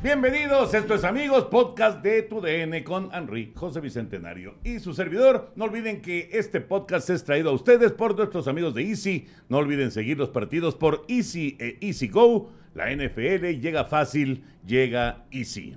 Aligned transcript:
Bienvenidos, 0.00 0.72
esto 0.74 0.94
es 0.94 1.02
Amigos, 1.02 1.46
podcast 1.46 2.00
de 2.04 2.22
Tu 2.22 2.40
DN 2.40 2.84
con 2.84 3.10
Henry 3.12 3.52
José 3.56 3.80
Bicentenario 3.80 4.54
y 4.62 4.78
su 4.78 4.94
servidor. 4.94 5.50
No 5.56 5.64
olviden 5.64 6.00
que 6.00 6.28
este 6.32 6.60
podcast 6.60 7.10
es 7.10 7.24
traído 7.24 7.50
a 7.50 7.52
ustedes 7.52 7.90
por 7.90 8.16
nuestros 8.16 8.46
amigos 8.46 8.74
de 8.74 8.84
Easy. 8.88 9.26
No 9.48 9.58
olviden 9.58 9.90
seguir 9.90 10.16
los 10.16 10.28
partidos 10.28 10.76
por 10.76 11.04
Easy 11.08 11.56
e 11.58 11.78
Easy 11.80 12.06
Go. 12.06 12.52
La 12.74 12.94
NFL 12.94 13.58
llega 13.60 13.84
fácil, 13.86 14.44
llega 14.64 15.24
Easy. 15.32 15.76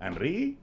Henry, 0.00 0.56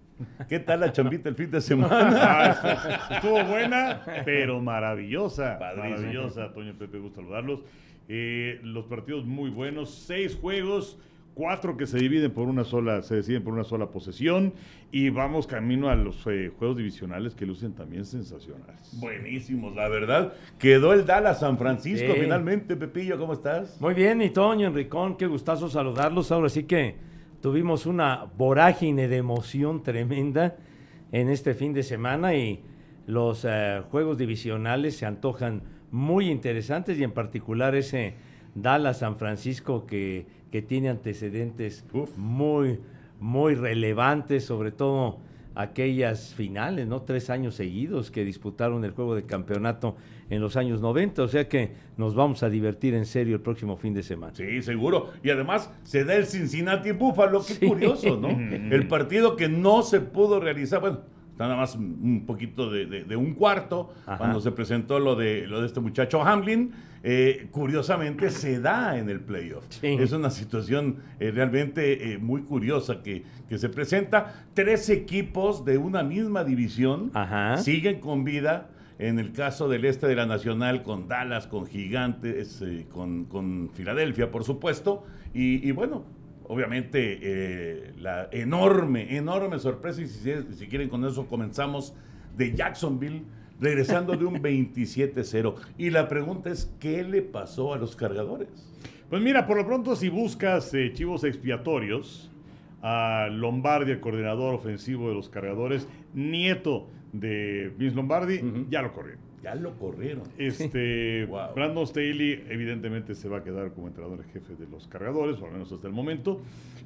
¿qué 0.50 0.60
tal 0.60 0.80
la 0.80 0.92
chambita 0.92 1.30
el 1.30 1.36
fin 1.36 1.52
de 1.52 1.62
semana? 1.62 1.96
Ah, 2.22 3.08
estuvo 3.12 3.44
buena, 3.44 4.02
pero 4.26 4.60
maravillosa. 4.62 5.60
Padrísimo. 5.60 5.96
Maravillosa, 5.96 6.54
Toño 6.54 6.74
Pepe, 6.74 6.98
gusto 6.98 7.22
saludarlos. 7.22 7.60
Eh, 8.08 8.60
los 8.64 8.86
partidos 8.86 9.26
muy 9.26 9.52
buenos, 9.52 9.94
seis 9.94 10.36
juegos, 10.36 10.98
cuatro 11.36 11.78
que 11.78 11.86
se 11.86 12.00
dividen 12.00 12.32
por 12.32 12.48
una 12.48 12.64
sola, 12.64 13.04
se 13.04 13.16
deciden 13.18 13.44
por 13.44 13.54
una 13.54 13.64
sola 13.64 13.92
posesión. 13.92 14.54
Y 14.92 15.10
vamos 15.10 15.46
camino 15.46 15.90
a 15.90 15.96
los 15.96 16.26
eh, 16.26 16.52
juegos 16.58 16.78
divisionales 16.78 17.36
que 17.36 17.46
lucen 17.46 17.74
también 17.74 18.06
sensacionales. 18.06 18.98
Buenísimos, 19.00 19.76
la 19.76 19.88
verdad. 19.90 20.34
Quedó 20.58 20.94
el 20.94 21.06
Dallas 21.06 21.42
San 21.42 21.58
Francisco 21.58 22.14
Sí. 22.14 22.22
finalmente. 22.22 22.76
Pepillo, 22.76 23.20
¿cómo 23.20 23.34
estás? 23.34 23.80
Muy 23.80 23.94
bien, 23.94 24.22
y 24.22 24.30
Toño, 24.32 24.68
Enricón, 24.68 25.18
qué 25.18 25.28
gustazo 25.28 25.70
saludarlos. 25.70 26.32
Ahora 26.32 26.50
sí 26.50 26.64
que 26.64 26.96
tuvimos 27.42 27.86
una 27.86 28.26
vorágine 28.38 29.08
de 29.08 29.18
emoción 29.18 29.84
tremenda 29.84 30.56
en 31.12 31.30
este 31.30 31.54
fin 31.54 31.74
de 31.74 31.84
semana 31.84 32.34
y 32.34 32.64
los 33.06 33.46
eh, 33.48 33.84
juegos 33.92 34.18
divisionales 34.18 34.98
se 34.98 35.06
antojan 35.06 35.62
muy 35.92 36.30
interesantes 36.30 36.98
y 36.98 37.04
en 37.04 37.12
particular 37.12 37.76
ese 37.76 38.16
Dallas-San 38.56 39.18
Francisco 39.18 39.86
que, 39.86 40.26
que 40.56 40.62
tiene 40.62 40.88
antecedentes 40.88 41.84
Uf. 41.92 42.16
muy, 42.16 42.80
muy 43.20 43.56
relevantes, 43.56 44.46
sobre 44.46 44.72
todo 44.72 45.18
aquellas 45.54 46.34
finales, 46.34 46.88
¿no? 46.88 47.02
Tres 47.02 47.30
años 47.30 47.56
seguidos 47.56 48.10
que 48.10 48.24
disputaron 48.24 48.86
el 48.86 48.92
juego 48.92 49.16
de 49.16 49.24
campeonato 49.24 49.98
en 50.30 50.40
los 50.40 50.56
años 50.56 50.80
90, 50.80 51.24
o 51.24 51.28
sea 51.28 51.50
que 51.50 51.72
nos 51.98 52.16
vamos 52.16 52.42
a 52.42 52.50
divertir 52.50 52.94
en 52.94 53.06
serio 53.06 53.36
el 53.36 53.42
próximo 53.42 53.76
fin 53.76 53.94
de 53.94 54.02
semana. 54.02 54.34
Sí, 54.34 54.62
seguro. 54.62 55.10
Y 55.24 55.30
además 55.30 55.70
se 55.84 56.06
da 56.06 56.16
el 56.16 56.26
Cincinnati 56.26 56.94
Buffalo, 56.94 57.44
qué 57.46 57.56
Sí. 57.56 57.68
curioso, 57.68 58.16
¿no? 58.16 58.30
el 58.74 58.88
partido 58.88 59.36
que 59.36 59.50
no 59.50 59.82
se 59.84 60.00
pudo 60.00 60.40
realizar, 60.40 60.80
bueno, 60.80 61.02
nada 61.38 61.56
más 61.56 61.76
un 61.76 62.24
poquito 62.26 62.70
de, 62.72 62.86
de- 62.86 63.04
de 63.04 63.16
un 63.16 63.34
cuarto, 63.34 63.94
Ajá. 64.06 64.18
cuando 64.18 64.40
se 64.42 64.52
presentó 64.52 65.00
lo 65.00 65.16
de, 65.16 65.48
lo 65.48 65.60
de 65.62 65.68
este 65.68 65.80
muchacho 65.80 66.22
Hamlin, 66.24 66.72
eh, 67.04 67.48
curiosamente 67.52 68.30
se 68.32 68.60
da 68.60 68.98
en 68.98 69.10
el 69.10 69.20
playoff. 69.20 69.66
Sí. 69.70 69.88
Es 70.00 70.12
una 70.12 70.30
situación 70.32 70.98
eh, 71.20 71.32
realmente 71.32 72.14
eh, 72.14 72.18
muy 72.18 72.42
curiosa 72.42 73.04
que, 73.04 73.24
que 73.48 73.58
se 73.58 73.70
presenta. 73.70 74.46
Tres 74.54 74.90
equipos 74.90 75.66
de 75.66 75.78
una 75.78 76.02
misma 76.04 76.44
división 76.44 77.12
Ajá. 77.14 77.58
siguen 77.58 78.00
con 78.00 78.24
vida. 78.24 78.70
En 78.98 79.20
el 79.20 79.34
caso 79.34 79.68
del 79.68 79.84
este 79.84 80.08
de 80.08 80.16
la 80.16 80.26
Nacional, 80.26 80.82
con 80.82 81.10
Dallas, 81.10 81.48
con 81.48 81.68
Gigantes, 81.68 82.64
con, 82.94 83.26
con 83.26 83.70
Filadelfia, 83.74 84.32
por 84.32 84.46
supuesto. 84.46 85.04
Y, 85.34 85.68
y 85.68 85.72
bueno, 85.74 86.06
obviamente 86.48 87.20
eh, 87.22 87.94
la 88.00 88.30
enorme, 88.32 89.16
enorme 89.16 89.60
sorpresa, 89.60 90.02
y 90.02 90.08
si, 90.08 90.32
si 90.54 90.68
quieren 90.68 90.90
con 90.90 91.04
eso 91.06 91.28
comenzamos, 91.28 91.94
de 92.36 92.54
Jacksonville, 92.54 93.24
regresando 93.60 94.16
de 94.16 94.26
un 94.26 94.36
27-0. 94.42 95.56
Y 95.78 95.90
la 95.90 96.08
pregunta 96.08 96.50
es, 96.50 96.72
¿qué 96.80 97.04
le 97.04 97.22
pasó 97.22 97.74
a 97.74 97.78
los 97.78 97.96
cargadores? 97.96 98.50
Pues 99.10 99.22
mira, 99.22 99.46
por 99.46 99.58
lo 99.58 99.66
pronto, 99.66 99.96
si 99.96 100.10
buscas 100.10 100.74
eh, 100.74 100.92
chivos 100.94 101.24
expiatorios, 101.24 102.32
a 102.88 103.30
Lombardi, 103.32 103.94
el 103.94 104.00
coordinador 104.00 104.54
ofensivo 104.54 105.10
de 105.10 105.16
los 105.16 105.28
cargadores, 105.28 105.88
nieto 106.14 106.88
de 107.14 107.74
Vince 107.78 107.96
Lombardi, 107.96 108.42
ya 108.70 108.84
lo 108.84 108.94
corrieron. 108.94 109.25
Ya 109.46 109.54
lo 109.54 109.78
corrieron. 109.78 110.24
Este, 110.40 111.26
Wow. 111.30 111.54
Brandon 111.54 111.86
Staley 111.86 112.46
evidentemente 112.50 113.14
se 113.14 113.30
va 113.30 113.38
a 113.38 113.44
quedar 113.44 113.72
como 113.74 113.88
entrenador 113.88 114.20
en 114.26 114.32
jefe 114.32 114.56
de 114.56 114.66
los 114.66 114.88
cargadores, 114.88 115.40
o 115.40 115.46
al 115.46 115.52
menos 115.52 115.72
hasta 115.72 115.86
el 115.88 115.94
momento, 115.94 116.42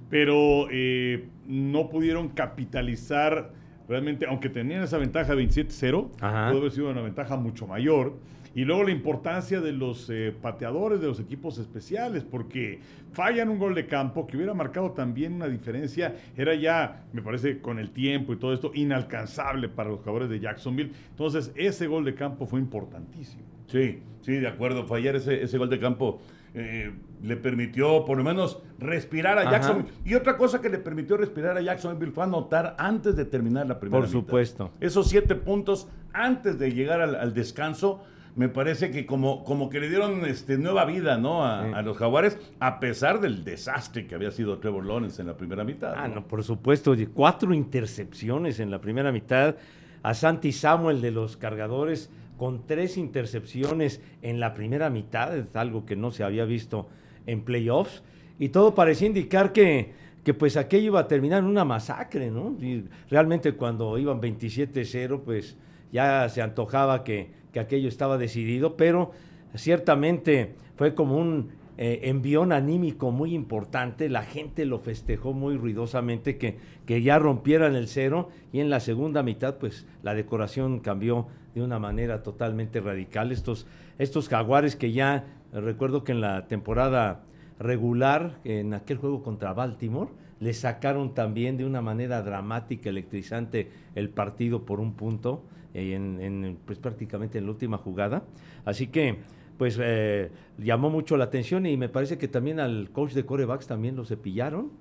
pero 0.10 0.68
eh, 0.70 1.30
no 1.48 1.90
pudieron 1.90 2.28
capitalizar 2.30 3.54
realmente, 3.88 4.26
aunque 4.28 4.50
tenían 4.50 4.84
esa 4.84 4.98
ventaja 4.98 5.36
de 5.36 5.44
27-0, 5.48 6.10
Ajá. 6.20 6.50
pudo 6.50 6.60
haber 6.60 6.72
sido 6.72 6.90
una 6.90 7.02
ventaja 7.02 7.38
mucho 7.38 7.66
mayor. 7.66 8.18
Y 8.56 8.66
luego 8.66 8.84
la 8.84 8.92
importancia 8.92 9.62
de 9.62 9.72
los 9.72 10.10
eh, 10.10 10.34
pateadores 10.42 11.00
de 11.02 11.08
los 11.08 11.20
equipos 11.20 11.58
especiales, 11.60 12.24
porque 12.24 12.80
fallan 13.14 13.50
un 13.50 13.60
gol 13.60 13.76
de 13.76 13.86
campo 13.86 14.26
que 14.26 14.38
hubiera 14.38 14.54
marcado 14.54 14.92
también 14.92 15.34
una 15.34 15.48
diferencia. 15.48 16.16
Era 16.36 16.56
ya, 16.56 17.04
me 17.14 17.22
parece, 17.22 17.60
con 17.60 17.78
el 17.80 17.92
tiempo 17.92 18.34
y 18.34 18.38
todo 18.38 18.54
esto, 18.54 18.72
inalcanzable 18.74 19.70
para 19.70 19.90
los 19.90 20.00
jugadores 20.00 20.30
de 20.30 20.40
Jacksonville. 20.40 20.92
Entonces, 21.12 21.52
ese 21.56 21.88
gol 21.88 22.06
de 22.06 22.16
campo 22.16 22.46
fue 22.48 22.60
importantísimo. 22.60 23.44
Sí, 23.68 24.00
sí, 24.22 24.34
de 24.38 24.48
acuerdo. 24.48 24.86
Fallar 24.86 25.16
ese, 25.16 25.44
ese 25.44 25.58
gol 25.60 25.70
de 25.70 25.78
campo 25.80 26.20
eh, 26.56 26.92
le 27.22 27.38
permitió 27.38 28.04
por 28.06 28.18
lo 28.18 28.24
menos 28.24 28.60
respirar 28.80 29.38
a 29.38 29.42
Ajá. 29.42 29.52
Jacksonville. 29.52 29.90
Y 30.06 30.16
otra 30.16 30.38
cosa 30.38 30.60
que 30.60 30.70
le 30.70 30.80
permitió 30.80 31.18
respirar 31.18 31.56
a 31.56 31.62
Jacksonville 31.62 32.12
fue 32.12 32.24
anotar 32.24 32.76
antes 32.80 33.16
de 33.16 33.26
terminar 33.26 33.68
la 33.68 33.80
primera 33.80 34.00
Por 34.02 34.08
mitad. 34.10 34.20
supuesto. 34.20 34.72
Esos 34.80 35.08
siete 35.08 35.36
puntos 35.36 35.88
antes 36.14 36.58
de 36.58 36.72
llegar 36.74 37.00
al, 37.02 37.14
al 37.16 37.34
descanso. 37.36 38.04
Me 38.40 38.48
parece 38.48 38.90
que 38.90 39.06
como, 39.06 39.44
como 39.44 39.70
que 39.70 39.82
le 39.82 39.90
dieron 39.90 40.26
este, 40.26 40.58
nueva 40.58 40.86
vida 40.86 41.18
¿no? 41.18 41.44
a, 41.46 41.66
Sí. 41.66 41.72
a 41.76 41.82
los 41.82 41.98
jaguares, 41.98 42.38
a 42.62 42.80
pesar 42.80 43.20
del 43.20 43.44
desastre 43.44 44.08
que 44.08 44.16
había 44.16 44.32
sido 44.32 44.60
Trevor 44.60 44.86
Lawrence 44.86 45.22
en 45.22 45.28
la 45.28 45.36
primera 45.36 45.66
mitad. 45.66 45.94
Ah, 45.98 46.08
no, 46.08 46.26
por 46.26 46.42
supuesto, 46.46 46.96
cuatro 47.14 47.54
intercepciones 47.54 48.62
en 48.62 48.72
la 48.72 48.80
primera 48.80 49.12
mitad. 49.12 49.58
A 50.04 50.14
Santi 50.14 50.54
Samuel 50.54 51.02
de 51.02 51.12
los 51.12 51.36
cargadores 51.36 52.10
con 52.38 52.66
tres 52.66 52.96
intercepciones 52.96 54.02
en 54.22 54.40
la 54.40 54.54
primera 54.54 54.90
mitad, 54.90 55.38
es 55.38 55.54
algo 55.58 55.86
que 55.86 55.98
no 55.98 56.12
se 56.12 56.24
había 56.24 56.46
visto 56.46 56.88
en 57.26 57.42
playoffs. 57.42 58.04
Y 58.40 58.48
todo 58.48 58.74
parecía 58.74 59.08
indicar 59.08 59.52
que, 59.52 59.92
que 60.24 60.34
pues 60.34 60.56
aquello 60.56 60.86
iba 60.86 61.02
a 61.02 61.08
terminar 61.10 61.40
en 61.40 61.50
una 61.50 61.66
masacre, 61.66 62.32
¿no? 62.32 62.56
Y 62.62 62.86
realmente 63.10 63.52
cuando 63.52 63.98
iban 63.98 64.22
27-0, 64.22 65.24
pues 65.26 65.58
ya 65.92 66.30
se 66.30 66.42
antojaba 66.42 67.04
que, 67.04 67.38
que 67.54 67.60
aquello 67.60 67.88
estaba 67.88 68.18
decidido, 68.18 68.78
pero 68.78 69.12
ciertamente 69.56 70.56
fue 70.76 70.94
como 70.94 71.18
un 71.18 71.50
eh, 71.78 72.10
envión 72.10 72.52
anímico 72.52 73.12
muy 73.12 73.34
importante, 73.34 74.10
la 74.10 74.24
gente 74.24 74.66
lo 74.66 74.80
festejó 74.80 75.34
muy 75.34 75.56
ruidosamente 75.56 76.38
que, 76.38 76.58
que 76.86 77.02
ya 77.02 77.20
rompieran 77.20 77.76
el 77.76 77.88
cero 77.88 78.30
y 78.52 78.60
en 78.60 78.70
la 78.70 78.82
segunda 78.82 79.24
mitad 79.24 79.56
pues 79.56 79.88
la 80.04 80.14
decoración 80.14 80.80
cambió 80.80 81.28
de 81.56 81.62
una 81.62 81.80
manera 81.80 82.22
totalmente 82.22 82.82
radical. 82.82 83.32
Estos, 83.32 83.66
estos 83.98 84.28
jaguares 84.28 84.76
que 84.76 84.92
ya 84.92 85.26
recuerdo 85.54 86.04
que 86.04 86.12
en 86.12 86.22
la 86.22 86.48
temporada 86.48 87.24
regular, 87.60 88.40
en 88.44 88.74
aquel 88.74 88.98
juego 88.98 89.24
contra 89.24 89.54
Baltimore, 89.54 90.12
le 90.40 90.54
sacaron 90.54 91.14
también 91.14 91.58
de 91.58 91.66
una 91.66 91.82
manera 91.82 92.22
dramática, 92.22 92.90
electrizante 92.90 93.70
el 93.96 94.10
partido 94.10 94.66
por 94.66 94.80
un 94.80 94.94
punto, 94.94 95.44
en, 95.74 96.20
en, 96.22 96.58
pues 96.66 96.80
prácticamente 96.80 97.38
en 97.38 97.46
la 97.46 97.52
última 97.52 97.78
jugada. 97.78 98.24
Así 98.66 98.88
que 98.88 99.18
pues 99.58 99.78
eh, 99.82 100.32
llamó 100.58 100.90
mucho 100.90 101.18
la 101.18 101.26
atención 101.26 101.66
y 101.66 101.76
me 101.76 101.90
parece 101.90 102.18
que 102.18 102.28
también 102.30 102.60
al 102.62 102.90
coach 102.92 103.12
de 103.14 103.26
corebacks 103.26 103.68
también 103.68 103.96
lo 103.96 104.06
cepillaron 104.06 104.72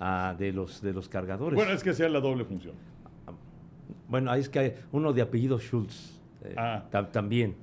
ah, 0.00 0.34
de, 0.38 0.52
los, 0.52 0.82
de 0.82 0.92
los 0.92 1.08
cargadores. 1.08 1.56
Bueno, 1.56 1.72
es 1.72 1.82
que 1.84 1.92
sea 1.94 2.08
la 2.08 2.20
doble 2.20 2.44
función. 2.44 2.74
Bueno, 4.08 4.30
ahí 4.30 4.40
es 4.40 4.48
que 4.48 4.58
hay 4.58 4.74
uno 4.92 5.12
de 5.12 5.22
apellido 5.22 5.58
Schultz 5.58 6.20
eh, 6.44 6.54
Ah. 6.56 6.84
ta- 6.90 7.10
también. 7.10 7.54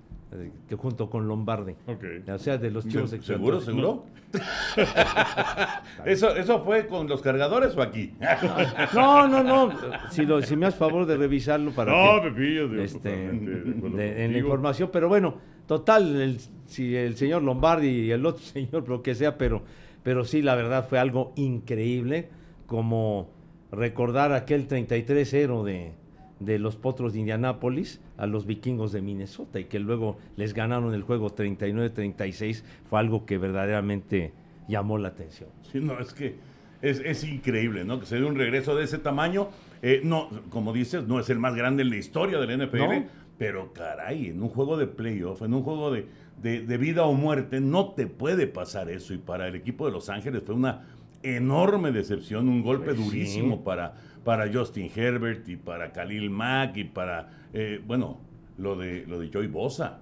Que 0.67 0.75
junto 0.75 1.09
con 1.09 1.27
Lombardi. 1.27 1.73
Ok. 1.87 2.03
O 2.33 2.37
sea, 2.37 2.57
de 2.57 2.71
los 2.71 2.87
chivos 2.87 3.09
Se- 3.09 3.21
¿Seguro, 3.21 3.59
seguro? 3.59 4.05
¿Eso, 6.05 6.35
¿Eso 6.35 6.63
fue 6.63 6.87
con 6.87 7.07
los 7.07 7.21
cargadores 7.21 7.75
o 7.75 7.81
aquí? 7.81 8.13
No, 8.93 9.27
no, 9.27 9.43
no. 9.43 9.71
Si, 10.09 10.25
lo, 10.25 10.41
si 10.41 10.55
me 10.55 10.65
haces 10.67 10.79
favor 10.79 11.05
de 11.05 11.17
revisarlo 11.17 11.71
para 11.71 11.91
No, 11.91 12.21
que- 12.21 12.29
Pepillo, 12.29 12.67
digo, 12.69 12.81
este, 12.81 13.09
de 13.09 14.25
en 14.25 14.31
la 14.33 14.37
información, 14.37 14.89
pero 14.91 15.07
bueno, 15.09 15.35
total, 15.67 16.21
el- 16.21 16.39
si 16.65 16.95
el 16.95 17.15
señor 17.17 17.43
Lombardi 17.43 17.87
y 17.87 18.11
el 18.11 18.25
otro 18.25 18.41
señor, 18.43 18.87
lo 18.87 19.01
que 19.01 19.15
sea, 19.15 19.37
pero, 19.37 19.63
pero 20.03 20.23
sí, 20.23 20.41
la 20.41 20.55
verdad 20.55 20.87
fue 20.87 20.99
algo 20.99 21.33
increíble, 21.35 22.29
como 22.67 23.29
recordar 23.71 24.33
aquel 24.33 24.67
33-0 24.67 25.63
de, 25.63 25.93
de 26.41 26.59
los 26.59 26.75
Potros 26.75 27.13
de 27.13 27.19
Indianápolis 27.19 28.01
a 28.17 28.25
los 28.27 28.45
vikingos 28.45 28.91
de 28.91 29.01
Minnesota 29.01 29.59
y 29.59 29.65
que 29.65 29.79
luego 29.79 30.17
les 30.35 30.53
ganaron 30.53 30.93
el 30.93 31.03
juego 31.03 31.29
39-36, 31.33 32.63
fue 32.89 32.99
algo 32.99 33.25
que 33.25 33.37
verdaderamente 33.37 34.33
llamó 34.67 34.97
la 34.97 35.09
atención. 35.09 35.49
Sí, 35.71 35.79
no, 35.79 35.99
es 35.99 36.13
que 36.13 36.35
es, 36.81 36.99
es 36.99 37.23
increíble, 37.23 37.85
¿no? 37.85 37.99
Que 37.99 38.05
se 38.05 38.15
dé 38.19 38.25
un 38.25 38.35
regreso 38.35 38.75
de 38.75 38.83
ese 38.83 38.97
tamaño. 38.97 39.49
Eh, 39.81 40.01
no, 40.03 40.29
como 40.49 40.73
dices, 40.73 41.07
no 41.07 41.19
es 41.19 41.29
el 41.29 41.39
más 41.39 41.55
grande 41.55 41.83
en 41.83 41.89
la 41.89 41.97
historia 41.97 42.39
del 42.39 42.65
NFL, 42.67 42.77
No. 42.79 43.05
pero 43.37 43.71
caray, 43.73 44.27
en 44.27 44.41
un 44.41 44.49
juego 44.49 44.77
de 44.77 44.87
playoff, 44.87 45.41
en 45.43 45.53
un 45.53 45.63
juego 45.63 45.91
de, 45.91 46.07
de- 46.41 46.61
de 46.61 46.77
vida 46.77 47.03
o 47.05 47.13
muerte, 47.13 47.59
no 47.61 47.89
te 47.93 48.07
puede 48.07 48.47
pasar 48.47 48.89
eso. 48.89 49.13
Y 49.13 49.17
para 49.17 49.47
el 49.47 49.55
equipo 49.55 49.85
de 49.85 49.91
Los 49.91 50.09
Ángeles 50.09 50.43
fue 50.43 50.55
una 50.55 50.87
enorme 51.23 51.91
decepción, 51.91 52.49
un 52.49 52.63
golpe 52.63 52.85
Pues 52.85 52.97
sí. 52.97 53.03
durísimo 53.03 53.63
para, 53.63 53.93
para 54.23 54.51
Justin 54.51 54.89
Herbert 54.95 55.47
y 55.49 55.55
para 55.57 55.91
Khalil 55.91 56.29
Mack 56.29 56.77
y 56.77 56.83
para, 56.85 57.29
eh, 57.53 57.81
bueno, 57.85 58.19
lo 58.57 58.75
de, 58.75 59.05
lo 59.07 59.19
de 59.19 59.29
Joey 59.31 59.47
Bosa. 59.47 59.99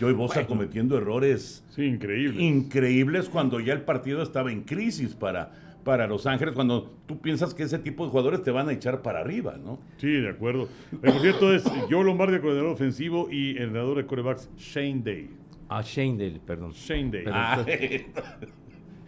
Joey 0.00 0.14
Bosa 0.14 0.46
cometiendo 0.46 0.96
errores 0.96 1.64
Sí, 1.70 1.84
increíble. 1.84 2.40
increíbles 2.42 3.28
cuando 3.28 3.58
ya 3.58 3.72
el 3.72 3.82
partido 3.82 4.22
estaba 4.22 4.52
en 4.52 4.62
crisis 4.62 5.14
para, 5.14 5.50
para 5.82 6.06
Los 6.06 6.26
Ángeles, 6.26 6.54
cuando 6.54 6.94
tú 7.06 7.18
piensas 7.20 7.54
que 7.54 7.64
ese 7.64 7.80
tipo 7.80 8.04
de 8.04 8.10
jugadores 8.10 8.42
te 8.44 8.52
van 8.52 8.68
a 8.68 8.72
echar 8.72 9.02
para 9.02 9.18
arriba, 9.20 9.56
¿no? 9.56 9.80
Sí, 9.96 10.12
de 10.12 10.28
acuerdo. 10.30 10.68
Eh, 10.92 10.96
Por 11.02 11.20
cierto, 11.20 11.52
es 11.52 11.64
Joe 11.90 12.04
Lombardi, 12.04 12.38
coordinador 12.38 12.70
ofensivo, 12.72 13.28
y 13.32 13.50
el 13.56 13.64
entrenador 13.64 13.96
de 13.96 14.06
corebacks, 14.06 14.48
Shane 14.56 15.02
Day. 15.02 15.30
A 15.68 15.82
Shane 15.82 16.16
Dale, 16.18 16.40
perdón. 16.44 16.72
Shane 16.72 17.10
Day. 17.10 17.22
Pero- 17.24 17.36
Ah, 17.36 17.64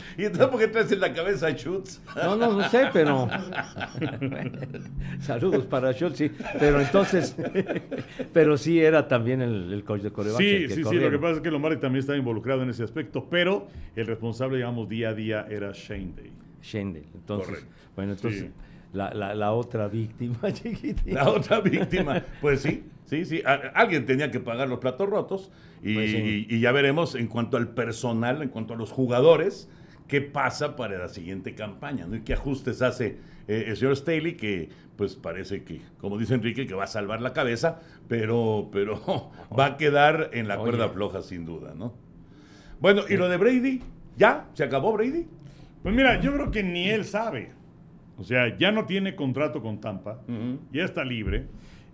¿Y 0.19 0.25
entonces 0.25 0.49
por 0.49 0.61
qué 0.61 0.69
traes 0.69 0.91
en 0.93 1.01
la 1.01 1.13
cabeza 1.13 1.47
a 1.47 1.51
Schutz? 1.53 2.01
No, 2.17 2.37
no, 2.37 2.53
no 2.53 2.69
sé, 2.69 2.89
pero. 2.93 3.29
Saludos 5.21 5.67
para 5.67 5.93
Schultz, 5.93 6.19
sí. 6.19 6.31
Pero 6.59 6.81
entonces. 6.81 7.37
pero 8.33 8.57
sí 8.57 8.81
era 8.81 9.09
también 9.09 9.41
el, 9.43 9.73
el 9.73 9.85
coach 9.85 10.03
de 10.03 10.11
coreback. 10.11 10.39
Sí, 10.39 10.69
sí, 10.69 10.85
sí. 10.85 10.97
Lo 10.97 11.11
que 11.11 11.19
pasa 11.19 11.35
es 11.37 11.41
que 11.41 11.51
Lombardi 11.51 11.79
también 11.79 12.01
estaba 12.01 12.19
involucrado 12.19 12.63
en 12.63 12.71
ese 12.71 12.83
aspecto, 12.85 13.29
pero 13.31 13.69
el 13.97 14.07
responsable, 14.07 14.57
digamos, 14.57 14.89
día 14.89 15.11
a 15.11 15.15
día 15.15 15.47
era 15.49 15.73
Shane 15.73 16.13
Day. 16.17 16.33
Shane 16.63 16.93
Dale. 16.95 17.07
Entonces, 17.15 17.49
Correcto. 17.49 17.75
bueno, 17.97 18.13
entonces. 18.13 18.41
Sí. 18.43 18.51
La, 18.93 19.13
la, 19.15 19.35
la 19.35 19.53
otra 19.53 19.89
víctima, 19.89 20.39
chiquitín. 20.53 21.15
La 21.15 21.29
otra 21.31 21.61
víctima. 21.61 22.23
Pues 22.43 22.61
sí, 22.61 22.85
sí, 23.07 23.25
sí. 23.25 23.43
Alguien 23.75 24.05
tenía 24.05 24.31
que 24.31 24.39
pagar 24.39 24.69
los 24.69 24.81
platos 24.81 25.09
rotos 25.09 25.51
y, 25.83 25.95
Pues 25.95 26.11
sí. 26.11 26.47
y- 26.51 26.57
y 26.57 26.61
ya 26.61 26.73
veremos 26.73 27.15
en 27.15 27.27
cuanto 27.27 27.57
al 27.57 27.69
personal, 27.71 28.43
en 28.43 28.51
cuanto 28.51 28.75
a 28.75 28.77
los 28.77 28.91
jugadores, 28.93 29.71
qué 30.13 30.21
pasa 30.21 30.77
para 30.77 30.99
la 30.99 31.09
siguiente 31.09 31.55
campaña, 31.55 32.07
¿no? 32.07 32.17
Y 32.17 32.21
qué 32.21 32.35
ajustes 32.35 32.83
hace 32.83 33.17
eh, 33.49 33.65
el 33.69 33.77
señor 33.79 33.97
Staley, 33.97 34.35
que 34.35 34.69
pues 34.95 35.17
parece 35.17 35.65
que, 35.65 35.81
como 35.97 36.19
dice 36.19 36.35
Enrique, 36.35 36.67
que 36.67 36.75
va 36.75 36.85
a 36.85 36.87
salvar 36.87 37.23
la 37.23 37.33
cabeza, 37.33 37.81
pero, 38.09 38.69
pero 38.71 39.01
va 39.59 39.65
a 39.65 39.77
quedar 39.79 40.29
en 40.35 40.49
la 40.49 40.57
Oye. 40.61 40.65
cuerda 40.65 40.91
floja 40.91 41.23
sin 41.23 41.47
duda, 41.47 41.73
¿no? 41.75 41.95
Bueno, 42.79 43.05
¿y 43.09 43.17
lo 43.17 43.31
de 43.31 43.39
Brady? 43.39 43.81
¿Ya? 44.19 44.51
¿Se 44.53 44.65
acabó 44.65 44.93
Brady? 44.93 45.27
Pues 45.83 45.95
mira, 45.95 46.21
yo 46.21 46.35
creo 46.35 46.51
que 46.51 46.63
ni 46.63 46.91
él 46.91 47.07
sabe. 47.07 47.53
O 48.19 48.23
sea, 48.23 48.55
ya 48.59 48.71
no 48.71 48.85
tiene 48.85 49.17
contrato 49.17 49.63
con 49.63 49.81
Tampa, 49.81 50.21
ya 50.71 50.85
está 50.85 51.07
libre. 51.07 51.47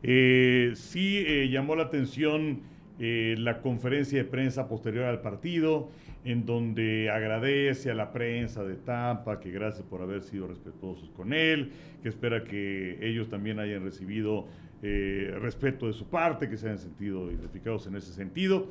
Eh, 0.03 0.73
sí 0.75 1.19
eh, 1.25 1.49
llamó 1.50 1.76
la 1.76 1.85
atención 1.85 2.62
eh, 3.00 3.37
la 3.38 3.61
conferencia 3.61 4.19
de 4.19 4.25
prensa 4.25 4.67
posterior 4.67 5.05
al 5.05 5.21
partido, 5.21 5.93
en 6.25 6.44
donde 6.44 7.11
agradece 7.11 7.91
a 7.91 7.94
la 7.94 8.12
prensa 8.12 8.65
de 8.65 8.75
Tampa, 8.75 9.41
que 9.41 9.50
gracias 9.50 9.87
por 9.87 10.03
haber 10.03 10.23
sido 10.23 10.47
respetuosos 10.47 11.11
con 11.11 11.32
él, 11.32 11.73
que 12.03 12.09
espera 12.09 12.44
que 12.44 12.99
ellos 13.00 13.29
también 13.29 13.59
hayan 13.59 13.82
recibido 13.82 14.47
eh, 14.82 15.37
respeto 15.41 15.87
de 15.87 15.93
su 15.93 16.06
parte, 16.06 16.49
que 16.49 16.56
se 16.56 16.67
hayan 16.67 16.79
sentido 16.79 17.31
identificados 17.31 17.87
en 17.87 17.97
ese 17.97 18.12
sentido. 18.12 18.70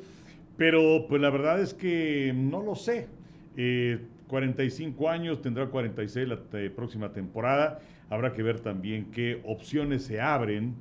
Pero 0.56 1.06
pues 1.08 1.20
la 1.20 1.30
verdad 1.30 1.60
es 1.60 1.74
que 1.74 2.32
no 2.34 2.62
lo 2.62 2.74
sé. 2.74 3.08
Eh, 3.56 3.98
45 4.28 5.08
años, 5.08 5.40
tendrá 5.40 5.66
46 5.66 6.28
la 6.28 6.38
próxima 6.74 7.12
temporada. 7.12 7.80
Habrá 8.10 8.32
que 8.32 8.42
ver 8.42 8.60
también 8.60 9.06
qué 9.10 9.40
opciones 9.44 10.04
se 10.04 10.20
abren 10.20 10.74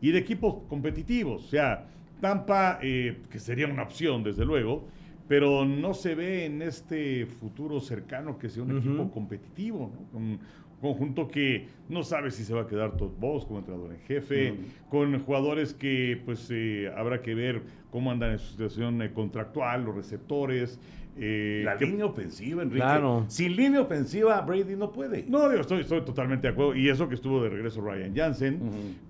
y 0.00 0.10
de 0.10 0.18
equipos 0.18 0.56
competitivos. 0.68 1.44
O 1.44 1.48
sea, 1.48 1.86
Tampa, 2.20 2.78
eh, 2.82 3.18
que 3.30 3.38
sería 3.38 3.66
una 3.66 3.82
opción, 3.82 4.22
desde 4.22 4.44
luego, 4.44 4.86
pero 5.28 5.64
no 5.64 5.94
se 5.94 6.14
ve 6.14 6.44
en 6.44 6.62
este 6.62 7.26
futuro 7.26 7.80
cercano 7.80 8.38
que 8.38 8.48
sea 8.48 8.62
un 8.62 8.78
equipo 8.78 9.10
competitivo, 9.10 9.90
¿no? 10.12 10.18
Un 10.18 10.40
conjunto 10.80 11.28
que 11.28 11.66
no 11.88 12.02
sabe 12.02 12.30
si 12.30 12.44
se 12.44 12.52
va 12.52 12.62
a 12.62 12.66
quedar 12.66 12.96
Todd 12.96 13.12
Bowles 13.18 13.46
como 13.46 13.60
entrenador 13.60 13.92
en 13.92 14.00
jefe, 14.00 14.54
con 14.90 15.18
jugadores 15.20 15.72
que 15.72 16.20
pues 16.26 16.48
eh, 16.50 16.92
habrá 16.94 17.22
que 17.22 17.34
ver 17.34 17.62
cómo 17.90 18.10
andan 18.10 18.32
en 18.32 18.38
su 18.38 18.50
situación 18.50 19.00
eh, 19.00 19.12
contractual, 19.12 19.84
los 19.84 19.94
receptores. 19.94 20.78
Eh, 21.16 21.62
La 21.64 21.76
que- 21.76 21.86
línea 21.86 22.06
ofensiva, 22.06 22.62
Enrique. 22.62 22.80
Claro. 22.82 23.24
Sin 23.28 23.54
línea 23.56 23.80
ofensiva, 23.80 24.40
Brady 24.40 24.76
no 24.76 24.90
puede. 24.92 25.24
No, 25.28 25.48
digo, 25.48 25.60
estoy, 25.60 25.80
estoy 25.82 26.00
totalmente 26.02 26.46
de 26.48 26.52
acuerdo. 26.52 26.74
Y 26.74 26.88
eso 26.88 27.08
que 27.08 27.14
estuvo 27.14 27.42
de 27.42 27.50
regreso 27.50 27.80
Ryan 27.80 28.14
Jansen. 28.14 28.60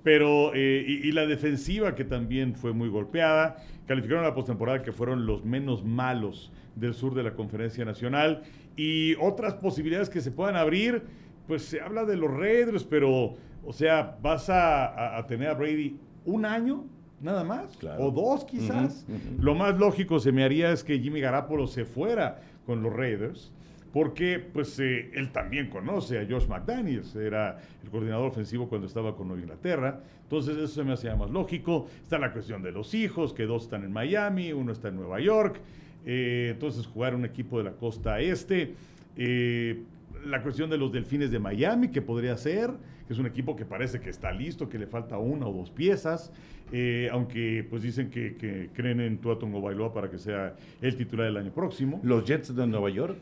Pero, 0.03 0.53
eh, 0.55 0.85
y, 0.87 1.09
y 1.09 1.13
la 1.13 1.27
defensiva 1.27 1.95
que 1.95 2.05
también 2.05 2.55
fue 2.55 2.73
muy 2.73 2.89
golpeada. 2.89 3.57
Calificaron 3.87 4.25
a 4.25 4.29
la 4.29 4.35
postemporada 4.35 4.83
que 4.83 4.93
fueron 4.93 5.27
los 5.27 5.45
menos 5.45 5.85
malos 5.85 6.53
del 6.77 6.95
sur 6.95 7.15
de 7.15 7.23
la 7.23 7.35
Conferencia 7.35 7.85
Nacional. 7.85 8.43
Y 8.77 9.15
otras 9.17 9.55
posibilidades 9.55 10.11
que 10.11 10.21
se 10.21 10.31
puedan 10.31 10.57
abrir, 10.57 11.03
pues 11.47 11.63
se 11.65 11.81
habla 11.81 12.05
de 12.05 12.17
los 12.17 12.31
Raiders, 12.31 12.85
pero, 12.85 13.35
o 13.65 13.73
sea, 13.73 14.17
vas 14.23 14.51
a, 14.51 14.87
a- 14.87 15.19
a 15.19 15.27
tener 15.27 15.49
a 15.49 15.55
Brady 15.55 15.97
un 16.25 16.45
año. 16.45 16.85
Nada 17.25 17.43
más, 17.43 17.77
Claro. 17.79 18.05
o 18.05 18.11
dos 18.13 18.45
quizás. 18.45 19.05
Lo 19.41 19.55
más 19.55 19.77
lógico 19.79 20.21
se 20.21 20.31
me 20.31 20.45
haría 20.45 20.71
es 20.71 20.85
que 20.85 20.99
Jimmy 21.01 21.21
Garapolo 21.21 21.67
se 21.67 21.85
fuera 21.85 22.41
con 22.67 22.83
los 22.83 22.93
Raiders, 22.93 23.51
porque 23.93 24.39
pues 24.39 24.79
eh, 24.81 25.11
él 25.15 25.31
también 25.33 25.69
conoce 25.71 26.19
a 26.19 26.27
Josh 26.29 26.47
McDaniels, 26.49 27.15
era 27.17 27.59
el 27.83 27.91
coordinador 27.91 28.29
ofensivo 28.29 28.69
cuando 28.69 28.87
estaba 28.87 29.17
con 29.17 29.29
Nueva 29.29 29.43
Inglaterra, 29.43 30.01
entonces 30.23 30.57
eso 30.57 30.69
se 30.69 30.85
me 30.85 30.93
hacía 30.93 31.17
más 31.17 31.31
lógico. 31.31 31.87
Está 32.03 32.19
la 32.19 32.33
cuestión 32.33 32.63
de 32.63 32.73
los 32.73 32.93
hijos, 32.95 33.33
que 33.33 33.45
dos 33.45 33.65
están 33.65 33.85
en 33.85 33.93
Miami, 33.93 34.53
uno 34.53 34.73
está 34.73 34.89
en 34.89 34.97
Nueva 34.97 35.21
York, 35.21 35.61
eh, 36.07 36.49
entonces 36.53 36.87
jugar 36.87 37.15
un 37.15 37.25
equipo 37.25 37.59
de 37.59 37.65
la 37.65 37.73
costa 37.73 38.21
este. 38.21 38.75
eh, 39.17 39.83
la 40.27 40.43
cuestión 40.43 40.71
de 40.71 40.79
los 40.79 40.91
delfines 40.91 41.31
de 41.31 41.39
Miami, 41.39 41.89
que 41.89 42.01
podría 42.01 42.37
ser, 42.39 42.71
que 43.07 43.13
es 43.13 43.19
un 43.19 43.27
equipo 43.27 43.55
que 43.57 43.65
parece 43.65 44.01
que 44.01 44.11
está 44.11 44.33
listo, 44.33 44.69
que 44.69 44.79
le 44.79 44.87
falta 44.87 45.19
una 45.19 45.47
o 45.47 45.53
dos 45.53 45.71
piezas, 45.71 46.33
eh, 46.73 47.09
aunque 47.13 47.67
pues 47.69 47.83
dicen 47.83 48.11
que, 48.11 48.37
que 48.37 48.71
creen 48.73 49.01
en 49.01 49.19
Tua 49.19 49.39
Tongo 49.39 49.61
Bailoa 49.61 49.93
para 49.93 50.11
que 50.11 50.19
sea 50.19 50.55
el 50.81 50.97
titular 50.97 51.27
del 51.27 51.37
año 51.37 51.53
próximo. 51.53 52.01
Los 52.03 52.25
Jets 52.25 52.55
de 52.55 52.67
Nueva 52.67 52.91
York. 52.91 53.19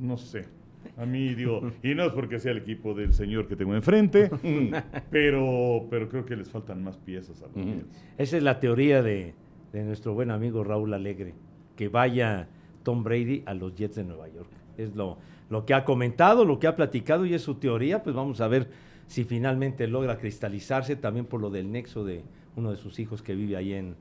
No 0.00 0.16
sé. 0.16 0.44
A 0.96 1.04
mí 1.04 1.34
digo, 1.34 1.72
y 1.82 1.94
no 1.94 2.04
es 2.04 2.12
porque 2.12 2.38
sea 2.38 2.52
el 2.52 2.58
equipo 2.58 2.94
del 2.94 3.12
señor 3.12 3.48
que 3.48 3.56
tengo 3.56 3.74
enfrente, 3.74 4.30
pero, 5.10 5.86
pero 5.90 6.08
creo 6.08 6.24
que 6.24 6.36
les 6.36 6.48
faltan 6.48 6.82
más 6.82 6.96
piezas 6.96 7.42
a 7.42 7.46
los. 7.46 7.66
Jets. 7.66 8.04
Esa 8.18 8.36
es 8.36 8.42
la 8.42 8.60
teoría 8.60 9.02
de, 9.02 9.34
de 9.72 9.84
nuestro 9.84 10.14
buen 10.14 10.30
amigo 10.30 10.64
Raúl 10.64 10.94
Alegre, 10.94 11.34
que 11.74 11.88
vaya 11.88 12.48
Tom 12.82 13.02
Brady 13.02 13.42
a 13.46 13.54
los 13.54 13.74
Jets 13.74 13.96
de 13.96 14.04
Nueva 14.04 14.28
York. 14.28 14.50
Es 14.76 14.94
lo, 14.94 15.18
lo 15.50 15.64
que 15.64 15.74
ha 15.74 15.84
comentado, 15.84 16.44
lo 16.44 16.58
que 16.58 16.66
ha 16.66 16.76
platicado 16.76 17.26
y 17.26 17.34
es 17.34 17.42
su 17.42 17.54
teoría, 17.56 18.02
pues 18.02 18.14
vamos 18.14 18.40
a 18.40 18.48
ver 18.48 18.68
si 19.06 19.24
finalmente 19.24 19.86
logra 19.86 20.18
cristalizarse 20.18 20.96
también 20.96 21.26
por 21.26 21.40
lo 21.40 21.50
del 21.50 21.70
nexo 21.70 22.04
de 22.04 22.22
uno 22.56 22.70
de 22.70 22.76
sus 22.76 22.98
hijos 22.98 23.22
que 23.22 23.34
vive 23.34 23.56
ahí 23.56 23.72
en, 23.72 23.94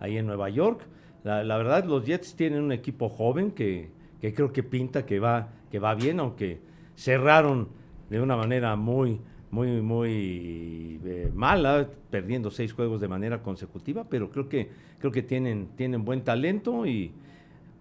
ahí 0.00 0.16
en 0.16 0.26
Nueva 0.26 0.48
York. 0.48 0.82
La, 1.24 1.42
la 1.44 1.56
verdad, 1.56 1.84
los 1.84 2.04
Jets 2.04 2.34
tienen 2.34 2.62
un 2.62 2.72
equipo 2.72 3.08
joven 3.08 3.50
que, 3.50 3.90
que 4.20 4.32
creo 4.32 4.52
que 4.52 4.62
pinta 4.62 5.04
que 5.04 5.18
va, 5.18 5.48
que 5.70 5.78
va 5.78 5.94
bien, 5.94 6.20
aunque 6.20 6.60
cerraron 6.94 7.68
de 8.08 8.20
una 8.20 8.36
manera 8.36 8.76
muy, 8.76 9.20
muy, 9.50 9.80
muy 9.80 11.00
eh, 11.04 11.30
mala, 11.34 11.88
perdiendo 12.10 12.50
seis 12.50 12.72
juegos 12.72 13.00
de 13.00 13.08
manera 13.08 13.42
consecutiva, 13.42 14.04
pero 14.08 14.30
creo 14.30 14.48
que, 14.48 14.70
creo 14.98 15.10
que 15.10 15.22
tienen, 15.22 15.68
tienen 15.76 16.04
buen 16.04 16.22
talento 16.22 16.86
y 16.86 17.12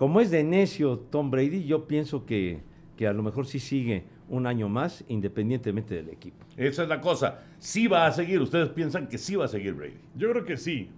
como 0.02 0.20
es 0.20 0.32
de 0.32 0.44
necio 0.44 0.98
Tom 0.98 1.30
Brady, 1.30 1.64
yo 1.64 1.88
pienso 1.88 2.26
que, 2.26 2.64
que 2.98 3.06
a 3.06 3.14
lo 3.14 3.22
mejor 3.22 3.46
sí 3.46 3.60
sigue 3.60 4.06
un 4.30 4.48
año 4.48 4.68
más, 4.68 5.06
independientemente 5.10 5.94
del 5.94 6.10
equipo. 6.10 6.44
Esa 6.58 6.82
es 6.82 6.90
la 6.90 7.00
cosa. 7.00 7.44
Sí 7.60 7.86
va 7.86 8.08
a 8.08 8.12
seguir. 8.12 8.42
Ustedes 8.42 8.70
piensan 8.70 9.08
que 9.08 9.20
sí 9.20 9.36
va 9.36 9.46
a 9.46 9.48
seguir 9.48 9.76
Brady. 9.76 10.00
Yo 10.16 10.32
creo 10.32 10.44
que 10.44 10.58
sí. 10.58 10.90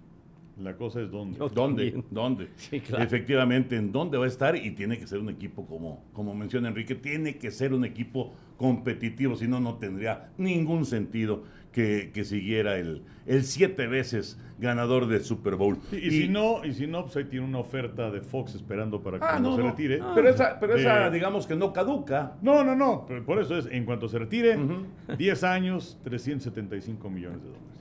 La 0.60 0.76
cosa 0.76 1.00
es 1.00 1.10
dónde. 1.10 1.38
Yo 1.38 1.48
¿Dónde? 1.48 1.90
también. 1.90 2.04
¿Dónde? 2.10 2.48
Sí, 2.56 2.80
claro. 2.80 3.02
Efectivamente, 3.04 3.76
en 3.76 3.90
dónde 3.90 4.18
va 4.18 4.24
a 4.24 4.28
estar 4.28 4.54
y 4.56 4.70
tiene 4.72 4.98
que 4.98 5.06
ser 5.06 5.18
un 5.18 5.28
equipo 5.30 5.66
como, 5.66 6.04
como 6.12 6.34
menciona 6.34 6.68
Enrique, 6.68 6.94
tiene 6.94 7.36
que 7.38 7.50
ser 7.50 7.72
un 7.74 7.84
equipo 7.84 8.32
competitivo, 8.56 9.36
si 9.36 9.48
no, 9.48 9.58
no 9.60 9.74
tendría 9.78 10.30
ningún 10.38 10.86
sentido 10.86 11.42
que, 11.72 12.12
que 12.14 12.24
siguiera 12.24 12.78
el, 12.78 13.02
el 13.26 13.42
siete 13.42 13.88
veces 13.88 14.38
ganador 14.60 15.08
del 15.08 15.24
Super 15.24 15.56
Bowl. 15.56 15.78
Y, 15.90 15.96
y 15.96 16.10
si 16.12 16.28
no, 16.28 16.64
y 16.64 16.72
si 16.72 16.86
no, 16.86 17.02
pues 17.02 17.16
ahí 17.16 17.24
tiene 17.24 17.44
una 17.46 17.58
oferta 17.58 18.12
de 18.12 18.20
Fox 18.20 18.54
esperando 18.54 19.02
para 19.02 19.18
que 19.18 19.24
Ah, 19.24 19.30
cuando 19.32 19.50
no, 19.50 19.56
se 19.56 19.62
no. 19.64 19.70
retire. 19.70 20.00
Pero 20.14 20.28
esa, 20.28 20.60
pero 20.60 20.76
esa 20.76 21.08
Eh, 21.08 21.10
digamos 21.10 21.48
que 21.48 21.56
no 21.56 21.72
caduca. 21.72 22.34
No, 22.42 22.62
no, 22.62 22.76
no. 22.76 23.04
pero 23.08 23.24
Por 23.24 23.40
eso 23.40 23.58
es, 23.58 23.66
en 23.66 23.84
cuanto 23.84 24.08
se 24.08 24.20
retire, 24.20 24.56
10 25.18 25.42
años, 25.44 25.98
375 26.04 27.10
millones 27.10 27.42
de 27.42 27.48
dólares. 27.48 27.73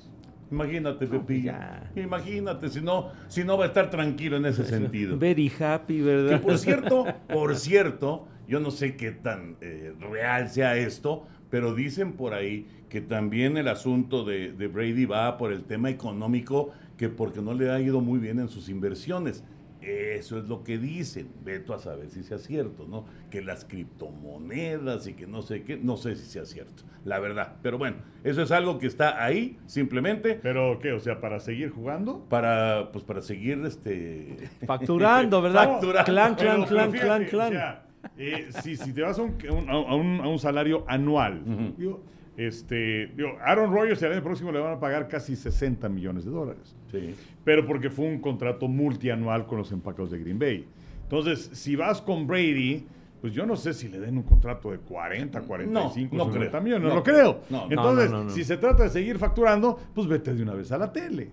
Imagínate, 0.54 1.08
Pepillo. 1.08 1.52
ya. 1.52 1.92
Imagínate, 1.96 2.70
si 2.70 2.80
no, 2.82 3.10
si 3.28 3.44
no 3.44 3.58
va 3.58 3.66
a 3.66 3.68
estar 3.68 3.90
tranquilo 3.90 4.38
en 4.38 4.46
ese 4.46 4.64
sentido. 4.76 5.18
Very 5.18 5.52
happy, 5.60 5.98
Que 5.98 6.04
¿verdad? 6.04 6.42
por 6.42 6.58
cierto, 6.60 7.06
por 7.34 7.56
cierto, 7.56 8.28
yo 8.48 8.60
no 8.60 8.70
sé 8.70 8.96
qué 8.96 9.12
tan 9.12 9.58
eh, 9.62 9.94
real 10.00 10.50
sea 10.50 10.78
esto, 10.78 11.26
pero 11.50 11.74
dicen 11.74 12.14
por 12.14 12.34
ahí 12.34 12.68
que 12.90 13.02
también 13.02 13.58
el 13.58 13.68
asunto 13.68 14.24
de, 14.24 14.52
de 14.52 14.68
Brady 14.68 15.06
va 15.06 15.38
por 15.38 15.52
el 15.52 15.64
tema 15.64 15.90
económico, 15.90 16.70
que 16.98 17.10
porque 17.10 17.42
no 17.42 17.54
le 17.56 17.72
ha 17.72 17.80
ido 17.80 18.02
muy 18.02 18.20
bien 18.20 18.40
en 18.40 18.50
sus 18.50 18.70
inversiones. 18.70 19.44
Eso 19.86 20.38
es 20.38 20.46
lo 20.46 20.64
que 20.64 20.78
dicen. 20.78 21.30
Veto 21.44 21.74
a 21.74 21.80
saber 21.80 22.10
si 22.10 22.24
sea 22.24 22.38
cierto, 22.38 22.86
¿no? 22.88 23.06
Que 23.30 23.42
las 23.42 23.66
criptomonedas 23.66 25.08
y 25.08 25.14
que 25.14 25.28
no 25.28 25.42
sé 25.42 25.64
qué, 25.64 25.78
no 25.78 25.98
sé 25.98 26.16
si 26.16 26.26
sea 26.26 26.46
cierto, 26.46 26.84
la 27.06 27.20
verdad. 27.20 27.56
Pero 27.62 27.78
bueno, 27.78 27.98
eso 28.24 28.42
es 28.42 28.52
algo 28.52 28.80
que 28.80 28.88
está 28.88 29.24
ahí 29.24 29.58
simplemente 29.66 30.40
Pero, 30.42 30.80
¿qué? 30.80 30.92
O 30.94 31.00
sea, 31.00 31.20
para 31.20 31.40
seguir 31.40 31.70
jugando. 31.72 32.26
para, 32.30 32.92
pues 32.92 33.04
para 33.04 33.22
seguir 33.22 33.62
este 33.66 34.38
Facturando, 34.66 35.42
¿verdad? 35.42 35.72
Facturando. 35.74 36.06
Clan, 36.12 36.36
clan, 36.36 36.64
clan, 36.66 36.92
clan, 36.92 37.26
clan. 37.26 37.48
o 37.48 37.52
sea, 37.52 37.86
eh, 38.18 38.48
si, 38.62 38.76
si 38.76 38.94
te 38.94 39.02
vas 39.02 39.18
a 39.18 39.22
un, 39.24 39.36
a 39.70 39.96
un- 39.96 40.20
a 40.22 40.28
un 40.28 40.40
salario 40.40 40.84
anual, 40.88 41.42
digo, 41.78 42.04
este, 42.38 43.08
digo, 43.16 43.30
Aaron 43.42 43.72
Rodgers 43.74 44.02
el 44.02 44.12
año 44.14 44.24
próximo 44.24 44.52
le 44.52 44.60
van 44.60 44.74
a 44.74 44.80
pagar 44.80 45.08
casi 45.08 45.36
60 45.36 45.88
millones 45.90 46.26
de 46.26 46.32
dólares. 46.32 46.76
sí. 46.92 47.16
pero 47.44 47.66
porque 47.66 47.90
fue 47.90 48.06
un 48.06 48.20
contrato 48.20 48.68
multianual 48.68 49.46
con 49.46 49.58
los 49.60 49.72
empacados 49.72 50.12
de 50.12 50.20
Green 50.20 50.40
Bay. 50.40 50.66
Entonces, 51.04 51.50
si 51.54 51.76
vas 51.76 52.02
con 52.02 52.26
Brady, 52.26 52.86
pues 53.22 53.34
yo 53.34 53.46
no 53.46 53.56
sé 53.56 53.74
si 53.74 53.88
le 53.88 54.00
den 54.00 54.18
un 54.18 54.24
contrato 54.24 54.72
de 54.72 54.80
40, 54.80 55.42
45, 55.42 56.16
no 56.16 56.24
50 56.26 56.50
creo. 56.50 56.62
millones, 56.62 56.84
no, 56.84 56.90
No 56.90 56.96
lo 56.96 57.04
creo. 57.04 57.42
No, 57.50 57.66
no, 57.66 57.72
Entonces, 57.72 58.12
no, 58.12 58.18
no, 58.20 58.24
no. 58.26 58.30
si 58.32 58.44
se 58.44 58.58
trata 58.58 58.84
de 58.84 58.90
seguir 58.90 59.18
facturando, 59.20 59.80
pues 59.94 60.08
vete 60.08 60.34
de 60.34 60.42
una 60.42 60.54
vez 60.54 60.72
a 60.72 60.78
la 60.78 60.92
tele. 60.92 61.30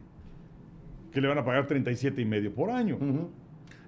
Que 1.13 1.21
le 1.21 1.29
van 1.29 1.39
a 1.39 1.45
pagar 1.45 1.67
37 1.67 2.21
y 2.21 2.25
medio 2.25 2.55
por 2.55 2.71
año. 2.71 2.97
Ujú. 2.97 3.31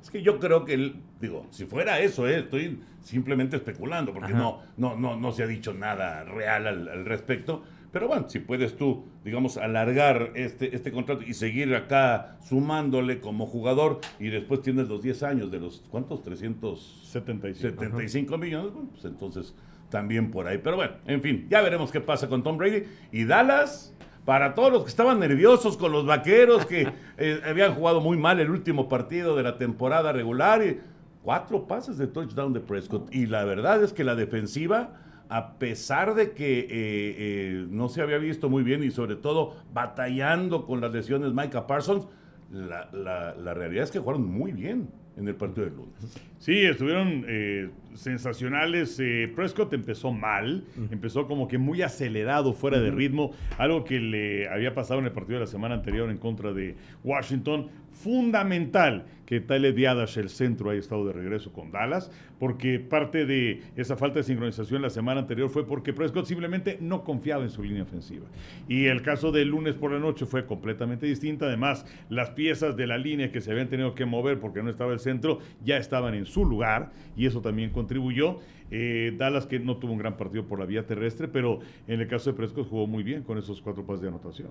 Es 0.03 0.11
que 0.11 0.21
yo 0.23 0.39
creo 0.41 0.65
que, 0.65 0.75
el- 0.75 0.97
digo, 1.21 1.47
si 1.51 1.65
fuera 1.65 2.01
eso, 2.01 2.27
eh, 2.29 2.41
estoy 2.41 2.81
simplemente 3.03 3.57
especulando, 3.57 4.13
porque 4.13 4.33
Ajá. 4.33 4.39
no, 4.43 4.61
no, 4.77 4.97
no, 4.97 5.17
no 5.17 5.33
se 5.33 5.45
ha 5.45 5.47
dicho 5.47 5.73
nada 5.73 6.25
real 6.25 6.67
al, 6.67 6.89
al 6.89 7.05
respecto. 7.05 7.63
Pero 7.93 8.09
bueno, 8.09 8.27
si 8.29 8.39
puedes 8.39 8.77
tú, 8.77 9.05
digamos, 9.23 9.59
alargar 9.59 10.33
este, 10.35 10.75
este 10.75 10.91
contrato 10.93 11.23
y 11.27 11.35
seguir 11.35 11.75
acá 11.75 12.39
sumándole 12.43 13.21
como 13.21 13.45
jugador 13.47 14.01
y 14.19 14.29
después 14.31 14.63
tienes 14.63 14.89
los 14.89 15.03
10 15.03 15.23
años 15.25 15.51
de 15.51 15.61
los, 15.61 15.85
¿cuántos? 15.91 16.23
375 16.23 17.81
75. 17.83 18.39
millones, 18.39 18.73
bueno, 18.73 18.89
pues 18.91 19.05
entonces 19.05 19.55
también 19.91 20.31
por 20.31 20.47
ahí. 20.47 20.59
Pero 20.59 20.77
bueno, 20.77 20.95
en 21.07 21.21
fin, 21.21 21.47
ya 21.51 21.61
veremos 21.61 21.93
qué 21.93 22.01
pasa 22.01 22.29
con 22.29 22.43
Tom 22.43 22.57
Brady. 22.57 22.85
Y 23.13 23.25
Dallas, 23.25 23.95
para 24.25 24.55
todos 24.55 24.73
los 24.73 24.83
que 24.85 24.89
estaban 24.89 25.19
nerviosos 25.21 25.77
con 25.77 25.93
los 25.93 26.07
vaqueros, 26.07 26.67
que 26.67 26.89
eh, 27.19 27.41
habían 27.45 27.75
jugado 27.75 28.01
muy 28.01 28.17
mal 28.17 28.39
el 28.41 28.51
último 28.51 28.89
partido 28.89 29.37
de 29.37 29.43
la 29.43 29.59
temporada 29.59 30.13
regular, 30.13 30.65
y 30.65 30.81
cuatro 31.23 31.67
pases 31.67 31.99
de 31.99 32.07
touchdown 32.07 32.53
de 32.53 32.61
Prescott. 32.61 33.13
Y 33.15 33.27
la 33.27 33.45
verdad 33.45 33.83
es 33.83 33.93
que 33.93 34.05
la 34.05 34.15
defensiva, 34.15 34.91
a 35.29 35.55
pesar 35.59 36.15
de 36.15 36.33
que 36.33 36.61
eh, 36.61 36.67
eh, 36.71 37.67
no 37.71 37.89
se 37.89 38.03
había 38.03 38.19
visto 38.19 38.49
muy 38.49 38.63
bien 38.63 38.83
y 38.85 38.91
sobre 38.91 39.17
todo 39.17 39.57
batallando 39.73 40.67
con 40.67 40.81
las 40.81 40.93
lesiones 40.93 41.33
Micah 41.33 41.67
Parsons, 41.67 42.07
la, 42.51 42.89
la- 42.93 43.35
la 43.35 43.55
realidad 43.55 43.85
es 43.85 43.91
que 43.91 43.99
jugaron 43.99 44.27
muy 44.27 44.53
bien 44.53 44.89
en 45.17 45.29
el 45.29 45.35
partido 45.35 45.67
del 45.67 45.77
lunes. 45.77 46.21
Sí, 46.39 46.65
estuvieron 46.65 47.25
eh, 47.29 47.71
sensacionales. 47.95 48.99
Eh, 49.01 49.31
Prescott 49.35 49.73
empezó 49.73 50.13
mal, 50.13 50.65
empezó 50.91 51.27
como 51.27 51.49
que 51.49 51.59
muy 51.59 51.83
acelerado, 51.83 52.53
fuera 52.53 52.81
de 52.81 52.91
ritmo, 52.91 53.33
algo 53.59 53.85
que 53.85 54.01
le 54.01 54.49
había 54.49 54.75
pasado 54.75 55.01
en 55.01 55.07
el 55.07 55.13
partido 55.13 55.39
de 55.39 55.45
la 55.45 55.51
semana 55.51 55.75
anterior 55.75 56.11
en 56.11 56.19
contra 56.19 56.53
de 56.53 56.77
Washington. 57.05 57.69
Fundamental 57.93 59.07
que 59.33 59.41
Tyler 59.41 59.73
Biadash, 59.73 60.19
el 60.19 60.29
centro, 60.29 60.69
haya 60.69 60.81
estado 60.81 61.07
de 61.07 61.15
regreso 61.15 61.55
con 61.55 61.71
Dallas, 61.71 62.11
porque 62.39 62.79
parte 62.79 63.25
de 63.25 63.63
esa 63.77 63.97
falta 63.97 64.19
de 64.19 64.25
sincronización 64.25 64.83
la 64.83 64.91
semana 64.91 65.21
anterior 65.21 65.49
fue 65.49 65.67
porque 65.67 65.95
Prescott 65.95 66.27
simplemente 66.27 66.77
no 66.83 67.03
confiaba 67.03 67.43
en 67.43 67.49
su 67.49 67.63
línea 67.63 67.83
ofensiva. 67.83 68.27
Y 68.69 68.87
el 68.87 69.01
caso 69.01 69.33
del 69.33 69.49
lunes 69.49 69.75
por 69.75 69.93
la 69.93 69.99
noche 69.99 70.27
fue 70.27 70.45
completamente 70.45 71.07
distinta. 71.07 71.47
Además, 71.47 71.87
las 72.11 72.29
piezas 72.31 72.77
de 72.77 72.87
la 72.87 72.99
línea 72.99 73.33
que 73.33 73.41
se 73.41 73.53
habían 73.53 73.69
tenido 73.69 73.95
que 73.95 74.05
mover 74.05 74.39
porque 74.39 74.63
no 74.63 74.69
estaba 74.69 74.93
el 74.93 75.01
centro 75.01 75.39
ya 75.65 75.79
estaban 75.79 76.15
en 76.15 76.27
su 76.27 76.45
lugar 76.45 76.93
y 77.17 77.25
eso 77.25 77.41
también 77.41 77.71
contribuyó. 77.71 78.41
Eh, 78.71 79.15
Dallas 79.17 79.47
que 79.47 79.61
no 79.61 79.77
tuvo 79.77 79.93
un 79.93 79.99
gran 79.99 80.17
partido 80.17 80.47
por 80.47 80.59
la 80.59 80.67
vía 80.67 80.87
terrestre, 80.87 81.29
pero 81.29 81.61
en 81.87 82.01
el 82.01 82.07
caso 82.07 82.31
de 82.31 82.37
Prescott 82.37 82.69
jugó 82.69 82.87
muy 82.87 83.03
bien 83.03 83.23
con 83.23 83.39
esos 83.39 83.63
cuatro 83.63 83.87
pases 83.87 84.03
de 84.03 84.09
anotación. 84.09 84.51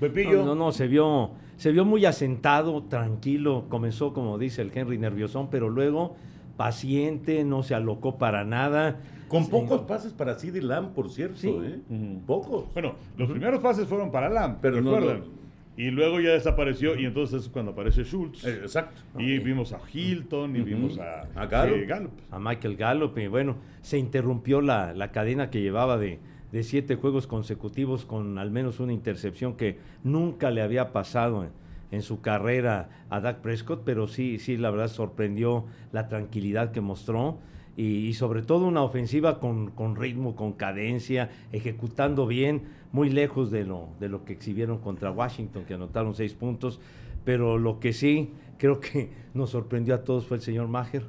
Pepillo. 0.00 0.38
No, 0.38 0.46
no, 0.46 0.54
no, 0.54 0.72
se 0.72 0.88
vio, 0.88 1.30
se 1.56 1.70
vio 1.72 1.84
muy 1.84 2.04
asentado, 2.06 2.82
tranquilo. 2.84 3.66
Comenzó, 3.68 4.12
como 4.12 4.38
dice 4.38 4.62
el 4.62 4.72
Henry, 4.74 4.98
nerviosón, 4.98 5.48
pero 5.50 5.68
luego 5.68 6.16
paciente, 6.56 7.44
no 7.44 7.62
se 7.62 7.74
alocó 7.74 8.18
para 8.18 8.44
nada. 8.44 8.98
Con 9.28 9.44
Sí. 9.44 9.50
pocos 9.50 9.82
pases 9.82 10.12
para 10.12 10.34
CD 10.38 10.60
Lamb, 10.60 10.92
por 10.92 11.08
cierto, 11.08 11.36
Sí. 11.36 11.48
¿eh? 11.62 11.78
Pocos. 12.26 12.64
Bueno, 12.74 12.94
los 13.16 13.30
primeros 13.30 13.60
pases 13.60 13.86
fueron 13.86 14.10
para 14.10 14.28
Lamb, 14.28 14.58
Pero 14.60 14.80
no, 14.82 14.94
¿recuerdan? 14.96 15.20
no. 15.20 15.40
Y 15.76 15.90
luego 15.90 16.20
ya 16.20 16.32
desapareció 16.32 16.98
y 16.98 17.06
entonces 17.06 17.44
es 17.44 17.48
cuando 17.48 17.72
aparece 17.72 18.04
Schultz. 18.04 18.44
Eh, 18.44 18.58
exacto. 18.62 19.00
y 19.18 19.38
vimos 19.38 19.72
a 19.72 19.78
Hilton 19.90 20.54
y 20.56 20.60
vimos 20.60 20.98
a, 20.98 21.22
A 21.40 21.46
Gallup. 21.46 21.76
eh, 21.78 21.86
Gallup. 21.86 22.10
a 22.30 22.38
Michael 22.38 22.76
Gallup 22.76 23.16
y 23.16 23.28
bueno, 23.28 23.56
se 23.80 23.96
interrumpió 23.96 24.60
la, 24.60 24.92
la 24.92 25.10
cadena 25.12 25.48
que 25.48 25.62
llevaba 25.62 25.96
de, 25.96 26.18
de 26.52 26.62
siete 26.62 26.96
juegos 26.96 27.26
consecutivos 27.26 28.04
con 28.04 28.38
al 28.38 28.50
menos 28.50 28.80
una 28.80 28.92
intercepción 28.92 29.54
que 29.54 29.78
nunca 30.02 30.50
le 30.50 30.62
había 30.62 30.92
pasado 30.92 31.46
en, 31.90 32.02
su 32.02 32.20
carrera 32.20 32.88
a 33.10 33.20
Dak 33.20 33.38
Prescott, 33.38 33.82
pero 33.84 34.06
sí, 34.06 34.38
sí, 34.38 34.56
la 34.56 34.70
verdad 34.70 34.88
sorprendió 34.88 35.64
la 35.92 36.08
tranquilidad 36.08 36.70
que 36.70 36.80
mostró 36.80 37.38
y, 37.76 38.06
y 38.06 38.14
sobre 38.14 38.42
todo 38.42 38.66
una 38.66 38.82
ofensiva 38.82 39.40
con, 39.40 39.70
con 39.72 39.96
ritmo, 39.96 40.36
con 40.36 40.52
cadencia, 40.52 41.30
ejecutando 41.50 42.28
bien, 42.28 42.62
muy 42.92 43.10
lejos 43.10 43.50
de 43.50 43.64
lo, 43.64 43.88
de 43.98 44.08
lo 44.08 44.24
que 44.24 44.32
exhibieron 44.32 44.78
contra 44.78 45.10
Washington, 45.10 45.64
que 45.64 45.74
anotaron 45.74 46.14
seis 46.14 46.34
puntos, 46.34 46.80
pero 47.24 47.58
lo 47.58 47.80
que 47.80 47.92
sí 47.92 48.30
creo 48.58 48.78
que 48.78 49.10
nos 49.34 49.50
sorprendió 49.50 49.94
a 49.94 50.04
todos 50.04 50.26
fue 50.26 50.36
el 50.36 50.42
señor 50.42 50.68
Maher 50.68 51.04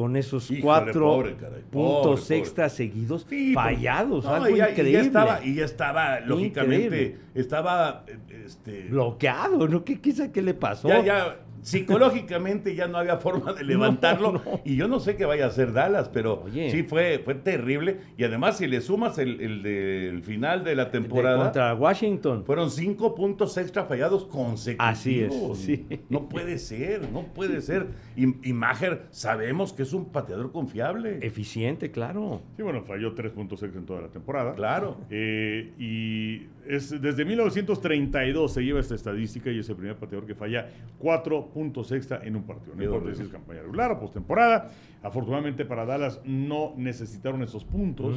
con 0.00 0.16
esos 0.16 0.50
Híjole, 0.50 0.62
cuatro 0.62 1.00
pobre, 1.04 1.36
caray, 1.36 1.60
puntos 1.70 2.02
pobre, 2.02 2.22
pobre. 2.22 2.38
extras 2.38 2.72
seguidos 2.72 3.26
Sí, 3.28 3.52
fallados, 3.52 4.24
no, 4.24 4.30
algo 4.30 4.48
y 4.48 4.56
ya, 4.56 4.68
y 4.68 4.70
increíble. 4.70 4.92
ya 4.92 5.00
estaba, 5.02 5.44
y 5.44 5.54
ya 5.56 5.64
estaba, 5.66 6.20
lógicamente, 6.20 6.84
Increíble. 6.86 7.18
estaba, 7.34 8.04
eh, 8.06 8.42
este, 8.46 8.84
bloqueado, 8.88 9.68
¿no? 9.68 9.84
¿Qué, 9.84 10.00
qué, 10.00 10.30
qué 10.32 10.40
le 10.40 10.54
pasó? 10.54 10.88
ya, 10.88 11.04
ya, 11.04 11.36
psicológicamente 11.62 12.74
ya 12.74 12.86
no 12.86 12.98
había 12.98 13.16
forma 13.18 13.52
de 13.52 13.64
levantarlo. 13.64 14.32
No, 14.32 14.42
no. 14.44 14.60
Y 14.64 14.76
yo 14.76 14.88
no 14.88 15.00
sé 15.00 15.16
qué 15.16 15.24
vaya 15.24 15.44
a 15.44 15.48
hacer 15.48 15.72
Dallas, 15.72 16.08
pero 16.08 16.42
Oye. 16.44 16.70
sí 16.70 16.82
fue, 16.82 17.20
fue 17.24 17.34
terrible. 17.34 17.98
Y 18.16 18.24
además, 18.24 18.58
si 18.58 18.66
le 18.66 18.80
sumas 18.80 19.18
el, 19.18 19.40
el 19.40 19.62
del 19.62 20.22
final 20.22 20.64
de 20.64 20.74
la 20.74 20.86
De- 20.86 20.90
temporada, 20.90 21.44
contra 21.44 21.74
Washington. 21.74 22.44
fueron 22.44 22.70
cinco 22.70 23.14
puntos 23.14 23.56
extra 23.56 23.84
fallados 23.84 24.24
consecutivos. 24.24 24.78
Así 24.90 25.20
es, 25.20 25.34
sí. 25.58 25.86
No 26.08 26.28
puede 26.28 26.58
ser, 26.58 27.10
no 27.10 27.22
puede 27.34 27.60
ser. 27.60 27.86
Y, 28.16 28.48
y 28.48 28.52
Maher 28.52 29.06
sabemos 29.10 29.72
que 29.72 29.82
es 29.82 29.92
un 29.92 30.06
pateador 30.06 30.52
confiable. 30.52 31.18
Eficiente, 31.22 31.90
claro. 31.90 32.42
Sí, 32.56 32.62
bueno, 32.62 32.82
falló 32.82 33.14
tres 33.14 33.32
puntos 33.32 33.62
extra 33.62 33.80
en 33.80 33.86
toda 33.86 34.02
la 34.02 34.08
temporada. 34.08 34.54
Claro. 34.54 34.98
Eh, 35.10 35.72
y 35.78 36.46
es, 36.68 36.90
desde 37.00 37.24
1932 37.24 38.52
se 38.52 38.62
lleva 38.64 38.80
esta 38.80 38.94
estadística 38.94 39.50
y 39.50 39.58
es 39.58 39.68
el 39.68 39.76
primer 39.76 39.96
pateador 39.96 40.26
que 40.26 40.34
falla 40.34 40.68
cuatro 40.98 41.49
puntos 41.50 41.92
extra 41.92 42.20
en 42.24 42.36
un 42.36 42.42
partido. 42.44 42.74
No 42.74 42.82
importa 42.82 43.14
si 43.14 43.22
es 43.22 43.28
campaña 43.28 43.62
regular 43.62 43.92
o 43.92 44.00
postemporada. 44.00 44.70
Afortunadamente 45.02 45.64
para 45.64 45.84
Dallas 45.86 46.20
no 46.24 46.74
necesitaron 46.76 47.42
esos 47.42 47.64
puntos, 47.64 48.16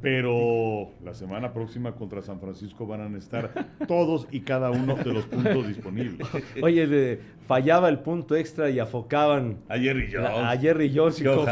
pero 0.00 0.90
la 1.04 1.12
semana 1.14 1.52
próxima 1.52 1.92
contra 1.92 2.22
San 2.22 2.40
Francisco 2.40 2.86
van 2.86 3.02
a 3.02 3.08
necesitar 3.08 3.50
todos 3.88 4.26
y 4.30 4.40
cada 4.40 4.70
uno 4.70 4.94
de 4.96 5.12
los 5.12 5.26
puntos 5.26 5.68
disponibles. 5.68 6.26
Oye, 6.62 6.86
de- 6.86 7.20
fallaba 7.50 7.88
el 7.88 7.98
punto 7.98 8.36
extra 8.36 8.70
y 8.70 8.78
afocaban 8.78 9.56
A 9.68 9.76
Jerry 9.76 10.08
Jones. 10.12 10.30
a 10.32 10.56
Jerry 10.56 10.92
Jones. 10.94 11.20
y 11.20 11.26
o 11.26 11.44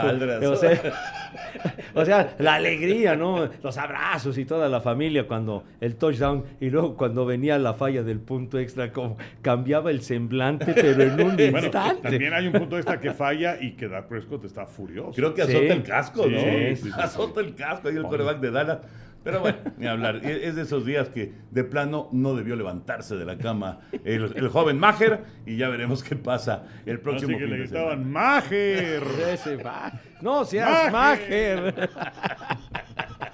sea, 0.54 0.78
O 1.94 2.04
sea, 2.04 2.36
la 2.38 2.54
alegría, 2.54 3.16
¿no? 3.16 3.48
Los 3.64 3.76
abrazos 3.78 4.38
y 4.38 4.44
toda 4.44 4.68
la 4.68 4.80
familia 4.80 5.26
cuando 5.26 5.64
el 5.80 5.96
touchdown 5.96 6.44
y 6.60 6.70
luego 6.70 6.96
cuando 6.96 7.26
venía 7.26 7.58
la 7.58 7.74
falla 7.74 8.04
del 8.04 8.20
punto 8.20 8.60
extra, 8.60 8.92
como 8.92 9.16
cambiaba 9.42 9.90
el 9.90 10.02
semblante, 10.02 10.72
pero 10.72 11.02
en 11.02 11.20
un 11.20 11.36
Bueno, 11.36 11.58
instante. 11.58 12.02
también 12.10 12.32
hay 12.32 12.46
un 12.46 12.52
punto 12.52 12.76
extra 12.76 13.00
que 13.00 13.10
falla 13.12 13.60
y 13.60 13.72
que 13.72 13.88
Dak 13.88 14.06
Prescott 14.06 14.44
está 14.44 14.66
furioso. 14.66 15.12
Creo 15.16 15.34
que 15.34 15.42
Sí. 15.46 15.56
azota 15.56 15.72
el 15.74 15.82
casco, 15.82 16.26
¿no? 16.28 16.38
Sí, 16.38 16.46
sí, 16.46 16.76
sí, 16.76 16.82
sí. 16.84 16.90
azota 16.94 17.40
el 17.40 17.54
casco 17.56 17.88
ahí 17.88 17.96
el 17.96 18.04
coreback 18.04 18.38
de 18.38 18.50
Dallas. 18.52 18.78
Pero 19.24 19.40
bueno, 19.40 19.58
ni 19.76 19.86
hablar. 19.86 20.24
Es 20.24 20.54
de 20.54 20.62
esos 20.62 20.86
días 20.86 21.08
que 21.08 21.34
de 21.50 21.64
plano 21.64 22.08
no 22.12 22.34
debió 22.34 22.56
levantarse 22.56 23.16
de 23.16 23.24
la 23.24 23.36
cama 23.36 23.80
el, 24.04 24.32
el 24.36 24.48
joven 24.48 24.78
Maher 24.78 25.24
y 25.44 25.56
ya 25.56 25.68
veremos 25.68 26.02
qué 26.02 26.16
pasa 26.16 26.64
el 26.86 27.00
próximo 27.00 27.30
Así 27.30 27.38
que 27.38 27.44
fin 27.44 27.50
le 27.50 27.58
gritaban 27.64 28.10
¡Mager! 28.10 29.02
No 30.22 30.44
seas 30.44 30.92
Mager. 30.92 31.74
Mager. 31.74 31.90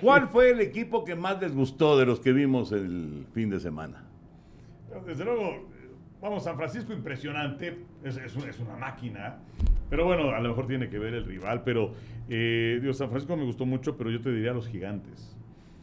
¿Cuál 0.00 0.28
fue 0.28 0.50
el 0.50 0.60
equipo 0.60 1.04
que 1.04 1.14
más 1.14 1.40
les 1.40 1.54
gustó 1.54 1.98
de 1.98 2.06
los 2.06 2.20
que 2.20 2.32
vimos 2.32 2.72
el 2.72 3.26
fin 3.32 3.50
de 3.50 3.60
semana? 3.60 4.04
Desde 5.06 5.24
luego, 5.24 5.68
vamos, 6.20 6.44
San 6.44 6.56
Francisco 6.56 6.92
impresionante, 6.92 7.84
es, 8.02 8.16
es 8.16 8.60
una 8.60 8.76
máquina, 8.76 9.38
pero 9.88 10.04
bueno, 10.04 10.30
a 10.30 10.40
lo 10.40 10.48
mejor 10.48 10.66
tiene 10.66 10.88
que 10.88 10.98
ver 10.98 11.14
el 11.14 11.24
rival, 11.24 11.62
pero 11.64 11.92
eh, 12.28 12.80
San 12.92 13.08
Francisco 13.10 13.36
me 13.36 13.44
gustó 13.44 13.66
mucho, 13.66 13.96
pero 13.96 14.10
yo 14.10 14.20
te 14.20 14.32
diría 14.32 14.52
los 14.52 14.68
gigantes. 14.68 15.35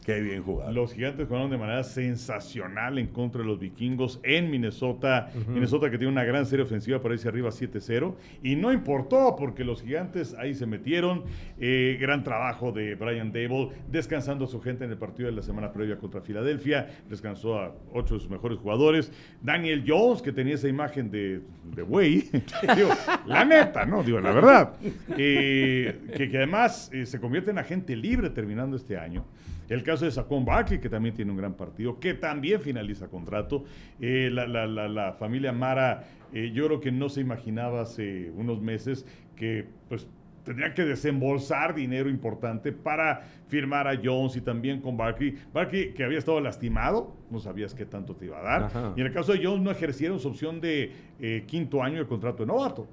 Qué 0.04 0.20
bien 0.20 0.42
jugado. 0.42 0.70
Los 0.70 0.92
gigantes 0.92 1.26
jugaron 1.26 1.50
de 1.50 1.56
manera 1.56 1.82
sensacional 1.82 2.98
en 2.98 3.06
contra 3.06 3.40
de 3.40 3.46
los 3.46 3.58
vikingos 3.58 4.20
en 4.22 4.50
Minnesota. 4.50 5.30
Minnesota 5.48 5.90
que 5.90 5.96
tiene 5.96 6.12
una 6.12 6.24
gran 6.24 6.44
serie 6.44 6.62
ofensiva 6.62 7.00
para 7.00 7.14
irse 7.14 7.26
arriba 7.26 7.48
7-0. 7.48 8.14
Y 8.42 8.56
no 8.56 8.70
importó 8.70 9.34
porque 9.34 9.64
los 9.64 9.82
gigantes 9.82 10.34
ahí 10.34 10.52
se 10.52 10.66
metieron. 10.66 11.24
Eh, 11.58 11.96
gran 11.98 12.22
trabajo 12.22 12.70
de 12.70 12.96
Brian 12.96 13.32
Dable, 13.32 13.70
descansando 13.90 14.44
a 14.44 14.48
su 14.48 14.60
gente 14.60 14.84
en 14.84 14.90
el 14.90 14.98
partido 14.98 15.30
de 15.30 15.36
la 15.36 15.42
semana 15.42 15.72
previa 15.72 15.96
contra 15.96 16.20
Filadelfia. 16.20 16.86
Descansó 17.08 17.58
a 17.58 17.74
ocho 17.90 18.14
de 18.14 18.20
sus 18.20 18.28
mejores 18.28 18.58
jugadores. 18.58 19.10
Daniel 19.40 19.84
Jones, 19.86 20.20
que 20.20 20.32
tenía 20.32 20.56
esa 20.56 20.68
imagen 20.68 21.10
de, 21.10 21.40
de 21.74 21.82
güey. 21.82 22.28
Digo, 22.76 22.90
la 23.24 23.46
neta, 23.46 23.86
¿no? 23.86 24.02
Digo, 24.02 24.20
la 24.20 24.32
verdad. 24.32 24.74
Eh, 25.16 25.98
que, 26.14 26.28
que 26.28 26.36
además 26.36 26.90
eh, 26.92 27.06
se 27.06 27.18
convierte 27.18 27.52
en 27.52 27.58
agente 27.58 27.96
libre 27.96 28.28
terminando 28.28 28.76
este 28.76 28.98
año. 28.98 29.24
El 29.68 29.82
caso 29.82 30.04
de 30.04 30.10
Saquon 30.10 30.44
Barkley, 30.44 30.78
que 30.80 30.88
también 30.88 31.14
tiene 31.14 31.30
un 31.30 31.36
gran 31.38 31.54
partido, 31.54 31.98
que 31.98 32.14
también 32.14 32.60
finaliza 32.60 33.08
contrato. 33.08 33.64
Eh, 34.00 34.30
la, 34.32 34.46
la- 34.46 34.66
la- 34.66 34.88
la 34.88 35.12
familia 35.14 35.52
Mara, 35.52 36.04
eh, 36.32 36.50
yo 36.52 36.66
creo 36.66 36.80
que 36.80 36.92
no 36.92 37.08
se 37.08 37.20
imaginaba 37.20 37.82
hace 37.82 38.30
unos 38.36 38.60
meses 38.60 39.06
que 39.36 39.66
pues 39.88 40.06
tendría 40.44 40.74
que 40.74 40.84
desembolsar 40.84 41.74
dinero 41.74 42.10
importante 42.10 42.70
para 42.70 43.22
firmar 43.48 43.88
a 43.88 43.98
Jones 44.02 44.36
y 44.36 44.42
también 44.42 44.82
con 44.82 44.94
Barkley. 44.98 45.34
Barkley, 45.54 45.94
que 45.94 46.04
había 46.04 46.18
estado 46.18 46.38
lastimado, 46.40 47.16
no 47.30 47.40
sabías 47.40 47.74
qué 47.74 47.86
tanto 47.86 48.14
te 48.14 48.26
iba 48.26 48.38
a 48.40 48.42
dar. 48.42 48.62
Ajá. 48.64 48.92
Y 48.94 49.00
en 49.00 49.06
el 49.06 49.12
caso 49.14 49.32
de 49.32 49.42
Jones, 49.42 49.62
no 49.62 49.70
ejercieron 49.70 50.18
su 50.20 50.28
opción 50.28 50.60
de 50.60 50.92
eh, 51.18 51.44
quinto 51.46 51.82
año 51.82 51.98
de 51.98 52.06
contrato 52.06 52.42
de 52.42 52.46
novato. 52.48 52.86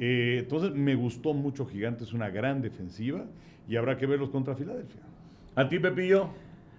Eh, 0.00 0.38
entonces, 0.40 0.70
me 0.72 0.94
gustó 0.94 1.34
mucho 1.34 1.66
Gigantes, 1.66 2.14
una 2.14 2.30
gran 2.30 2.62
defensiva, 2.62 3.26
y 3.68 3.76
habrá 3.76 3.98
que 3.98 4.06
verlos 4.06 4.30
contra 4.30 4.54
Filadelfia. 4.54 5.02
¿A 5.58 5.68
ti, 5.68 5.80
Pepillo? 5.80 6.28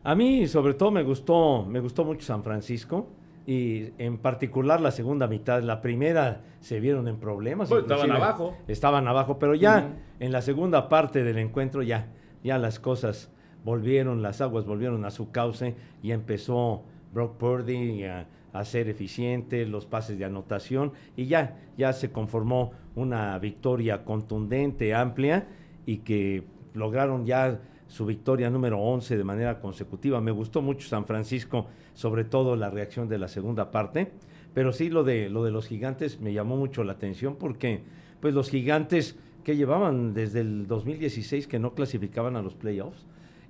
A 0.06 0.16
mí, 0.16 0.48
sobre 0.48 0.74
todo, 0.74 0.90
me 0.90 1.04
gustó, 1.04 1.66
me 1.66 1.82
gustó 1.82 2.06
mucho 2.06 2.26
San 2.26 2.44
Francisco. 2.44 3.08
Y 3.46 3.90
en 3.98 4.18
particular 4.18 4.80
la 4.80 4.92
segunda 4.92 5.28
mitad. 5.28 5.62
La 5.62 5.82
primera 5.82 6.44
se 6.62 6.80
vieron 6.80 7.10
en 7.10 7.18
problemas. 7.18 7.68
Pues, 7.68 7.82
estaban 7.82 8.10
abajo. 8.10 8.56
Estaban 8.70 9.06
abajo, 9.10 9.38
pero 9.38 9.54
ya 9.54 9.98
en 10.22 10.32
la 10.32 10.42
segunda 10.42 10.88
parte 10.88 11.26
del 11.26 11.40
encuentro 11.40 11.84
ya, 11.84 12.08
ya 12.42 12.58
las 12.58 12.80
cosas 12.80 13.30
volvieron, 13.66 14.22
las 14.22 14.40
aguas 14.40 14.66
volvieron 14.66 15.04
a 15.04 15.12
su 15.12 15.30
cauce 15.30 15.76
y 16.02 16.12
empezó 16.12 16.84
Brock 17.12 17.36
Purdy 17.36 18.06
a, 18.06 18.28
a 18.54 18.64
ser 18.64 18.88
eficiente, 18.88 19.66
los 19.66 19.88
pases 19.88 20.18
de 20.18 20.24
anotación 20.24 20.94
y 21.18 21.26
ya, 21.26 21.58
ya 21.78 21.92
se 21.92 22.14
conformó 22.14 22.72
una 22.96 23.38
victoria 23.40 24.06
contundente, 24.06 24.96
amplia 24.96 25.48
y 25.86 25.98
que 25.98 26.46
lograron 26.74 27.26
ya 27.26 27.60
su 27.90 28.06
victoria 28.06 28.50
número 28.50 28.80
11 28.80 29.18
de 29.18 29.24
manera 29.26 29.60
consecutiva. 29.60 30.22
Me 30.22 30.32
gustó 30.32 30.62
mucho 30.62 30.88
San 30.88 31.06
Francisco, 31.06 31.68
sobre 31.94 32.24
todo 32.24 32.56
la 32.56 32.70
reacción 32.70 33.10
de 33.10 33.18
la 33.18 33.28
segunda 33.28 33.72
parte, 33.72 34.14
pero 34.54 34.72
sí 34.72 34.90
lo 34.90 35.04
de, 35.04 35.30
lo 35.30 35.44
de 35.44 35.52
los 35.52 35.68
gigantes 35.68 36.22
me 36.22 36.32
llamó 36.32 36.56
mucho 36.56 36.84
la 36.84 36.94
atención 36.94 37.36
porque 37.36 37.82
pues 38.22 38.34
los 38.34 38.50
gigantes 38.50 39.18
que 39.44 39.58
llevaban 39.58 40.14
desde 40.14 40.42
el 40.42 40.68
2016 40.68 41.48
que 41.48 41.60
no 41.60 41.74
clasificaban 41.74 42.36
a 42.36 42.42
los 42.42 42.54
playoffs 42.54 43.06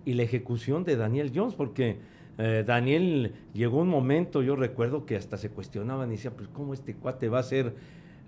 y 0.05 0.13
la 0.13 0.23
ejecución 0.23 0.85
de 0.85 0.95
Daniel 0.95 1.31
Jones, 1.35 1.55
porque 1.55 1.97
eh, 2.37 2.63
Daniel 2.65 3.33
llegó 3.53 3.79
un 3.79 3.89
momento, 3.89 4.41
yo 4.41 4.55
recuerdo 4.55 5.05
que 5.05 5.17
hasta 5.17 5.37
se 5.37 5.49
cuestionaban 5.49 6.09
y 6.09 6.15
decían, 6.15 6.35
pues 6.37 6.47
cómo 6.47 6.73
este 6.73 6.95
cuate 6.95 7.27
va 7.27 7.39
a 7.39 7.43
ser 7.43 7.75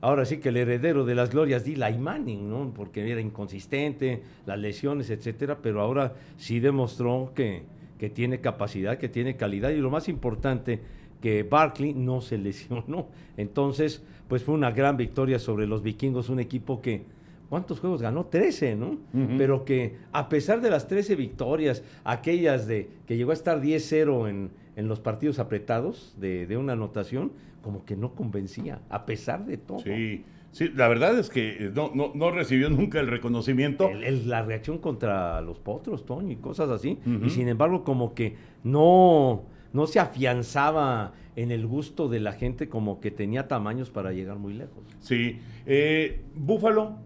ahora 0.02 0.26
sí 0.26 0.38
que 0.38 0.50
el 0.50 0.58
heredero 0.58 1.06
de 1.06 1.16
las 1.16 1.30
glorias 1.30 1.64
de 1.64 1.74
Eli 1.74 1.98
Manning, 1.98 2.50
¿no? 2.50 2.74
Porque 2.76 3.10
era 3.10 3.22
inconsistente, 3.22 4.22
las 4.46 4.60
lesiones, 4.60 5.10
etcétera, 5.10 5.60
pero 5.62 5.82
ahora 5.82 6.14
sí 6.38 6.60
demostró 6.60 7.32
que, 7.36 7.64
que 8.00 8.10
tiene 8.10 8.42
capacidad, 8.42 8.98
que 8.98 9.10
tiene 9.10 9.38
calidad 9.38 9.70
y 9.70 9.78
lo 9.78 9.92
más 9.92 10.10
importante, 10.10 10.80
que 11.22 11.44
Barkley 11.44 11.94
no 11.94 12.20
se 12.20 12.38
lesionó. 12.38 13.08
Entonces, 13.38 14.04
pues 14.28 14.44
fue 14.44 14.56
una 14.56 14.72
gran 14.72 14.98
victoria 14.98 15.40
sobre 15.40 15.68
los 15.68 15.84
vikingos, 15.84 16.30
un 16.30 16.40
equipo 16.40 16.82
que, 16.82 17.04
¿cuántos 17.50 17.80
juegos 17.80 18.02
ganó? 18.02 18.26
13, 18.26 18.76
¿no? 18.76 18.98
Pero 19.38 19.66
que 19.66 19.98
a 20.12 20.30
pesar 20.30 20.62
de 20.62 20.72
las 20.72 20.88
13 20.88 21.16
victorias, 21.16 21.84
aquellas 22.04 22.66
de 22.66 22.90
que 23.06 23.18
llegó 23.18 23.32
a 23.32 23.36
estar 23.36 23.62
10-0 23.62 24.30
en, 24.30 24.50
en 24.76 24.88
los 24.88 25.00
partidos 25.00 25.40
apretados 25.40 26.16
de, 26.20 26.46
de 26.48 26.58
una 26.58 26.74
anotación, 26.74 27.32
como 27.62 27.86
que 27.86 27.96
no 27.96 28.14
convencía, 28.16 28.80
a 28.90 29.06
pesar 29.06 29.46
de 29.46 29.58
todo. 29.58 29.80
Sí, 29.80 30.24
sí, 30.52 30.70
la 30.76 30.88
verdad 30.88 31.18
es 31.20 31.30
que 31.30 31.66
eh, 31.68 31.72
no, 31.74 31.92
no, 31.94 32.12
no 32.16 32.32
recibió 32.32 32.70
nunca 32.72 33.00
el 33.00 33.08
reconocimiento. 33.08 33.90
El- 33.90 34.04
el- 34.04 34.30
la 34.30 34.42
reacción 34.44 34.78
contra 34.80 35.42
los 35.42 35.60
potros, 35.60 36.06
Toño, 36.06 36.32
y 36.32 36.38
cosas 36.38 36.70
así. 36.70 37.00
Y 37.24 37.30
sin 37.30 37.48
embargo, 37.48 37.84
como 37.84 38.14
que 38.14 38.36
no, 38.64 39.44
no 39.74 39.88
se 39.88 40.00
afianzaba 40.00 41.14
en 41.36 41.52
el 41.52 41.66
gusto 41.68 42.10
de 42.10 42.20
la 42.20 42.34
gente, 42.34 42.68
como 42.68 43.00
que 43.00 43.10
tenía 43.12 43.48
tamaños 43.48 43.90
para 43.90 44.12
llegar 44.12 44.38
muy 44.38 44.54
lejos. 44.54 44.84
Sí. 45.00 45.40
Eh, 45.66 46.22
Búfalo. 46.36 46.98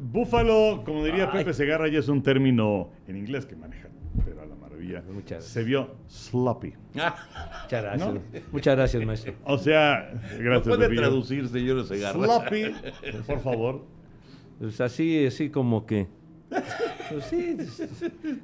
Búfalo, 0.00 0.82
como 0.84 1.04
diría 1.04 1.30
Ay. 1.32 1.38
Pepe 1.40 1.54
Segarra, 1.54 1.88
ya 1.88 1.98
es 2.00 2.08
un 2.08 2.22
término 2.22 2.88
en 3.06 3.16
inglés 3.16 3.46
que 3.46 3.54
maneja, 3.56 3.88
pero 4.24 4.42
a 4.42 4.46
la 4.46 4.53
maravilla. 4.92 5.12
Muchas 5.12 5.44
Se 5.44 5.62
vio 5.64 5.94
sloppy. 6.08 6.72
Muchas 6.94 7.82
gracias. 7.82 8.14
¿No? 8.14 8.20
Muchas 8.52 8.76
gracias, 8.76 9.04
maestro. 9.04 9.34
O 9.44 9.58
sea, 9.58 10.10
No 10.12 10.38
gracias, 10.44 10.68
puede 10.68 10.84
Pepillo. 10.84 11.00
traducir, 11.02 11.48
señor 11.48 11.84
Segarra. 11.86 12.24
Sloppy, 12.24 12.74
por 13.26 13.40
favor. 13.40 13.84
Pues 14.58 14.80
así, 14.80 15.26
así 15.26 15.50
como 15.50 15.84
que. 15.86 16.06
pues 17.10 17.24
sí, 17.24 17.56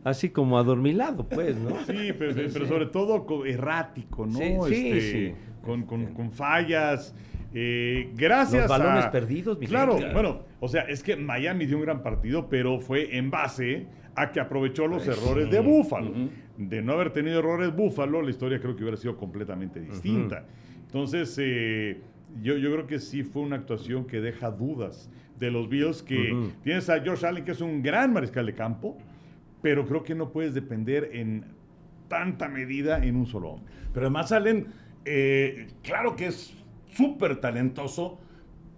así 0.05 0.31
como 0.31 0.59
adormilado, 0.59 1.29
pues, 1.29 1.57
¿no? 1.57 1.71
Sí, 1.87 2.13
pero, 2.19 2.35
pero 2.53 2.67
sobre 2.67 2.87
todo 2.87 3.25
co- 3.27 3.45
errático, 3.47 4.27
¿no? 4.27 4.39
Sí, 4.39 4.57
sí, 4.69 4.91
Este, 4.91 5.01
sí. 5.31 5.35
Con, 5.65 5.85
con- 5.85 6.15
con 6.15 6.31
fallas. 6.33 7.15
Eh, 7.53 8.11
gracias 8.15 8.63
Los 8.63 8.71
balones 8.79 9.05
a- 9.07 9.11
perdidos, 9.11 9.59
mi 9.59 9.67
Claro, 9.67 9.99
gente. 9.99 10.13
bueno, 10.13 10.43
o 10.61 10.69
sea, 10.69 10.83
es 10.83 11.03
que 11.03 11.17
Miami 11.17 11.67
dio 11.67 11.77
un 11.79 11.83
gran 11.83 12.03
partido, 12.03 12.49
pero 12.49 12.79
fue 12.81 13.17
en 13.17 13.31
base 13.31 13.87
a 14.21 14.33
que 14.33 14.41
aprovechó 14.41 14.87
los 14.87 15.05
Pues 15.05 15.17
errores 15.19 15.51
de 15.51 15.61
Búfalo. 15.61 16.13
De 16.57 16.83
no 16.83 16.93
haber 16.93 17.11
tenido 17.13 17.39
errores 17.39 17.75
Búfalo, 17.75 18.23
la 18.23 18.31
historia 18.31 18.61
creo 18.61 18.77
que 18.77 18.83
hubiera 18.83 18.97
sido 18.97 19.17
completamente 19.17 19.81
distinta. 19.81 20.45
Entonces, 20.87 21.37
eh, 21.41 22.01
yo, 22.43 22.57
yo 22.57 22.73
creo 22.73 22.87
que 22.87 22.99
sí 22.99 23.23
fue 23.23 23.43
una 23.43 23.57
actuación 23.57 24.05
que 24.07 24.21
deja 24.21 24.51
dudas 24.51 25.11
de 25.39 25.51
los 25.51 25.69
Bills, 25.69 26.03
que 26.03 26.33
Ujú. 26.33 26.53
tienes 26.63 26.91
a 26.91 27.03
Josh 27.05 27.25
Allen, 27.25 27.45
que 27.45 27.53
es 27.53 27.61
un 27.61 27.83
gran 27.83 28.13
mariscal 28.13 28.45
de 28.47 28.55
campo, 28.55 28.99
pero 29.63 29.87
creo 29.87 30.03
que 30.03 30.15
no 30.15 30.31
puedes 30.31 30.53
depender 30.55 31.11
en 31.15 31.45
tanta 32.09 32.49
medida 32.49 33.05
en 33.05 33.17
un 33.17 33.27
solo 33.27 33.51
hombre. 33.51 33.73
Pero 33.95 34.07
además 34.07 34.29
salen, 34.29 34.67
eh, 35.05 35.69
claro 35.83 36.15
que 36.17 36.27
es 36.27 36.55
súper 36.93 37.37
talentoso, 37.41 38.19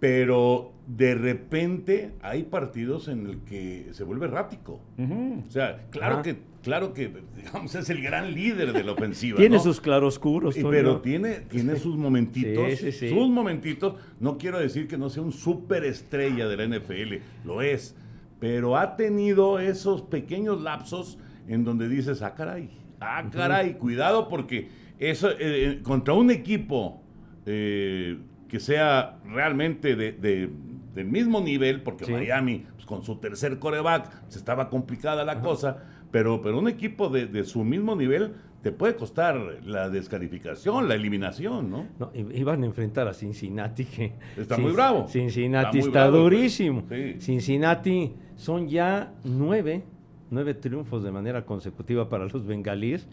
pero 0.03 0.73
de 0.85 1.15
repente 1.15 2.11
hay 2.21 2.43
partidos 2.43 3.07
en 3.07 3.25
el 3.25 3.37
que 3.45 3.87
se 3.93 4.03
vuelve 4.03 4.25
errático. 4.25 4.81
O 4.97 5.49
sea, 5.49 5.85
claro 5.91 6.15
Ajá. 6.15 6.23
que, 6.23 6.39
claro 6.61 6.93
que, 6.93 7.09
digamos, 7.37 7.73
es 7.73 7.89
el 7.89 8.01
gran 8.01 8.33
líder 8.33 8.73
de 8.73 8.83
la 8.83 8.91
ofensiva. 8.91 9.37
Tiene 9.37 9.55
¿no? 9.55 9.63
sus 9.63 9.79
claroscuros, 9.79 10.55
Toño. 10.55 10.69
pero 10.69 10.99
tiene, 10.99 11.35
tiene 11.49 11.77
sus 11.77 11.95
momentitos, 11.95 12.71
Sí, 12.71 12.75
sí, 12.75 12.91
sí. 12.91 13.09
sus 13.11 13.29
momentitos. 13.29 13.95
No 14.19 14.37
quiero 14.37 14.59
decir 14.59 14.89
que 14.89 14.97
no 14.97 15.09
sea 15.09 15.23
un 15.23 15.31
superestrella 15.31 16.49
de 16.49 16.57
la 16.57 16.77
NFL, 16.77 17.21
lo 17.45 17.61
es, 17.61 17.95
pero 18.41 18.75
ha 18.75 18.97
tenido 18.97 19.57
esos 19.57 20.01
pequeños 20.01 20.61
lapsos 20.61 21.17
en 21.47 21.63
donde 21.63 21.87
dices, 21.87 22.21
ah, 22.23 22.35
caray, 22.35 22.71
ah, 22.99 23.23
caray, 23.31 23.75
cuidado 23.75 24.27
porque 24.27 24.67
eso 24.99 25.31
eh, 25.31 25.37
eh, 25.39 25.79
contra 25.81 26.13
un 26.13 26.29
equipo 26.29 27.01
eh, 27.45 28.17
que 28.53 28.59
sea 28.59 29.17
realmente 29.25 29.95
de, 29.95 30.11
de- 30.11 30.47
del 30.93 31.07
mismo 31.07 31.41
nivel, 31.41 31.81
porque 31.81 32.05
Sí. 32.05 32.11
Miami, 32.11 32.67
pues, 32.75 32.85
con 32.85 33.01
su 33.01 33.15
tercer 33.15 33.57
coreback, 33.57 34.11
se 34.27 34.37
estaba 34.37 34.69
complicada 34.69 35.25
la 35.25 35.41
cosa, 35.41 35.77
pero, 36.11 36.39
pero 36.43 36.59
un 36.59 36.67
equipo 36.67 37.09
de, 37.09 37.25
de 37.25 37.45
su 37.45 37.63
mismo 37.63 37.95
nivel 37.95 38.33
te 38.61 38.71
puede 38.71 38.95
costar 38.95 39.35
la 39.65 39.89
descalificación, 39.89 40.87
la 40.87 40.93
eliminación, 40.93 41.71
¿no? 41.71 41.87
No, 41.97 42.11
iban 42.13 42.61
a 42.61 42.67
enfrentar 42.67 43.07
a 43.07 43.15
Cincinnati 43.15 43.85
que 43.85 44.13
Está 44.37 44.59
muy 44.59 44.71
bravo. 44.71 45.07
Cincinnati 45.07 45.79
Está 45.79 45.87
está, 45.89 46.01
muy 46.03 46.09
bravo, 46.11 46.23
durísimo. 46.29 46.83
pues. 46.87 47.15
Sí. 47.15 47.21
Cincinnati 47.25 48.13
son 48.35 48.67
ya 48.69 49.13
nueve, 49.23 49.83
nueve 50.29 50.53
triunfos 50.53 51.03
de 51.03 51.11
manera 51.11 51.43
consecutiva 51.43 52.07
para 52.07 52.25
los 52.25 52.45
bengalíes. 52.45 53.07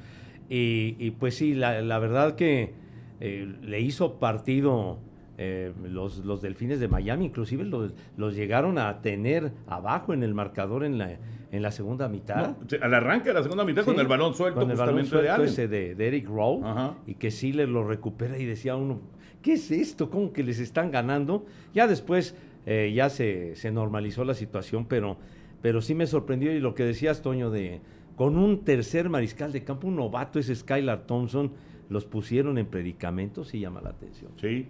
Y, 0.50 0.96
y 0.98 1.12
pues 1.12 1.34
sí, 1.34 1.54
la, 1.54 1.80
la 1.80 1.98
verdad 1.98 2.34
que 2.36 2.74
eh, 3.20 3.50
le 3.62 3.80
hizo 3.80 4.18
partido 4.18 4.98
eh, 5.42 5.72
los, 5.88 6.18
los 6.18 6.42
delfines 6.42 6.80
de 6.80 6.88
Miami, 6.88 7.24
inclusive 7.24 7.64
los, 7.64 7.94
los 8.18 8.34
llegaron 8.34 8.76
a 8.76 9.00
tener 9.00 9.52
abajo 9.66 10.12
en 10.12 10.22
el 10.22 10.34
marcador 10.34 10.84
en 10.84 10.98
la, 10.98 11.16
en 11.50 11.62
la 11.62 11.70
segunda 11.70 12.10
mitad. 12.10 12.48
No, 12.48 12.56
sí, 12.68 12.76
al 12.80 12.92
arranque 12.92 13.30
de 13.30 13.34
la 13.36 13.42
segunda 13.42 13.64
mitad 13.64 13.86
con 13.86 13.94
Sí, 13.94 14.00
el 14.02 14.06
balón 14.06 14.34
suelto 14.34 14.60
con 14.60 14.70
el 14.70 14.76
balón 14.76 14.96
de 14.96 15.04
suelto 15.06 15.42
ese 15.42 15.66
de, 15.66 15.94
de 15.94 16.06
Eric 16.08 16.28
Rowe 16.28 16.60
Ajá. 16.62 16.94
y 17.06 17.14
que 17.14 17.30
sí 17.30 17.54
le 17.54 17.66
lo 17.66 17.88
recupera 17.88 18.36
y 18.36 18.44
decía 18.44 18.76
uno, 18.76 19.00
¿qué 19.40 19.54
es 19.54 19.70
esto? 19.70 20.10
¿Cómo 20.10 20.30
que 20.34 20.42
les 20.42 20.60
están 20.60 20.90
ganando? 20.90 21.46
Ya 21.72 21.86
después 21.86 22.34
eh, 22.66 22.92
ya 22.94 23.08
se, 23.08 23.56
se 23.56 23.70
normalizó 23.70 24.24
la 24.26 24.34
situación, 24.34 24.84
pero, 24.84 25.16
pero 25.62 25.80
sí 25.80 25.94
me 25.94 26.06
sorprendió 26.06 26.52
y 26.52 26.60
lo 26.60 26.74
que 26.74 26.84
decías, 26.84 27.22
Toño, 27.22 27.50
de 27.50 27.80
con 28.14 28.36
un 28.36 28.62
tercer 28.62 29.08
mariscal 29.08 29.52
de 29.52 29.64
campo, 29.64 29.88
un 29.88 29.96
novato, 29.96 30.38
ese 30.38 30.54
Skylar 30.54 31.06
Thompson, 31.06 31.52
los 31.88 32.04
pusieron 32.04 32.58
en 32.58 32.66
predicamentos 32.66 33.54
y 33.54 33.60
llama 33.60 33.80
la 33.80 33.88
atención. 33.88 34.32
Sí. 34.38 34.66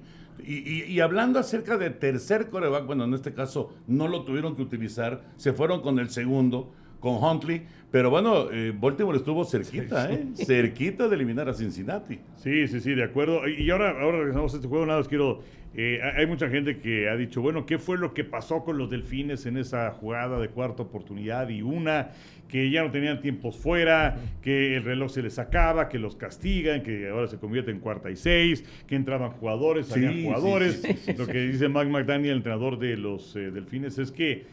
Y, 0.46 0.55
y- 0.59 0.85
y 0.92 1.00
hablando 1.00 1.38
acerca 1.38 1.76
de 1.79 1.90
tercer 1.90 2.50
coreback, 2.50 2.87
bueno, 2.87 3.05
en 3.05 3.14
este 3.14 3.33
caso 3.35 3.72
no 3.87 4.09
lo 4.09 4.24
tuvieron 4.24 4.57
que 4.57 4.62
utilizar, 4.62 5.22
se 5.37 5.53
fueron 5.53 5.81
con 5.83 5.98
el 5.98 6.11
segundo, 6.11 6.72
con 7.00 7.14
Huntley, 7.22 7.62
pero 7.90 8.10
bueno, 8.10 8.50
eh, 8.52 8.72
Baltimore 8.78 9.18
estuvo 9.18 9.44
cerquita, 9.44 10.12
¿eh? 10.12 10.26
Cerquita 10.34 11.08
de 11.08 11.16
eliminar 11.16 11.48
a 11.48 11.54
Cincinnati. 11.54 12.20
Sí, 12.36 12.68
sí, 12.68 12.78
sí, 12.80 12.94
de 12.94 13.02
acuerdo. 13.02 13.48
Y 13.48 13.68
ahora, 13.70 14.00
ahora 14.00 14.18
regresamos 14.18 14.52
a 14.52 14.56
este 14.56 14.68
juego, 14.68 14.86
nada 14.86 15.00
más 15.00 15.08
quiero... 15.08 15.42
eh, 15.74 16.00
hay 16.16 16.26
mucha 16.26 16.48
gente 16.48 16.76
que 16.78 17.08
ha 17.08 17.16
dicho, 17.16 17.40
bueno, 17.42 17.66
¿qué 17.66 17.78
fue 17.78 17.98
lo 17.98 18.12
que 18.14 18.22
pasó 18.22 18.62
con 18.64 18.78
los 18.78 18.90
delfines 18.90 19.46
en 19.46 19.56
esa 19.56 19.90
jugada 19.90 20.38
de 20.38 20.48
cuarta 20.48 20.82
oportunidad 20.82 21.48
y 21.48 21.62
una? 21.62 22.10
Que 22.48 22.68
ya 22.70 22.82
no 22.82 22.90
tenían 22.90 23.20
tiempos 23.20 23.56
fuera, 23.56 24.16
que 24.42 24.76
el 24.76 24.82
reloj 24.82 25.10
se 25.10 25.22
les 25.22 25.38
acaba, 25.38 25.88
que 25.88 26.00
los 26.00 26.16
castigan, 26.16 26.82
que 26.82 27.08
ahora 27.08 27.28
se 27.28 27.38
convierte 27.38 27.70
en 27.70 27.78
cuarta 27.78 28.10
y 28.10 28.16
seis, 28.16 28.64
que 28.88 28.96
entraban 28.96 29.30
jugadores, 29.30 29.86
Sí, 29.86 30.24
jugadores. 30.24 30.82
Lo 31.16 31.26
que 31.28 31.40
dice 31.42 31.68
Mike 31.68 31.90
McDaniel, 31.90 32.32
el 32.32 32.36
entrenador 32.38 32.78
de 32.78 32.96
los 32.96 33.36
eh, 33.36 33.52
delfines, 33.52 33.98
es 33.98 34.10
que, 34.10 34.46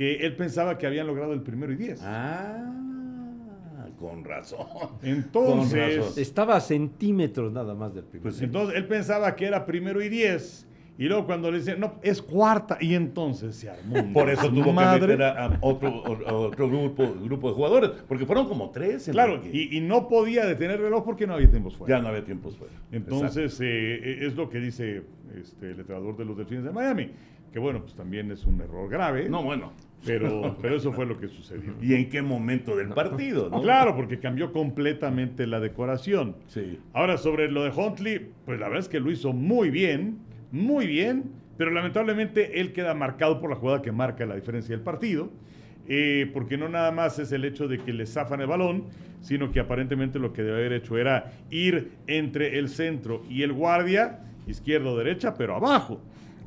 que 0.00 0.14
él 0.24 0.34
pensaba 0.34 0.78
que 0.78 0.86
habían 0.86 1.06
logrado 1.06 1.34
el 1.34 1.42
primero 1.42 1.70
y 1.74 1.76
diez. 1.76 2.00
Ah, 2.02 2.72
con 3.98 4.24
razón. 4.24 4.66
Entonces, 5.02 5.96
Con 5.98 6.06
razón. 6.06 6.22
Estaba 6.22 6.56
a 6.56 6.60
centímetros 6.60 7.52
nada 7.52 7.74
más 7.74 7.94
del 7.94 8.04
primer. 8.04 8.22
Pues. 8.22 8.40
Entonces 8.40 8.76
él 8.76 8.86
pensaba 8.86 9.36
que 9.36 9.44
era 9.44 9.66
primero 9.66 10.00
y 10.02 10.08
diez. 10.08 10.66
Y 10.96 11.04
luego 11.04 11.26
cuando 11.26 11.50
le 11.50 11.58
dicen, 11.58 11.78
no, 11.80 11.96
es 12.02 12.22
cuarta. 12.22 12.78
Y 12.80 12.94
entonces 12.94 13.56
se 13.56 13.68
armó. 13.68 13.96
un 13.96 14.14
Por 14.14 14.30
eso 14.30 14.48
tuvo 14.48 14.64
desmadre. 14.64 15.00
que 15.00 15.06
meter 15.08 15.22
a, 15.22 15.44
a 15.44 15.58
otro, 15.60 15.88
a 16.26 16.32
otro 16.32 16.68
grupo, 16.70 17.06
grupo 17.22 17.48
de 17.50 17.54
jugadores, 17.54 17.90
porque 18.08 18.24
fueron 18.24 18.48
como 18.48 18.70
tres. 18.70 19.06
Claro, 19.12 19.42
y, 19.52 19.76
y 19.76 19.82
no 19.82 20.08
podía 20.08 20.46
detener 20.46 20.76
el 20.76 20.82
reloj 20.84 21.04
porque 21.04 21.26
no 21.26 21.34
había 21.34 21.50
tiempos 21.50 21.76
fuera. 21.76 21.98
ya 21.98 22.02
no 22.02 22.08
había 22.08 22.24
tiempos 22.24 22.56
fuera. 22.56 22.72
Entonces, 22.90 23.58
eh, 23.62 24.26
es 24.26 24.34
lo 24.34 24.48
que 24.48 24.60
dice 24.60 25.02
este, 25.38 25.72
el 25.72 25.80
entrenador 25.80 26.16
de 26.16 26.24
los 26.24 26.38
Delfines 26.38 26.64
de 26.64 26.70
Miami. 26.70 27.10
Que 27.52 27.58
bueno, 27.58 27.80
pues 27.82 27.94
también 27.94 28.30
es 28.30 28.46
un 28.46 28.60
error 28.62 28.88
grave. 28.88 29.28
No, 29.28 29.42
bueno. 29.42 29.72
Pero, 30.04 30.56
pero 30.62 30.76
eso 30.76 30.92
fue 30.92 31.06
lo 31.06 31.18
que 31.18 31.28
sucedió. 31.28 31.74
¿Y 31.80 31.94
en 31.94 32.08
qué 32.08 32.22
momento 32.22 32.76
del 32.76 32.88
partido? 32.88 33.48
no? 33.50 33.62
Claro, 33.62 33.96
porque 33.96 34.18
cambió 34.18 34.52
completamente 34.52 35.46
la 35.46 35.60
decoración. 35.60 36.36
Sí. 36.46 36.78
Ahora, 36.92 37.18
sobre 37.18 37.50
lo 37.50 37.64
de 37.64 37.70
Huntley, 37.70 38.30
pues 38.44 38.58
la 38.58 38.68
verdad 38.68 38.80
es 38.84 38.88
que 38.88 39.00
lo 39.00 39.10
hizo 39.10 39.32
muy 39.32 39.70
bien, 39.70 40.18
muy 40.52 40.86
bien, 40.86 41.32
pero 41.56 41.70
lamentablemente 41.70 42.60
él 42.60 42.72
queda 42.72 42.94
marcado 42.94 43.40
por 43.40 43.50
la 43.50 43.56
jugada 43.56 43.82
que 43.82 43.92
marca 43.92 44.24
la 44.26 44.34
diferencia 44.34 44.74
del 44.74 44.82
partido, 44.82 45.30
eh, 45.88 46.30
porque 46.32 46.56
no 46.56 46.68
nada 46.68 46.90
más 46.92 47.18
es 47.18 47.32
el 47.32 47.44
hecho 47.44 47.68
de 47.68 47.78
que 47.78 47.92
le 47.92 48.06
zafan 48.06 48.40
el 48.40 48.46
balón, 48.46 48.84
sino 49.20 49.50
que 49.50 49.60
aparentemente 49.60 50.18
lo 50.18 50.32
que 50.32 50.42
debe 50.42 50.58
haber 50.58 50.72
hecho 50.72 50.96
era 50.96 51.32
ir 51.50 51.92
entre 52.06 52.58
el 52.58 52.68
centro 52.68 53.22
y 53.28 53.42
el 53.42 53.52
guardia, 53.52 54.20
izquierda 54.46 54.90
o 54.90 54.96
derecha, 54.96 55.34
pero 55.34 55.56
abajo. 55.56 56.00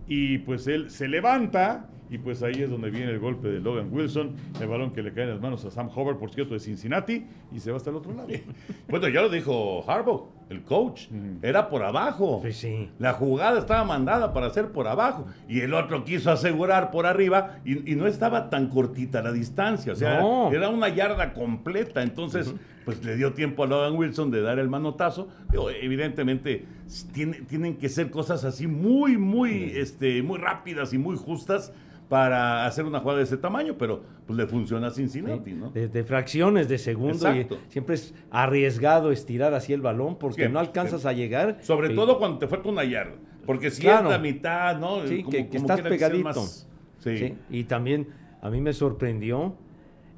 Y 0.08 0.40
pues 0.40 0.68
él 0.68 0.90
se 0.90 1.08
levanta 1.08 1.90
y 2.14 2.18
pues 2.20 2.44
ahí 2.44 2.62
es 2.62 2.70
donde 2.70 2.90
viene 2.92 3.12
el 3.12 3.20
golpe 3.20 3.48
de 3.48 3.60
Logan 3.60 3.88
Wilson, 3.92 4.36
el 4.62 4.68
balón 4.68 4.92
que 4.92 5.02
le 5.02 5.12
cae 5.14 5.24
en 5.24 5.32
las 5.32 5.42
manos 5.42 5.66
a 5.66 5.72
Sam 5.72 5.90
Hubbard, 5.96 6.18
por 6.18 6.32
cierto, 6.32 6.54
de 6.54 6.60
Cincinnati, 6.60 7.26
y 7.52 7.60
se 7.60 7.72
va 7.72 7.78
hasta 7.78 7.90
el 7.90 7.96
otro 7.96 8.14
lado. 8.14 8.28
Bueno, 8.88 9.08
ya 9.08 9.22
lo 9.22 9.30
dijo 9.30 9.84
Harbaugh, 9.90 10.28
el 10.50 10.62
coach. 10.62 11.08
Era 11.42 11.70
por 11.70 11.82
abajo. 11.84 12.40
Pues 12.42 12.58
sí. 12.58 12.90
La 13.00 13.14
jugada 13.14 13.58
estaba 13.60 13.84
mandada 13.84 14.34
para 14.34 14.50
ser 14.52 14.72
por 14.72 14.88
abajo. 14.88 15.26
Y 15.48 15.62
el 15.62 15.74
otro 15.74 16.04
quiso 16.04 16.30
asegurar 16.32 16.92
por 16.92 17.08
arriba 17.08 17.58
y, 17.66 17.92
y 17.92 17.96
no 17.96 18.06
estaba 18.06 18.50
tan 18.52 18.68
cortita 18.70 19.24
la 19.24 19.32
distancia. 19.32 19.94
O 19.94 19.96
sea, 19.96 20.20
No. 20.22 20.52
era 20.52 20.70
una 20.70 20.90
yarda 20.90 21.34
completa. 21.34 22.04
Entonces, 22.04 22.54
pues 22.86 23.04
le 23.04 23.16
dio 23.16 23.34
tiempo 23.34 23.64
a 23.64 23.68
Logan 23.68 23.96
Wilson 23.98 24.30
de 24.30 24.42
dar 24.42 24.60
el 24.60 24.70
manotazo. 24.70 25.30
Digo, 25.50 25.70
evidentemente, 25.72 26.66
tiene- 27.14 27.42
tienen 27.42 27.78
que 27.78 27.90
ser 27.90 28.12
cosas 28.12 28.44
así 28.44 28.68
muy, 28.68 29.18
muy, 29.18 29.72
este, 29.76 30.22
muy 30.22 30.38
rápidas 30.38 30.94
y 30.94 30.98
muy 31.00 31.16
justas 31.18 31.74
para 32.14 32.68
hacer 32.68 32.86
una 32.86 33.00
jugada 33.00 33.18
de 33.18 33.24
ese 33.24 33.38
tamaño, 33.38 33.74
pero 33.76 34.04
pues 34.28 34.38
le 34.38 34.46
funciona 34.46 34.86
a 34.86 34.92
Cincinnati, 34.92 35.54
¿no? 35.54 35.72
De, 35.72 35.88
de 35.88 36.04
fracciones 36.04 36.70
de 36.70 36.78
segundo 36.78 37.28
Exacto. 37.28 37.58
y 37.68 37.72
siempre 37.72 37.96
es 37.96 38.14
arriesgado 38.30 39.12
estirar 39.12 39.56
así 39.56 39.74
el 39.74 39.82
balón 39.82 40.20
porque 40.20 40.36
Siempre, 40.44 40.54
no 40.54 40.60
alcanzas 40.60 41.08
a 41.08 41.14
llegar. 41.14 41.58
Sobre 41.62 41.90
todo 41.90 42.20
cuando 42.20 42.38
te 42.38 42.48
falta 42.48 42.70
una 42.70 42.84
yarda. 42.84 43.16
Porque 43.48 43.72
si 43.72 43.82
Claro. 43.82 44.10
es 44.10 44.12
la 44.12 44.20
mitad, 44.20 44.78
¿no? 44.78 45.02
Sí, 45.08 45.24
Como- 45.24 45.32
que, 45.32 45.50
que 45.50 45.58
como 45.58 45.74
estás 45.74 45.82
pegadito. 45.82 46.24
más- 46.24 46.70
Sí. 47.00 47.18
Sí, 47.18 47.34
Y 47.50 47.64
también 47.64 48.10
a 48.44 48.52
mí 48.52 48.62
me 48.62 48.74
sorprendió 48.74 49.56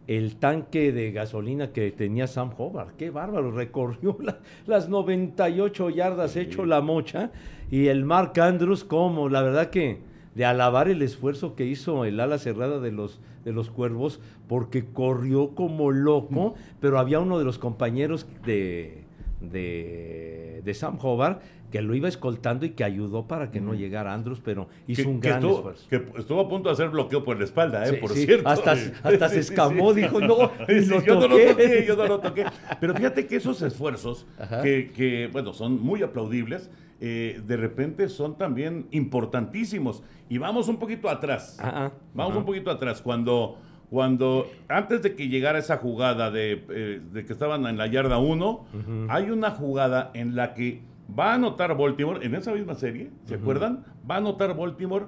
el 0.05 0.35
tanque 0.35 0.91
de 0.91 1.13
gasolina 1.13 1.71
que 1.71 1.91
tenía 1.91 2.27
Sam 2.27 2.49
Hobart. 2.57 2.97
Qué 2.97 3.09
bárbaro, 3.09 3.51
recorrió 3.51 4.17
la- 4.21 4.39
las 4.67 4.89
98 4.89 5.89
yardas 5.91 6.35
hecho 6.35 6.65
la 6.65 6.81
mocha. 6.81 7.31
Y 7.71 7.87
el 7.87 8.03
Mark 8.03 8.37
Andrews, 8.41 8.83
como, 8.83 9.29
la 9.29 9.41
verdad 9.43 9.69
que 9.69 10.13
de 10.35 10.45
alabar 10.45 10.87
el 10.89 11.01
esfuerzo 11.01 11.55
que 11.55 11.65
hizo 11.65 12.05
el 12.05 12.19
ala 12.19 12.37
cerrada 12.37 12.79
de 12.79 12.91
los, 12.91 13.19
de 13.43 13.53
los 13.53 13.71
cuervos, 13.71 14.19
porque 14.47 14.85
corrió 14.85 15.55
como 15.55 15.91
loco, 15.91 16.55
pero 16.79 16.99
había 16.99 17.19
uno 17.19 17.39
de 17.39 17.45
los 17.45 17.57
compañeros 17.57 18.27
de, 18.45 19.03
de, 19.39 20.61
de 20.63 20.73
Sam 20.73 20.97
Hobart 21.01 21.41
que 21.71 21.81
lo 21.81 21.93
iba 21.95 22.07
escoltando 22.07 22.65
y 22.65 22.69
que 22.69 22.83
ayudó 22.85 23.27
para 23.27 23.51
que 23.51 23.59
no 23.59 23.73
llegara 23.73 24.13
Andrews, 24.13 24.39
pero 24.43 24.69
hizo 24.87 25.01
Que, 25.03 25.07
un 25.09 25.19
que 25.19 25.27
gran 25.29 25.41
estuvo, 25.41 25.57
esfuerzo. 25.57 25.85
que 25.89 26.19
estuvo 26.19 26.39
a 26.39 26.47
punto 26.47 26.69
de 26.69 26.73
hacer 26.73 26.89
bloqueo 26.89 27.23
por 27.23 27.37
la 27.37 27.43
espalda, 27.43 27.83
¿eh? 27.85 27.89
Sí, 27.89 27.95
por 27.97 28.11
sí, 28.11 28.25
cierto. 28.25 28.47
hasta- 28.47 28.71
hasta 29.03 29.27
se 29.29 29.43
Sí, 29.43 29.51
escamó, 29.51 29.93
dijo, 29.93 30.19
"No, 30.21 30.27
lo 30.67 31.01
yo 31.03 31.15
no 31.15 31.27
lo 31.27 31.37
toqué". 31.37 31.85
yo 31.87 31.95
no 31.97 32.07
lo 32.07 32.19
toqué. 32.19 32.45
Pero 32.79 32.93
fíjate 32.95 33.27
que 33.27 33.35
esos 33.37 33.61
esfuerzos, 33.61 34.25
que, 34.63 34.91
que, 34.95 35.27
bueno, 35.33 35.51
son 35.53 35.81
muy 35.81 36.01
aplaudibles, 36.01 36.69
eh, 36.99 37.41
de 37.45 37.57
repente 37.57 38.09
son 38.09 38.37
también 38.37 38.87
importantísimos. 38.91 40.03
Y 40.29 40.37
vamos 40.37 40.67
un 40.67 40.77
poquito 40.77 41.09
atrás. 41.09 41.57
Ah, 41.61 41.71
ah. 41.75 41.91
Vamos 42.13 42.37
un 42.37 42.45
poquito 42.45 42.71
atrás. 42.71 43.01
Cuando, 43.01 43.57
cuando 43.89 44.47
antes 44.67 45.01
de 45.01 45.15
que 45.15 45.27
llegara 45.27 45.59
esa 45.59 45.77
jugada 45.77 46.31
de, 46.31 46.65
eh, 46.69 47.01
de 47.11 47.25
que 47.25 47.33
estaban 47.33 47.65
en 47.65 47.77
la 47.77 47.87
yarda 47.87 48.17
1, 48.17 48.65
hay 49.09 49.29
una 49.29 49.51
jugada 49.51 50.11
en 50.13 50.35
la 50.35 50.53
que 50.53 50.81
va 51.17 51.31
a 51.31 51.35
anotar 51.35 51.77
Baltimore, 51.77 52.25
en 52.25 52.35
esa 52.35 52.53
misma 52.53 52.75
serie, 52.75 53.11
¿se 53.25 53.35
acuerdan? 53.35 53.85
Va 54.09 54.15
a 54.15 54.17
anotar 54.19 54.55
Baltimore 54.55 55.05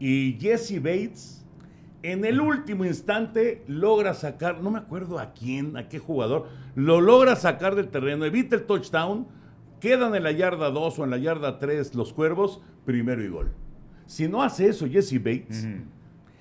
y 0.00 0.36
Jesse 0.40 0.82
Bates 0.82 1.38
en 2.02 2.24
el 2.24 2.40
último 2.40 2.84
instante 2.84 3.64
logra 3.66 4.14
sacar, 4.14 4.60
no 4.62 4.70
me 4.70 4.78
acuerdo 4.78 5.18
a 5.18 5.32
quién, 5.32 5.76
a 5.76 5.88
qué 5.88 5.98
jugador, 5.98 6.46
lo 6.74 7.00
logra 7.00 7.34
sacar 7.34 7.74
del 7.74 7.88
terreno, 7.88 8.24
evita 8.24 8.54
el 8.54 8.66
touchdown, 8.66 9.26
quedan 9.80 10.14
en 10.14 10.22
la 10.22 10.32
yarda 10.32 10.70
2 10.70 10.98
o 10.98 11.04
en 11.04 11.10
la 11.10 11.18
yarda 11.18 11.58
3 11.58 11.94
los 11.94 12.12
cuervos, 12.12 12.60
primero 12.84 13.22
y 13.22 13.28
gol. 13.28 13.50
Si 14.06 14.28
no 14.28 14.42
hace 14.42 14.68
eso 14.68 14.86
Jesse 14.88 15.18
Bates, 15.18 15.68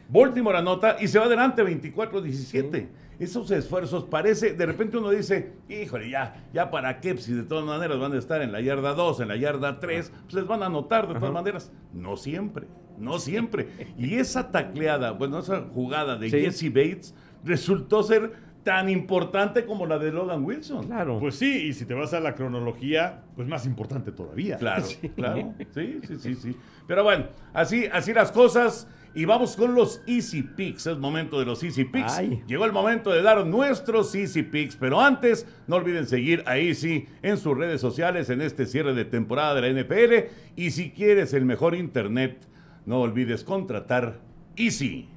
Baltimore 0.10 0.58
anota 0.58 0.98
y 1.00 1.08
se 1.08 1.20
va 1.20 1.26
adelante 1.26 1.64
24-17. 1.64 2.88
Esos 3.20 3.50
esfuerzos 3.50 4.06
parece, 4.06 4.54
de 4.54 4.66
repente 4.66 4.98
uno 4.98 5.10
dice, 5.10 5.54
híjole, 5.68 6.10
ya, 6.10 6.46
ya 6.54 6.70
para 6.70 7.00
qué, 7.00 7.18
si 7.18 7.34
de 7.34 7.44
todas 7.44 7.66
maneras 7.66 8.00
van 8.00 8.14
a 8.14 8.18
estar 8.20 8.44
en 8.44 8.52
la 8.52 8.62
yarda 8.62 8.94
2, 8.94 9.22
en 9.22 9.28
la 9.28 9.36
yarda 9.38 9.80
3, 9.80 10.12
pues 10.24 10.34
les 10.36 10.46
van 10.46 10.62
a 10.62 10.68
anotar 10.68 11.08
de 11.08 11.16
todas 11.16 11.34
maneras. 11.34 11.72
No 11.94 12.16
siempre, 12.16 12.68
no 13.00 13.18
siempre. 13.18 13.68
Y 13.98 14.16
esa 14.16 14.52
tacleada, 14.52 15.12
bueno, 15.12 15.40
esa 15.40 15.62
jugada 15.62 16.16
de 16.16 16.30
Sí. 16.30 16.42
Jesse 16.42 16.70
Bates 16.70 17.16
resultó 17.44 18.04
ser 18.04 18.34
tan 18.68 18.90
importante 18.90 19.66
como 19.66 19.86
la 19.86 19.98
de 19.98 20.12
Logan 20.12 20.44
Wilson. 20.44 20.88
Claro. 20.88 21.20
Pues 21.22 21.36
sí, 21.36 21.68
y 21.68 21.74
si 21.74 21.86
te 21.86 21.94
vas 21.94 22.14
a 22.14 22.20
la 22.20 22.36
cronología, 22.36 23.24
pues 23.34 23.48
más 23.48 23.66
importante 23.66 24.12
todavía. 24.12 24.58
Claro, 24.58 24.84
claro. 25.16 25.54
Sí, 25.74 26.02
sí, 26.06 26.16
sí, 26.18 26.36
sí. 26.36 26.58
Pero 26.86 27.02
bueno, 27.06 27.28
así, 27.54 27.86
así 27.86 28.12
las 28.12 28.30
cosas. 28.30 28.90
Y 29.16 29.24
vamos 29.24 29.56
con 29.56 29.74
los 29.74 30.02
Easy 30.06 30.44
Picks. 30.44 30.86
Es 30.86 30.98
momento 30.98 31.40
de 31.40 31.46
los 31.46 31.64
Easy 31.64 31.86
Picks. 31.86 32.18
Ay. 32.18 32.44
Llegó 32.46 32.66
el 32.66 32.74
momento 32.74 33.10
de 33.10 33.22
dar 33.22 33.48
nuestros 33.48 34.14
Easy 34.14 34.44
Picks. 34.44 34.76
Pero 34.76 35.00
antes, 35.00 35.48
no 35.68 35.78
olviden 35.78 36.06
seguir 36.06 36.44
a 36.46 36.58
Easy 36.58 37.08
en 37.22 37.38
sus 37.38 37.58
redes 37.58 37.80
sociales 37.80 38.30
en 38.30 38.42
este 38.42 38.66
cierre 38.66 38.94
de 38.94 39.06
temporada 39.06 39.56
de 39.56 39.62
la 39.62 39.82
NFL. 39.82 40.30
Y 40.58 40.72
si 40.72 40.92
quieres 40.92 41.34
el 41.34 41.46
mejor 41.46 41.74
internet, 41.74 42.46
no 42.86 43.00
olvides 43.00 43.46
contratar 43.46 44.20
Easy. 44.58 45.08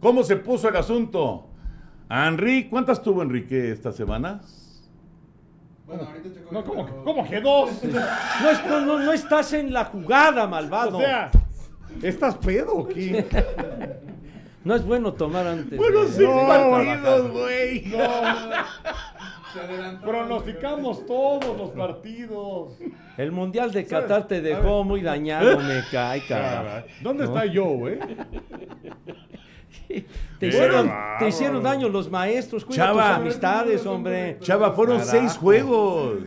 ¿Cómo 0.00 0.22
se 0.22 0.36
puso 0.36 0.70
el 0.70 0.76
asunto? 0.76 1.50
Henry, 2.10 2.64
¿cuántas 2.68 3.02
tuvo 3.02 3.22
Enrique 3.22 3.72
esta 3.72 3.92
semana? 3.92 4.40
Bueno, 5.86 6.02
ahorita 6.04 6.32
checo. 6.34 6.52
No, 6.52 6.64
¿cómo, 6.64 6.86
que- 6.86 6.92
cómo 7.04 7.28
que 7.28 7.40
dos? 7.40 7.70
No, 8.42 8.50
es- 8.50 8.66
no, 8.66 8.80
no- 8.80 8.98
no 9.00 9.12
estás 9.12 9.52
en 9.52 9.72
la 9.72 9.86
jugada, 9.86 10.46
malvado. 10.46 10.98
O 10.98 11.00
sea, 11.00 11.30
¿estás 12.02 12.36
pedo 12.36 12.74
o 12.74 12.88
qué? 12.88 13.24
no 14.64 14.74
es 14.74 14.84
bueno 14.84 15.12
tomar 15.12 15.46
antes. 15.46 15.78
Bueno, 15.78 16.00
de- 16.04 16.26
partidos, 16.26 16.46
trabajar. 16.46 17.22
güey. 17.30 17.84
Se 19.52 19.60
adelantó. 19.60 20.06
Pronosticamos 20.06 21.06
todos 21.06 21.56
los 21.56 21.70
partidos. 21.70 22.72
El 23.16 23.30
Mundial 23.30 23.70
de 23.70 23.86
Qatar 23.86 24.26
te 24.26 24.40
dejó 24.40 24.82
muy 24.84 25.00
dañado, 25.00 25.58
me 25.60 25.80
cae, 25.92 26.26
carajo. 26.26 26.86
¿Dónde 27.02 27.24
está 27.24 27.46
yo, 27.46 27.88
eh? 27.88 27.98
Te 30.38 30.48
hicieron, 30.48 30.90
te 31.18 31.28
hicieron 31.28 31.62
daño 31.62 31.88
los 31.88 32.10
maestros, 32.10 32.64
cuida 32.64 32.86
Chava. 32.86 33.08
tus 33.08 33.16
amistades, 33.18 33.86
hombre. 33.86 34.38
Chava, 34.40 34.72
fueron 34.72 34.98
Carajo. 34.98 35.16
seis 35.18 35.36
juegos. 35.36 36.18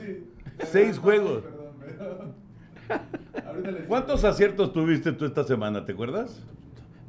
Seis 0.66 0.98
juegos. 0.98 1.44
Perdón, 1.44 2.34
perdón. 3.50 3.86
¿Cuántos 3.88 4.24
aciertos 4.24 4.72
tuviste 4.74 5.12
tú 5.12 5.26
esta 5.26 5.44
semana? 5.44 5.86
¿Te 5.86 5.92
acuerdas? 5.92 6.42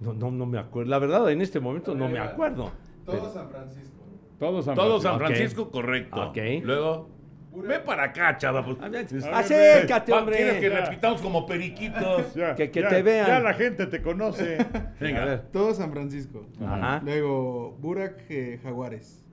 No, 0.01 0.13
no, 0.13 0.31
no 0.31 0.47
me 0.47 0.59
acuerdo. 0.59 0.91
La 0.91 0.99
verdad, 0.99 1.31
en 1.31 1.41
este 1.41 1.61
momento 1.61 1.95
no 1.95 2.09
me 2.09 2.19
acuerdo. 2.19 2.71
Todo 3.07 3.33
San 3.33 3.49
Francisco. 3.51 3.95
Todos 4.39 4.65
San 4.65 4.75
Todo 4.75 5.01
San. 5.01 5.19
Francisco, 5.19 5.71
correcto. 5.71 6.29
Ok. 6.29 6.39
Luego, 6.63 7.09
ve 7.55 7.81
para 7.81 8.05
acá, 8.05 8.37
chava. 8.37 8.65
pues. 8.65 8.79
A 9.25 9.39
Acércate, 9.39 10.13
Va, 10.13 10.25
¿Quieres 10.27 10.61
que 10.61 10.69
hombre. 10.69 10.81
repitamos 10.85 11.21
como 11.23 11.47
periquitos? 11.47 12.35
Ya, 12.35 12.55
Que- 12.55 12.71
que 12.71 12.83
ya- 12.83 12.89
te 12.89 13.03
vean. 13.03 13.27
Ya 13.27 13.41
la 13.41 13.55
gente 13.55 13.87
te 13.87 14.01
conoce. 14.03 14.59
A 14.75 14.95
Venga. 15.01 15.25
ver. 15.25 15.43
Todo 15.53 15.75
San 15.75 15.91
Francisco. 15.93 16.47
Ajá. 16.61 17.01
Luego, 17.05 17.77
Burak 17.81 18.25
eh, 18.31 18.61
Jaguares. 18.63 19.25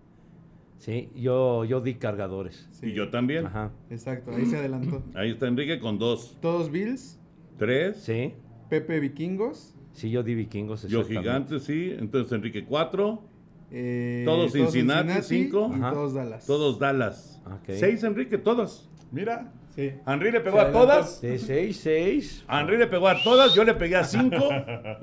Sí, 0.77 1.09
yo, 1.15 1.63
yo 1.65 1.81
di 1.81 1.95
cargadores. 1.95 2.67
Sí. 2.71 2.87
Y 2.87 2.93
yo 2.93 3.09
también. 3.09 3.45
Ajá. 3.47 3.71
Exacto, 3.89 4.31
ahí 4.35 4.45
se 4.45 4.57
adelantó. 4.57 5.03
Ahí 5.15 5.31
está 5.31 5.47
Enrique 5.47 5.79
con 5.79 5.97
dos. 5.97 6.37
Todos 6.41 6.69
Bills. 6.71 7.19
Tres. 7.57 7.97
Sí, 8.03 8.33
Pepe 8.69 8.99
Vikingos. 8.99 9.73
sí, 9.93 10.09
yo 10.11 10.21
di 10.23 10.35
vikingos. 10.35 10.81
Yo 10.83 11.01
exactamente. 11.01 11.21
gigante, 11.55 11.59
sí. 11.59 11.95
Entonces 11.97 12.31
Enrique 12.33 12.65
cuatro. 12.65 13.23
Eh, 13.71 14.23
Todos 14.25 14.51
Cincinnati, 14.51 15.21
cinco. 15.21 15.71
Y 15.73 15.79
Ajá. 15.79 15.91
todos 15.91 16.13
Dallas. 16.13 16.45
Todos 16.45 16.79
Dallas. 16.79 17.41
Ok. 17.45 17.75
Seis 17.75 18.03
Enrique, 18.03 18.37
todos. 18.37 18.89
Mira, 19.11 19.51
Sí. 19.75 19.91
Henry 20.07 20.31
le 20.31 20.39
pegó 20.39 20.61
a 20.61 20.71
todas. 20.71 21.19
De 21.19 21.37
seis, 21.37 21.75
seis. 21.81 22.45
Henry 22.49 22.77
le 22.77 22.87
pegó 22.87 23.09
a 23.09 23.21
todas, 23.21 23.53
yo 23.53 23.65
le 23.65 23.73
pegué 23.73 23.97
a 23.97 24.05
cinco. 24.05 24.47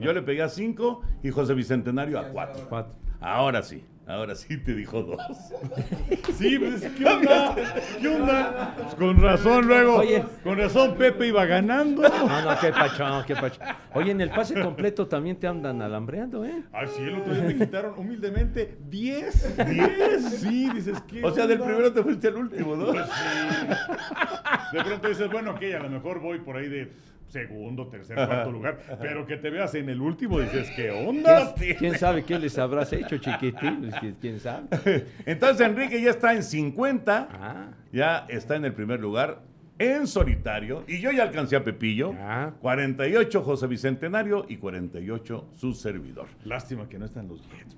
yo 0.01 0.14
le 0.14 0.22
pegué 0.22 0.40
a 0.40 0.48
cinco 0.48 1.03
y 1.22 1.29
José 1.31 1.53
Bicentenario 1.53 2.18
a 2.18 2.29
cuatro. 2.29 2.64
Cuatro. 2.70 2.94
Ahora 3.20 3.62
sí, 3.62 3.85
ahora 4.07 4.35
sí 4.35 4.57
te 4.59 4.75
dijo 4.75 5.03
dos. 5.03 5.21
sí, 6.37 6.59
pues, 6.59 6.83
¿qué 6.97 7.05
onda? 7.09 7.55
¿Qué 8.01 8.09
onda? 8.09 8.75
Pues, 8.77 8.95
con 8.95 9.21
razón 9.21 9.67
luego. 9.67 9.97
Oye. 9.97 10.25
Con 10.43 10.59
razón 10.59 10.97
Pepe 10.97 11.29
iba 11.29 11.45
ganando. 11.47 12.03
No, 12.03 12.43
no, 12.43 12.61
qué 12.61 12.71
pachón, 12.71 13.25
qué 13.27 13.35
pachón. 13.35 13.67
Oye, 13.95 14.11
en 14.11 14.21
el 14.21 14.31
pase 14.31 14.61
completo 14.61 15.07
también 15.07 15.37
te 15.37 15.47
andan 15.47 15.83
alambreando, 15.83 16.45
¿eh? 16.45 16.62
Ay, 16.73 16.88
sí, 16.95 17.03
el 17.03 17.19
otro 17.19 17.35
día 17.35 17.45
me 17.45 17.57
quitaron 17.57 17.99
humildemente 17.99 18.79
10. 18.88 19.57
10. 19.69 20.25
Sí, 20.41 20.71
dices 20.75 21.01
que. 21.03 21.25
O 21.25 21.33
sea, 21.33 21.47
del 21.47 21.61
primero 21.61 21.93
te 21.93 22.03
fuiste 22.03 22.29
al 22.29 22.37
último, 22.37 22.77
¿no? 22.77 22.93
De 22.93 24.85
pronto 24.85 25.09
dices, 25.09 25.31
bueno, 25.31 25.53
ok, 25.53 25.62
a 25.77 25.83
lo 25.83 25.91
mejor 25.91 26.21
voy 26.21 26.41
por 26.41 26.57
ahí 26.57 26.69
de 26.69 26.93
segundo, 27.33 27.88
tercer, 27.88 28.14
cuarto 28.14 28.53
lugar. 28.59 28.79
Pero 29.01 29.27
que 29.27 29.37
te 29.38 29.51
veas 29.51 29.75
en 29.75 29.88
el 29.88 30.01
último, 30.01 30.38
dices, 30.40 30.71
¿qué 30.77 30.90
onda? 30.90 31.55
¿Quién 31.79 31.99
sabe 31.99 32.23
qué 32.25 32.38
les 32.38 32.59
habrás 32.59 32.92
hecho, 32.92 33.16
chiquitín? 33.18 33.90
¿Quién- 34.01 34.16
¿Quién 34.21 34.38
sabe? 34.40 34.66
Entonces 35.27 35.66
Enrique 35.66 36.01
ya 36.01 36.11
está 36.11 36.35
en 36.35 36.42
50, 36.42 37.29
Ah, 37.33 37.71
ya 37.92 38.27
está 38.29 38.57
en 38.57 38.64
el 38.66 38.75
primer 38.75 39.01
lugar 39.01 39.40
en 39.79 40.07
solitario 40.07 40.85
y 40.87 41.01
yo 41.01 41.11
ya 41.11 41.23
alcancé 41.25 41.57
a 41.57 41.64
Pepillo. 41.64 42.14
Ah. 42.21 42.53
48 42.61 43.42
José 43.42 43.66
Bicentenario 43.66 44.45
y 44.49 44.57
48 44.59 45.49
su 45.57 45.73
servidor. 45.73 46.27
Lástima 46.45 46.88
que 46.88 46.99
no 46.99 47.07
están 47.07 47.27
los 47.29 47.40
Jets. 47.49 47.77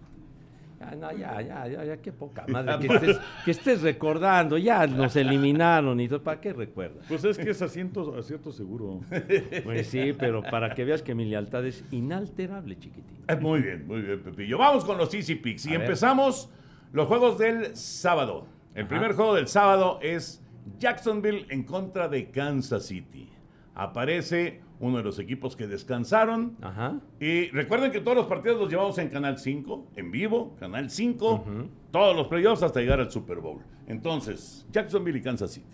Ya, 0.80 0.94
no, 0.96 1.12
ya, 1.12 1.40
ya, 1.42 1.68
ya, 1.68 1.84
ya, 1.84 1.96
qué 1.98 2.12
poca 2.12 2.44
madre. 2.48 2.86
Que 2.86 2.94
estés, 2.94 3.20
que 3.44 3.50
estés 3.50 3.82
recordando, 3.82 4.58
ya 4.58 4.86
nos 4.86 5.16
eliminaron 5.16 6.00
y 6.00 6.08
todo. 6.08 6.22
¿Para 6.22 6.40
qué 6.40 6.52
recuerdas? 6.52 7.04
Pues 7.08 7.24
es 7.24 7.38
que 7.38 7.50
es 7.50 7.62
asiento, 7.62 8.16
acierto 8.18 8.52
seguro. 8.52 9.00
Pues 9.64 9.86
sí, 9.86 10.12
pero 10.18 10.42
para 10.42 10.74
que 10.74 10.84
veas 10.84 11.02
que 11.02 11.14
mi 11.14 11.24
lealtad 11.24 11.64
es 11.66 11.84
inalterable, 11.90 12.78
chiquitín. 12.78 13.24
Eh, 13.28 13.36
Muy 13.36 13.60
bien, 13.62 13.86
muy 13.86 14.02
bien, 14.02 14.20
Pepillo. 14.22 14.58
Vamos 14.58 14.84
con 14.84 14.98
los 14.98 15.12
Easy 15.14 15.36
Picks 15.36 15.66
y 15.66 15.70
A 15.70 15.72
ver. 15.72 15.82
empezamos 15.82 16.50
los 16.92 17.06
juegos 17.08 17.38
del 17.38 17.76
sábado. 17.76 18.46
El 18.74 18.82
Ajá. 18.82 18.88
primer 18.88 19.12
juego 19.14 19.34
del 19.34 19.48
sábado 19.48 19.98
es 20.02 20.42
Jacksonville 20.78 21.46
en 21.50 21.62
contra 21.62 22.08
de 22.08 22.30
Kansas 22.30 22.86
City. 22.86 23.30
Aparece 23.74 24.60
uno 24.80 24.96
de 24.98 25.04
los 25.04 25.18
equipos 25.18 25.56
que 25.56 25.66
descansaron. 25.66 26.56
Ajá. 26.60 27.00
Y 27.20 27.48
recuerden 27.50 27.90
que 27.92 28.00
todos 28.00 28.16
los 28.16 28.26
partidos 28.26 28.60
los 28.60 28.68
llevamos 28.70 28.98
en 28.98 29.08
Canal 29.08 29.38
5, 29.38 29.92
en 29.96 30.10
vivo, 30.10 30.56
Canal 30.58 30.90
5, 30.90 31.32
Ujú. 31.34 31.68
todos 31.90 32.14
los 32.16 32.26
playoffs 32.28 32.62
hasta 32.62 32.80
llegar 32.80 33.00
al 33.00 33.10
Super 33.10 33.38
Bowl. 33.38 33.60
Entonces, 33.86 34.66
Jacksonville 34.72 35.18
y 35.18 35.22
Kansas 35.22 35.52
City. 35.52 35.66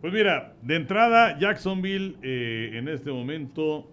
Pues 0.00 0.12
mira, 0.12 0.54
de 0.62 0.76
entrada, 0.76 1.38
Jacksonville 1.38 2.16
eh, 2.22 2.70
en 2.74 2.88
este 2.88 3.10
momento 3.12 3.88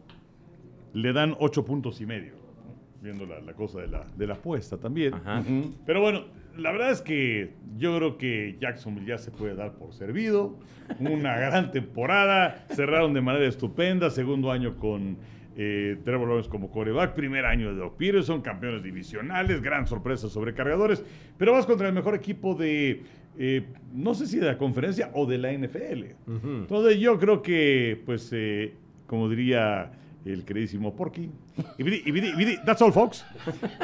le 0.93 1.13
dan 1.13 1.35
ocho 1.39 1.63
puntos 1.63 2.01
y 2.01 2.05
medio. 2.05 2.33
¿no? 2.33 2.75
Viendo 3.01 3.25
la, 3.25 3.39
la 3.41 3.53
cosa 3.53 3.79
de 3.79 3.87
la, 3.87 4.05
de 4.17 4.27
la 4.27 4.33
apuesta 4.33 4.77
también. 4.77 5.13
Ajá. 5.13 5.43
Pero 5.85 6.01
bueno, 6.01 6.25
la 6.59 6.71
verdad 6.71 6.91
es 6.91 7.01
que 7.01 7.53
yo 7.77 7.95
creo 7.97 8.17
que 8.17 8.57
Jacksonville 8.59 9.07
ya 9.07 9.17
se 9.17 9.31
puede 9.31 9.55
dar 9.55 9.73
por 9.73 9.93
servido. 9.93 10.57
Una 10.99 11.37
gran 11.39 11.71
temporada. 11.71 12.65
Cerraron 12.69 13.13
de 13.13 13.21
manera 13.21 13.45
estupenda. 13.45 14.09
Segundo 14.09 14.51
año 14.51 14.75
con 14.77 15.17
eh, 15.57 15.97
Trevor 16.03 16.27
Lawrence 16.27 16.49
como 16.49 16.69
coreback. 16.71 17.13
Primer 17.13 17.45
año 17.45 17.73
de 17.73 17.79
Doc 17.79 17.97
Peterson. 17.97 18.41
Campeones 18.41 18.83
divisionales. 18.83 19.61
Gran 19.61 19.87
sorpresa 19.87 20.29
sobre 20.29 20.53
cargadores. 20.53 21.03
Pero 21.37 21.53
vas 21.53 21.65
contra 21.65 21.87
el 21.87 21.93
mejor 21.93 22.15
equipo 22.15 22.55
de. 22.55 23.03
eh, 23.37 23.65
no 23.93 24.13
sé 24.13 24.27
si 24.27 24.37
de 24.39 24.47
la 24.47 24.57
conferencia 24.57 25.11
o 25.13 25.25
de 25.25 25.37
la 25.37 25.51
NFL. 25.53 26.03
Entonces 26.27 26.99
yo 26.99 27.17
creo 27.19 27.41
que, 27.41 28.01
pues, 28.05 28.29
eh, 28.33 28.73
como 29.07 29.29
diría 29.29 29.91
el 30.25 30.43
queridísimo 30.43 30.93
Porky, 30.95 31.29
ibidi, 31.77 32.03
ibidi, 32.05 32.29
ibidi, 32.29 32.57
that's 32.65 32.81
all, 32.81 32.91
folks, 32.91 33.25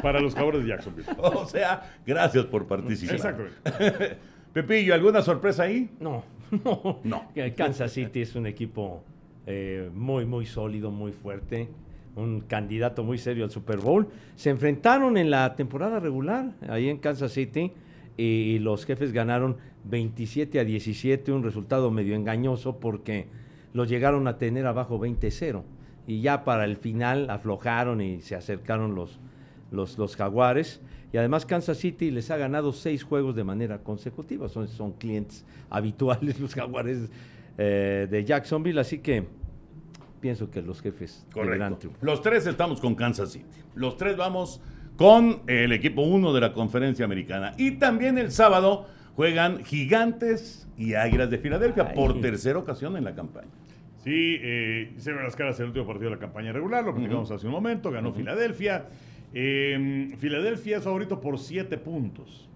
para 0.02 0.20
los 0.20 0.36
cabros 0.36 0.62
de 0.64 0.70
Jacksonville. 0.70 1.08
O 1.18 1.46
sea, 1.46 1.98
gracias 2.06 2.46
por 2.46 2.68
participar. 2.68 3.16
Exactamente. 3.16 4.18
Pepillo, 4.54 4.94
¿alguna 4.94 5.22
sorpresa 5.22 5.64
ahí? 5.64 5.90
No, 6.00 6.24
no. 6.64 7.00
No. 7.04 7.32
Kansas 7.56 7.92
City 7.92 8.22
es 8.22 8.36
un 8.36 8.48
equipo 8.48 9.04
eh, 9.46 9.90
muy, 9.94 10.26
muy 10.26 10.46
sólido, 10.46 10.92
muy 10.92 11.12
fuerte. 11.12 11.70
Un 12.16 12.42
candidato 12.42 13.04
muy 13.04 13.18
serio 13.18 13.44
al 13.44 13.52
Super 13.52 13.80
Bowl. 13.80 14.08
Se 14.36 14.50
enfrentaron 14.50 15.18
en 15.18 15.30
la 15.30 15.56
temporada 15.56 16.00
regular 16.00 16.54
ahí 16.70 16.88
en 16.88 16.98
Kansas 16.98 17.34
City 17.34 17.74
y 18.16 18.60
los 18.60 18.86
jefes 18.86 19.12
ganaron 19.12 19.58
27 19.84 20.60
a 20.60 20.64
17, 20.64 21.34
un 21.34 21.44
resultado 21.44 21.92
medio 21.92 22.16
engañoso 22.16 22.80
porque 22.80 23.28
los 23.74 23.90
llegaron 23.90 24.28
a 24.28 24.38
tener 24.38 24.66
abajo 24.66 25.00
20-0. 25.00 25.64
Y 26.08 26.22
ya 26.22 26.44
para 26.44 26.66
el 26.66 26.78
final 26.78 27.30
aflojaron 27.30 28.02
y 28.02 28.22
se 28.22 28.36
acercaron 28.36 28.96
los, 28.96 29.20
los, 29.72 29.98
los 29.98 30.16
jaguares. 30.16 30.82
Y 31.12 31.18
además 31.18 31.46
Kansas 31.46 31.78
City 31.78 32.12
les 32.12 32.30
ha 32.32 32.38
ganado 32.38 32.74
seis 32.74 33.04
juegos 33.04 33.36
de 33.36 33.44
manera 33.44 33.80
consecutiva. 33.80 34.50
Son, 34.50 34.68
son 34.68 34.92
clientes 34.94 35.46
habituales 35.70 36.40
los 36.42 36.54
jaguares 36.54 37.10
eh, 37.58 38.08
de 38.10 38.26
Jacksonville. 38.26 38.80
Así 38.80 39.00
que 39.00 39.26
pienso 40.20 40.50
que 40.50 40.62
los 40.62 40.82
jefes 40.82 41.26
Correcto. 41.34 41.92
Los 42.02 42.22
tres 42.22 42.46
estamos 42.48 42.82
con 42.82 42.96
Kansas 42.96 43.32
City. 43.32 43.46
Los 43.76 43.98
tres 43.98 44.18
vamos 44.18 44.62
con 44.98 45.42
el 45.48 45.72
equipo 45.72 46.02
1 46.02 46.34
de 46.34 46.42
la 46.42 46.54
conferencia 46.54 47.06
americana. 47.06 47.54
Y 47.58 47.72
también 47.72 48.18
el 48.18 48.32
sábado 48.32 48.88
juegan 49.16 49.64
Gigantes 49.64 50.68
y 50.78 50.94
Águilas 50.94 51.30
de 51.30 51.38
Filadelfia 51.38 51.88
Ay. 51.90 51.96
por 51.96 52.20
tercera 52.22 52.60
ocasión 52.60 52.98
en 52.98 53.04
la 53.04 53.16
campaña. 53.16 53.50
Sí, 54.06 54.38
eh, 54.40 54.94
se 54.98 55.12
ven 55.12 55.24
las 55.24 55.36
caras 55.36 55.60
el 55.60 55.66
último 55.66 55.88
partido 55.88 56.12
de 56.12 56.16
la 56.16 56.22
campaña 56.22 56.52
regular, 56.52 56.86
lo 56.86 56.94
platicamos 56.94 57.32
hace 57.32 57.48
un 57.48 57.54
momento, 57.54 57.90
ganó 57.90 58.14
Filadelfia. 58.14 58.86
Eh, 59.34 60.14
Filadelfia 60.20 60.78
es 60.78 60.84
favorito 60.84 61.20
por 61.20 61.40
7 61.40 61.76
puntos. 61.80 62.48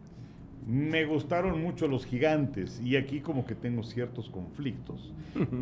Me 0.68 1.06
gustaron 1.06 1.60
mucho 1.60 1.88
los 1.88 2.06
gigantes 2.06 2.80
y 2.86 2.96
aquí 2.96 3.22
como 3.22 3.48
que 3.48 3.56
tengo 3.56 3.82
ciertos 3.82 4.30
conflictos. 4.30 5.12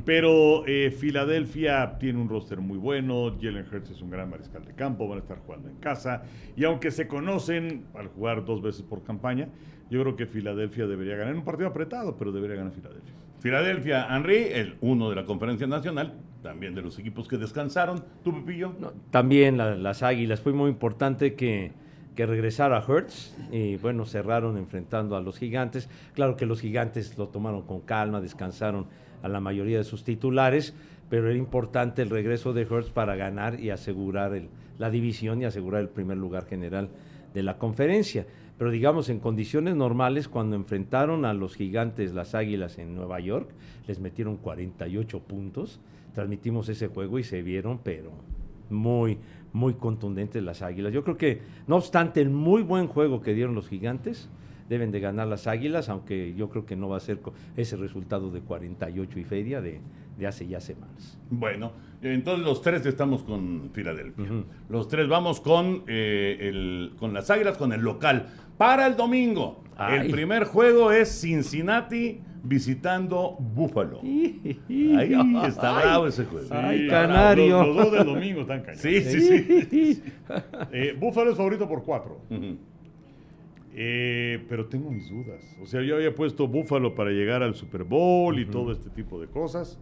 Pero 0.05 0.67
eh, 0.67 0.91
Filadelfia 0.91 1.97
tiene 1.97 2.19
un 2.19 2.27
roster 2.27 2.59
muy 2.59 2.77
bueno, 2.77 3.37
Jalen 3.41 3.65
Hurts 3.71 3.91
es 3.91 4.01
un 4.01 4.09
gran 4.09 4.29
mariscal 4.29 4.65
de 4.65 4.73
campo, 4.73 5.07
van 5.07 5.19
a 5.19 5.21
estar 5.21 5.37
jugando 5.39 5.69
en 5.69 5.77
casa. 5.77 6.23
Y 6.57 6.65
aunque 6.65 6.91
se 6.91 7.07
conocen 7.07 7.85
al 7.93 8.07
jugar 8.07 8.43
dos 8.43 8.61
veces 8.61 8.81
por 8.81 9.03
campaña, 9.03 9.47
yo 9.89 10.01
creo 10.01 10.17
que 10.17 10.25
Filadelfia 10.25 10.85
debería 10.85 11.15
ganar 11.15 11.33
un 11.33 11.45
partido 11.45 11.69
apretado, 11.69 12.17
pero 12.17 12.33
debería 12.33 12.57
ganar 12.57 12.73
Filadelfia. 12.73 13.16
Filadelfia, 13.39 14.07
Henry, 14.15 14.47
el 14.51 14.75
uno 14.81 15.09
de 15.09 15.15
la 15.15 15.25
conferencia 15.25 15.67
nacional, 15.67 16.13
también 16.41 16.73
de 16.75 16.81
los 16.81 16.97
equipos 16.99 17.27
que 17.27 17.37
descansaron. 17.37 18.03
¿Tú, 18.23 18.33
Pepillo? 18.33 18.73
También 19.11 19.57
la- 19.57 19.75
las 19.75 20.01
Águilas. 20.03 20.41
Fue 20.41 20.53
muy 20.53 20.69
importante 20.69 21.35
que, 21.35 21.71
que 22.15 22.25
regresara 22.25 22.83
Hertz 22.87 23.35
y 23.51 23.77
bueno, 23.77 24.05
cerraron 24.05 24.57
enfrentando 24.57 25.15
a 25.15 25.21
los 25.21 25.37
Gigantes. 25.37 25.87
Claro 26.13 26.35
que 26.35 26.45
los 26.45 26.61
Gigantes 26.61 27.17
lo 27.17 27.27
tomaron 27.27 27.61
con 27.63 27.81
calma, 27.81 28.21
descansaron 28.21 28.87
a 29.21 29.27
la 29.27 29.39
mayoría 29.39 29.77
de 29.77 29.83
sus 29.83 30.03
titulares, 30.03 30.73
pero 31.09 31.29
era 31.29 31.37
importante 31.37 32.01
el 32.01 32.09
regreso 32.09 32.53
de 32.53 32.63
Hertz 32.63 32.89
para 32.89 33.15
ganar 33.15 33.59
y 33.59 33.69
asegurar 33.69 34.33
el- 34.33 34.49
la 34.79 34.89
división 34.89 35.41
y 35.41 35.45
asegurar 35.45 35.81
el 35.81 35.89
primer 35.89 36.17
lugar 36.17 36.45
general 36.47 36.89
de 37.33 37.43
la 37.43 37.57
conferencia. 37.57 38.25
Pero 38.57 38.71
digamos, 38.71 39.09
en 39.09 39.19
condiciones 39.19 39.75
normales, 39.75 40.27
cuando 40.27 40.55
enfrentaron 40.55 41.25
a 41.25 41.33
los 41.33 41.55
gigantes, 41.55 42.13
las 42.13 42.33
águilas 42.33 42.79
en 42.79 42.95
Nueva 42.95 43.19
York, 43.19 43.49
les 43.87 43.99
metieron 43.99 44.37
48 44.37 45.19
puntos. 45.19 45.79
Transmitimos 46.15 46.67
ese 46.69 46.87
juego 46.87 47.19
y 47.19 47.23
se 47.23 47.43
vieron, 47.43 47.79
pero 47.83 48.11
muy, 48.69 49.19
muy 49.53 49.75
contundentes 49.75 50.41
las 50.41 50.63
águilas. 50.63 50.91
Yo 50.91 51.03
creo 51.03 51.17
que, 51.17 51.41
no 51.67 51.75
obstante 51.75 52.19
el 52.19 52.31
muy 52.31 52.63
buen 52.63 52.87
juego 52.87 53.21
que 53.21 53.35
dieron 53.35 53.53
los 53.53 53.67
gigantes, 53.67 54.29
deben 54.69 54.91
de 54.91 54.99
ganar 54.99 55.27
las 55.27 55.45
águilas, 55.45 55.87
aunque 55.89 56.33
yo 56.35 56.49
creo 56.49 56.65
que 56.65 56.75
no 56.75 56.89
va 56.89 56.97
a 56.97 57.01
ser 57.01 57.19
ese 57.55 57.75
resultado 57.75 58.31
de 58.31 58.41
48 58.41 59.19
y 59.19 59.23
feria 59.23 59.61
de, 59.61 59.79
de 60.17 60.27
hace 60.27 60.47
ya 60.47 60.59
semanas. 60.59 61.17
Bueno, 61.29 61.71
entonces 62.01 62.45
los 62.45 62.61
tres 62.61 62.85
estamos 62.85 63.23
con 63.23 63.69
Filadelfia. 63.73 64.25
Los 64.69 64.87
tres 64.87 65.07
vamos 65.07 65.39
con, 65.39 65.83
eh, 65.87 66.37
el, 66.41 66.93
con 66.99 67.13
las 67.13 67.29
Águilas, 67.29 67.57
con 67.57 67.71
el 67.71 67.81
local. 67.81 68.27
Para 68.57 68.87
el 68.87 68.95
domingo, 68.95 69.63
el 69.91 70.09
primer 70.11 70.45
juego 70.45 70.91
es 70.91 71.21
Cincinnati 71.21 72.21
visitando 72.43 73.35
Buffalo. 73.39 73.99
Ahí 74.01 75.13
está 75.47 75.73
bravo 75.73 76.07
ese 76.07 76.25
juego. 76.25 76.47
Ay, 76.51 76.83
Sí, 76.83 76.87
canario. 76.87 77.63
Los, 77.63 77.75
los 77.75 77.85
dos 77.85 77.91
del 77.93 78.05
domingo 78.05 78.41
están 78.41 78.61
cañones. 78.61 78.81
Sí, 78.81 79.01
sí, 79.01 79.61
sí. 79.69 80.03
Eh, 80.71 80.95
Buffalo 80.99 81.31
es 81.31 81.37
favorito 81.37 81.67
por 81.67 81.83
cuatro. 81.83 82.21
Eh, 83.79 84.43
pero 84.49 84.65
tengo 84.65 84.89
mis 84.89 85.09
dudas. 85.09 85.55
O 85.61 85.67
sea, 85.67 85.81
yo 85.83 85.95
había 85.95 86.15
puesto 86.15 86.47
Buffalo 86.47 86.95
para 86.95 87.11
llegar 87.11 87.43
al 87.43 87.53
Super 87.53 87.83
Bowl 87.83 88.39
y 88.39 88.45
todo 88.45 88.71
este 88.71 88.89
tipo 88.89 89.19
de 89.21 89.27
cosas. 89.27 89.79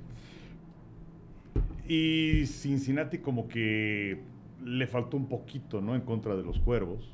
Y 1.88 2.46
Cincinnati 2.48 3.20
como 3.20 3.48
que 3.48 4.20
le 4.64 4.88
faltó 4.88 5.16
un 5.18 5.28
poquito, 5.28 5.82
¿no? 5.82 5.96
En 5.96 6.02
contra 6.02 6.36
de 6.36 6.44
los 6.44 6.60
Cuervos. 6.60 7.14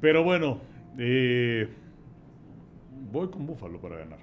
Pero 0.00 0.22
bueno, 0.22 0.58
eh, 0.98 1.68
voy 3.12 3.28
con 3.28 3.46
Buffalo 3.46 3.80
para 3.80 3.96
ganar. 3.96 4.18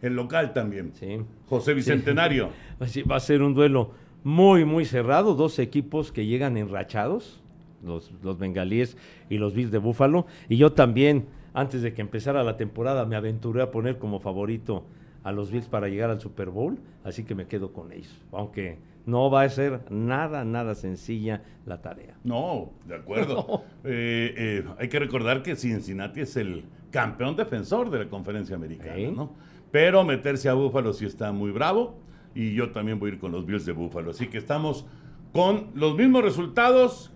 El 0.00 0.14
local 0.14 0.52
también. 0.52 0.92
Sí. 0.94 1.20
José 1.46 1.74
Bicentenario. 1.74 2.50
Así 2.80 3.02
va 3.02 3.16
a 3.16 3.20
ser 3.20 3.42
un 3.42 3.54
duelo 3.54 3.92
muy, 4.24 4.64
muy 4.64 4.84
cerrado. 4.84 5.34
Dos 5.34 5.58
equipos 5.58 6.10
que 6.10 6.26
llegan 6.26 6.56
enrachados, 6.56 7.40
los, 7.84 8.12
los 8.22 8.38
bengalíes 8.38 8.96
y 9.30 9.38
los 9.38 9.54
Bills 9.54 9.70
de 9.70 9.78
Búfalo. 9.78 10.26
Y 10.48 10.56
yo 10.56 10.72
también, 10.72 11.26
antes 11.54 11.82
de 11.82 11.94
que 11.94 12.00
empezara 12.00 12.42
la 12.42 12.56
temporada, 12.56 13.06
me 13.06 13.16
aventuré 13.16 13.62
a 13.62 13.70
poner 13.70 13.98
como 13.98 14.18
favorito 14.18 14.84
a 15.22 15.30
los 15.30 15.52
Bills 15.52 15.68
para 15.68 15.88
llegar 15.88 16.10
al 16.10 16.20
Super 16.20 16.50
Bowl. 16.50 16.78
Así 17.04 17.24
que 17.24 17.34
me 17.36 17.46
quedo 17.46 17.72
con 17.72 17.92
ellos. 17.92 18.20
Aunque 18.32 18.78
no 19.06 19.30
va 19.30 19.42
a 19.42 19.48
ser 19.48 19.80
nada, 19.90 20.44
nada 20.44 20.74
sencilla 20.74 21.42
la 21.66 21.80
tarea. 21.80 22.16
No, 22.24 22.72
de 22.86 22.96
acuerdo. 22.96 23.64
Eh, 23.84 24.32
eh, 24.36 24.64
hay 24.78 24.88
que 24.88 25.00
recordar 25.00 25.42
que 25.42 25.56
Cincinnati 25.56 26.20
es 26.20 26.36
el 26.36 26.64
campeón 26.92 27.34
defensor 27.34 27.90
de 27.90 28.04
la 28.04 28.08
conferencia 28.08 28.54
americana. 28.54 29.10
¿no? 29.10 29.34
Pero 29.72 30.04
meterse 30.04 30.48
a 30.48 30.52
Búfalo 30.54 30.92
sí 30.92 31.04
está 31.04 31.32
muy 31.32 31.50
bravo. 31.50 31.98
Y 32.32 32.54
yo 32.54 32.70
también 32.70 33.00
voy 33.00 33.10
a 33.10 33.14
ir 33.14 33.18
con 33.18 33.32
los 33.32 33.44
Bills 33.44 33.66
de 33.66 33.72
Búfalo. 33.72 34.12
Así 34.12 34.28
que 34.28 34.38
estamos 34.38 34.86
con 35.32 35.72
los 35.74 35.96
mismos 35.96 36.22
resultados, 36.22 37.12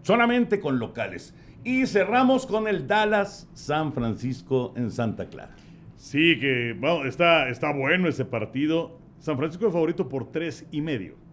solamente 0.00 0.58
con 0.58 0.78
locales. 0.78 1.34
Y 1.64 1.84
cerramos 1.84 2.46
con 2.46 2.66
el 2.66 2.86
Dallas 2.86 3.50
San 3.52 3.92
Francisco 3.92 4.72
en 4.74 4.90
Santa 4.90 5.28
Clara. 5.28 5.54
Sí, 5.96 6.38
que 6.38 6.74
bueno, 6.80 7.04
está, 7.04 7.50
está 7.50 7.74
bueno 7.74 8.08
ese 8.08 8.24
partido. 8.24 8.98
San 9.18 9.36
Francisco 9.36 9.66
es 9.66 9.72
favorito 9.74 10.08
por 10.08 10.32
tres 10.32 10.66
y 10.70 10.80
medio 10.80 11.25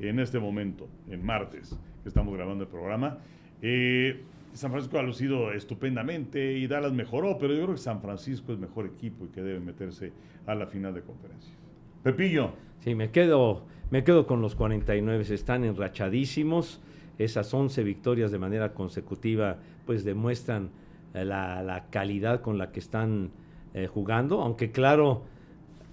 en 0.00 0.18
este 0.18 0.38
momento, 0.38 0.88
en 1.08 1.24
martes, 1.24 1.78
que 2.02 2.08
estamos 2.08 2.34
grabando 2.34 2.64
el 2.64 2.70
programa. 2.70 3.18
Eh, 3.62 4.22
San 4.52 4.70
Francisco 4.72 4.98
ha 4.98 5.02
lucido 5.02 5.52
estupendamente 5.52 6.54
y 6.54 6.66
Dallas 6.66 6.92
mejoró, 6.92 7.38
pero 7.38 7.54
yo 7.54 7.62
creo 7.62 7.74
que 7.74 7.80
San 7.80 8.00
Francisco 8.00 8.52
es 8.52 8.58
mejor 8.58 8.86
equipo 8.86 9.26
y 9.26 9.28
que 9.28 9.42
debe 9.42 9.60
meterse 9.60 10.12
a 10.46 10.54
la 10.54 10.66
final 10.66 10.94
de 10.94 11.02
conferencia. 11.02 11.54
Pepillo, 12.02 12.52
Sí, 12.80 12.94
me 12.94 13.10
quedo, 13.10 13.62
me 13.90 14.04
quedo 14.04 14.26
con 14.26 14.40
los 14.40 14.54
49. 14.54 15.24
Están 15.34 15.64
enrachadísimos. 15.64 16.80
Esas 17.18 17.52
11 17.52 17.84
victorias 17.84 18.30
de 18.30 18.38
manera 18.38 18.72
consecutiva, 18.72 19.58
pues 19.84 20.04
demuestran 20.04 20.70
eh, 21.12 21.26
la, 21.26 21.84
calidad 21.90 22.40
con 22.40 22.56
la 22.56 22.72
que 22.72 22.80
están 22.80 23.30
eh, 23.74 23.86
jugando. 23.86 24.40
Aunque 24.40 24.70
claro, 24.70 25.24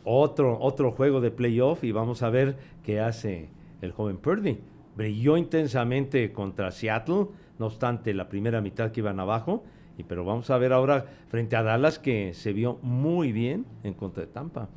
otro, 0.06 0.58
otro 0.62 0.92
juego 0.92 1.20
de 1.20 1.30
playoff 1.30 1.84
y 1.84 1.92
vamos 1.92 2.24
a 2.24 2.30
ver 2.30 2.56
qué 2.84 3.02
hace 3.02 3.50
el 3.82 3.92
joven 3.92 4.18
Purdy. 4.18 4.60
Brilló 4.96 5.38
intensamente 5.38 6.32
contra 6.32 6.72
Seattle, 6.72 7.28
no 7.60 7.66
obstante 7.68 8.14
la 8.14 8.30
primera 8.30 8.62
mitad 8.62 8.92
que 8.92 9.02
iban 9.02 9.20
abajo. 9.20 9.64
Y, 9.98 10.04
pero 10.04 10.24
vamos 10.26 10.50
a 10.50 10.58
ver 10.58 10.74
ahora 10.74 11.06
frente 11.30 11.56
a 11.56 11.64
Dallas 11.64 11.98
que 12.00 12.34
se 12.34 12.54
vio 12.54 12.80
muy 12.82 13.32
bien 13.32 13.66
en 13.84 13.94
contra 13.94 14.26
de 14.26 14.32
Tampa. 14.32 14.70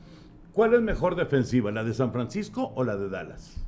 ¿cuál 0.53 0.75
es 0.75 0.81
mejor 0.83 1.15
defensiva, 1.15 1.71
la 1.71 1.85
de 1.85 1.95
San 1.95 2.13
Francisco 2.13 2.73
o 2.75 2.85
la 2.85 2.97
de 2.97 3.09
Dallas? 3.09 3.65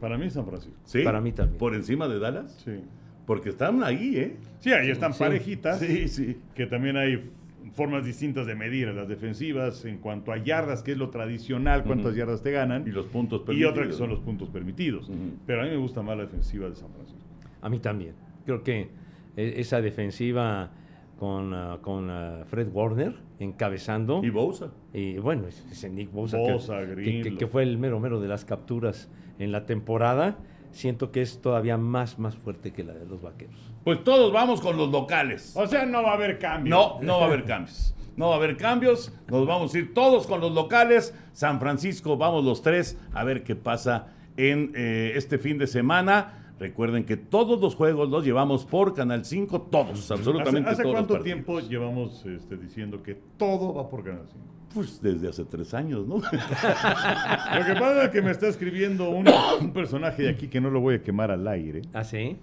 Para 0.00 0.16
mí 0.16 0.30
San 0.30 0.46
Francisco. 0.46 0.78
¿Sí? 0.84 1.02
Para 1.02 1.20
mí 1.20 1.32
también. 1.32 1.58
¿Por 1.58 1.74
encima 1.74 2.08
de 2.08 2.18
Dallas? 2.18 2.52
Sí. 2.64 2.82
Porque 3.26 3.50
están 3.50 3.82
ahí, 3.82 4.16
¿eh? 4.16 4.36
Sí, 4.60 4.72
ahí 4.72 4.90
están 4.90 5.12
Sí. 5.12 5.18
parejitas. 5.18 5.78
Sí, 5.80 6.08
sí. 6.08 6.38
Que 6.54 6.66
también 6.66 6.96
hay 6.96 7.30
formas 7.72 8.04
distintas 8.04 8.46
de 8.46 8.54
medir 8.54 8.88
a 8.88 8.92
las 8.92 9.08
defensivas 9.08 9.84
en 9.84 9.98
cuanto 9.98 10.32
a 10.32 10.38
yardas, 10.38 10.82
que 10.82 10.92
es 10.92 10.98
lo 10.98 11.10
tradicional, 11.10 11.84
cuántas 11.84 12.14
yardas 12.16 12.42
te 12.42 12.50
ganan. 12.50 12.86
Y 12.86 12.90
los 12.90 13.06
puntos 13.06 13.42
Y 13.42 13.44
permitidos. 13.46 13.72
otra 13.72 13.86
que 13.86 13.92
son 13.92 14.10
los 14.10 14.20
puntos 14.20 14.48
permitidos. 14.48 15.10
Pero 15.46 15.60
a 15.60 15.64
mí 15.64 15.70
me 15.70 15.76
gusta 15.76 16.02
más 16.02 16.16
la 16.16 16.24
defensiva 16.24 16.68
de 16.68 16.76
San 16.76 16.90
Francisco. 16.92 17.20
A 17.62 17.68
mí 17.68 17.78
también. 17.78 18.14
Creo 18.44 18.62
que 18.62 18.88
e- 19.36 19.54
esa 19.60 19.80
defensiva 19.80 20.70
con, 21.18 21.52
ah, 21.54 21.78
con 21.82 22.08
ah, 22.10 22.44
Fred 22.46 22.68
Warner 22.72 23.14
encabezando. 23.38 24.20
Y 24.24 24.30
Bosa. 24.30 24.72
Y 24.92 25.18
bueno, 25.18 25.46
es- 25.46 25.64
ese 25.70 25.90
Nick 25.90 26.10
Bosa, 26.12 26.38
Bosa, 26.38 26.80
que- 26.80 26.86
que, 26.88 26.94
que- 26.94 27.02
Greenlaw. 27.20 27.38
que 27.38 27.46
fue 27.46 27.62
el 27.62 27.78
mero 27.78 28.00
mero 28.00 28.20
de 28.20 28.28
las 28.28 28.44
capturas 28.44 29.10
en 29.38 29.52
la 29.52 29.66
temporada. 29.66 30.38
Siento 30.72 31.10
que 31.10 31.22
es 31.22 31.40
todavía 31.40 31.76
más, 31.76 32.18
más 32.18 32.36
fuerte 32.36 32.72
que 32.72 32.84
la 32.84 32.94
de 32.94 33.06
los 33.06 33.22
vaqueros. 33.22 33.56
Pues 33.84 34.04
todos 34.04 34.32
vamos 34.32 34.60
con 34.60 34.76
los 34.76 34.90
locales. 34.90 35.52
O 35.56 35.66
sea, 35.66 35.86
no 35.86 36.02
va 36.02 36.10
a 36.10 36.14
haber 36.14 36.38
cambio. 36.38 36.70
No, 36.70 36.98
no 37.00 37.18
va 37.18 37.24
a 37.24 37.28
haber 37.28 37.44
cambios. 37.44 37.94
No 38.16 38.28
va 38.28 38.34
a 38.34 38.36
haber 38.36 38.56
cambios. 38.56 39.12
Nos 39.28 39.46
vamos 39.46 39.74
a 39.74 39.78
ir 39.78 39.94
todos 39.94 40.26
con 40.26 40.40
los 40.40 40.52
locales. 40.52 41.14
San 41.32 41.58
Francisco, 41.60 42.16
vamos 42.16 42.44
los 42.44 42.62
tres 42.62 42.98
a 43.12 43.24
ver 43.24 43.42
qué 43.42 43.56
pasa 43.56 44.08
en 44.36 44.72
eh, 44.74 45.12
este 45.14 45.38
fin 45.38 45.58
de 45.58 45.66
semana. 45.66 46.54
Recuerden 46.58 47.04
que 47.04 47.16
todos 47.16 47.58
los 47.58 47.74
juegos 47.74 48.10
los 48.10 48.22
llevamos 48.22 48.66
por 48.66 48.92
Canal 48.92 49.24
5, 49.24 49.62
todos, 49.70 50.10
absolutamente 50.10 50.68
¿Hace, 50.68 50.82
hace 50.82 50.82
todos. 50.82 50.94
los 50.94 51.06
cuánto 51.06 51.24
tiempo 51.24 51.58
llevamos 51.60 52.26
este, 52.26 52.58
diciendo 52.58 53.02
que 53.02 53.14
todo 53.38 53.72
va 53.72 53.88
por 53.88 54.04
Canal 54.04 54.26
5? 54.30 54.59
Pues 54.74 55.02
desde 55.02 55.28
hace 55.28 55.44
tres 55.44 55.74
años, 55.74 56.06
¿no? 56.06 56.16
Lo 56.22 57.64
que 57.66 57.72
pasa 57.74 58.04
es 58.04 58.10
que 58.10 58.22
me 58.22 58.30
está 58.30 58.46
escribiendo 58.48 59.10
un, 59.10 59.26
un 59.60 59.72
personaje 59.72 60.22
de 60.22 60.28
aquí 60.30 60.48
que 60.48 60.60
no 60.60 60.70
lo 60.70 60.80
voy 60.80 60.96
a 60.96 61.02
quemar 61.02 61.30
al 61.30 61.46
aire. 61.48 61.82
¿Ah, 61.92 62.04
sí? 62.04 62.36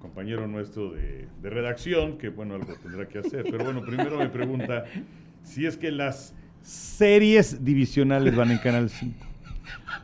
compañero 0.00 0.46
nuestro 0.46 0.92
de, 0.92 1.26
de 1.42 1.50
redacción, 1.50 2.16
que 2.16 2.28
bueno, 2.28 2.54
algo 2.54 2.72
tendrá 2.80 3.08
que 3.08 3.18
hacer. 3.18 3.42
Pero 3.50 3.64
bueno, 3.64 3.80
primero 3.84 4.16
me 4.18 4.28
pregunta 4.28 4.84
si 5.42 5.66
es 5.66 5.76
que 5.76 5.90
las 5.90 6.32
series 6.62 7.64
divisionales 7.64 8.36
van 8.36 8.52
en 8.52 8.58
Canal 8.58 8.88
5. 8.88 9.26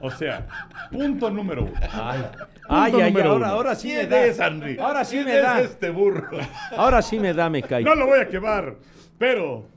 O 0.01 0.11
sea, 0.11 0.49
punto 0.91 1.31
número 1.31 1.65
uno. 1.67 1.73
Ay, 1.93 2.21
ay, 2.69 2.93
ay, 3.01 3.13
número 3.13 3.31
ahora, 3.31 3.47
uno. 3.47 3.55
ahora 3.55 3.75
sí 3.77 3.89
me 3.89 3.95
¿Quién 3.99 4.11
da. 4.11 4.25
es? 4.27 4.41
Ahora 4.41 5.05
sí 5.05 5.15
¿Quién 5.17 5.27
me 5.27 5.37
es 5.37 5.43
da. 5.43 5.61
este 5.61 5.91
burro? 5.91 6.39
Ahora 6.77 7.01
sí 7.01 7.21
me 7.21 7.33
da, 7.33 7.49
me 7.49 7.63
cae. 7.63 7.85
No 7.85 7.95
lo 7.95 8.07
voy 8.07 8.19
a 8.19 8.27
quemar, 8.29 8.75
pero, 9.19 9.69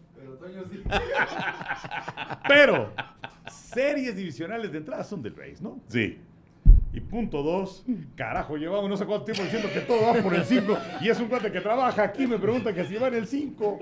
pero, 2.48 2.92
series 3.50 4.16
divisionales 4.16 4.72
de 4.72 4.78
entrada 4.80 5.04
son 5.04 5.22
del 5.22 5.36
Race, 5.36 5.58
¿no? 5.62 5.80
Sí. 5.88 6.20
Y 6.94 7.02
punto 7.02 7.44
dos, 7.44 7.84
carajo, 8.16 8.56
llevamos 8.56 8.90
no 8.90 8.96
sé 8.96 9.06
cuánto 9.06 9.26
tiempo 9.26 9.44
diciendo 9.44 9.68
que 9.74 9.82
todo 9.82 10.02
va 10.08 10.14
por 10.22 10.34
el 10.34 10.46
5 10.46 10.78
y 11.02 11.10
es 11.10 11.20
un 11.20 11.28
cuate 11.28 11.52
que 11.52 11.60
trabaja 11.60 12.04
aquí, 12.04 12.26
me 12.26 12.40
pregunta 12.40 12.74
que 12.74 12.86
si 12.86 12.96
va 12.96 13.10
en 13.10 13.16
el 13.16 13.28
5. 13.28 13.80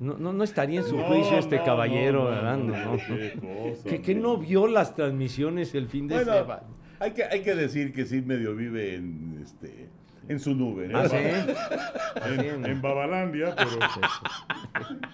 No, 0.00 0.16
no, 0.18 0.32
no 0.32 0.42
estaría 0.42 0.80
en 0.80 0.86
su 0.86 0.96
No, 0.96 1.04
juicio 1.04 1.38
este 1.38 1.58
no, 1.58 1.64
caballero, 1.64 2.24
no, 2.24 2.30
¿verdad? 2.30 2.56
no, 2.56 2.76
No, 2.76 2.90
no. 2.92 2.96
qué 2.96 3.38
cosa, 3.40 3.88
que, 3.88 4.02
que 4.02 4.14
no 4.16 4.36
vio 4.38 4.66
las 4.66 4.96
transmisiones 4.96 5.72
el 5.76 5.86
fin 5.86 6.08
de 6.08 6.16
Bueno, 6.16 6.32
semana. 6.32 6.62
hay 6.98 7.12
que, 7.12 7.22
hay 7.22 7.42
que 7.42 7.54
decir 7.54 7.92
que 7.92 8.06
sí 8.06 8.20
medio 8.22 8.56
vive 8.56 8.96
en, 8.96 9.38
este, 9.40 9.88
en 10.28 10.40
su 10.40 10.56
nube. 10.56 10.88
¿no? 10.88 10.98
¿Ah, 10.98 11.08
sí? 11.08 11.16
En, 12.40 12.66
en 12.66 12.82
Babalandia, 12.82 13.54
pero 13.56 13.70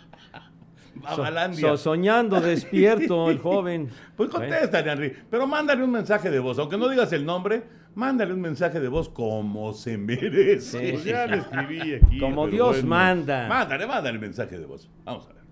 So- 1.55 1.77
soñando 1.77 2.41
despierto 2.41 3.31
el 3.31 3.39
joven. 3.39 3.89
Pues 4.17 4.29
contéstale, 4.31 4.91
Henry. 4.93 5.13
Pero 5.31 5.47
mándale 5.47 5.83
un 5.85 5.91
mensaje 5.91 6.31
de 6.31 6.39
voz. 6.39 6.59
Aunque 6.59 6.77
no 6.77 6.89
digas 6.89 7.13
el 7.13 7.25
nombre, 7.25 7.63
mándale 7.95 8.33
un 8.33 8.41
mensaje 8.41 8.81
de 8.81 8.89
voz 8.89 9.09
como 9.09 9.73
se 9.73 9.97
merece. 9.99 10.61
Sí. 10.87 10.93
pues 10.93 11.05
ya 11.05 11.27
le 11.27 11.39
escribí 11.39 11.95
aquí. 11.95 12.19
Como 12.21 12.47
Dios 12.49 12.77
bueno. 12.77 12.89
manda. 12.89 13.49
Mándale, 13.49 13.87
mándale 13.87 14.15
el 14.17 14.21
mensaje 14.21 14.59
de 14.59 14.67
voz. 14.67 14.89
Vamos 15.05 15.27
a 15.27 15.33
ver. 15.33 15.43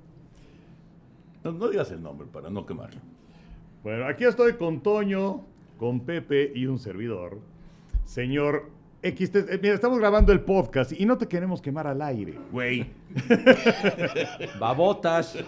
No, 1.45 1.53
no 1.53 1.69
digas 1.69 1.91
el 1.91 2.03
nombre 2.03 2.27
para 2.33 2.51
no 2.51 2.67
quemarlo. 2.67 3.01
Bueno, 3.83 4.07
aquí 4.07 4.25
estoy 4.25 4.55
con 4.55 4.81
Toño, 4.83 5.45
con 5.79 6.01
Pepe 6.01 6.51
y 6.55 6.67
un 6.67 6.79
servidor. 6.79 7.39
Señor 8.05 8.71
Eh, 9.09 9.61
mira, 9.63 9.75
estamos 9.75 10.01
grabando 10.01 10.33
el 10.33 10.41
podcast 10.41 10.91
y 10.91 11.07
no 11.07 11.17
te 11.17 11.29
queremos 11.29 11.63
quemar 11.63 11.87
al 11.87 12.03
aire. 12.03 12.37
Güey. 12.51 12.87
Babotas. 14.59 15.39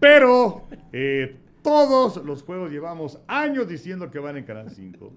Pero 0.00 0.64
eh, 0.92 1.36
todos 1.62 2.16
los 2.24 2.42
juegos 2.42 2.72
llevamos 2.72 3.20
años 3.28 3.68
diciendo 3.68 4.10
que 4.10 4.18
van 4.18 4.38
en 4.38 4.44
Canal 4.44 4.70
5 4.70 5.12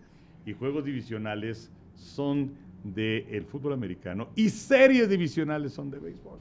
y 0.46 0.54
juegos 0.54 0.86
divisionales 0.86 1.72
son 1.96 2.54
del 2.84 3.44
fútbol 3.46 3.74
americano 3.74 4.30
y 4.36 4.50
series 4.50 5.10
divisionales 5.10 5.74
son 5.74 5.90
de 5.90 5.98
béisbol. 5.98 6.38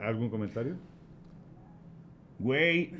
¿Algún 0.00 0.28
comentario? 0.28 0.74
Güey. 2.40 2.94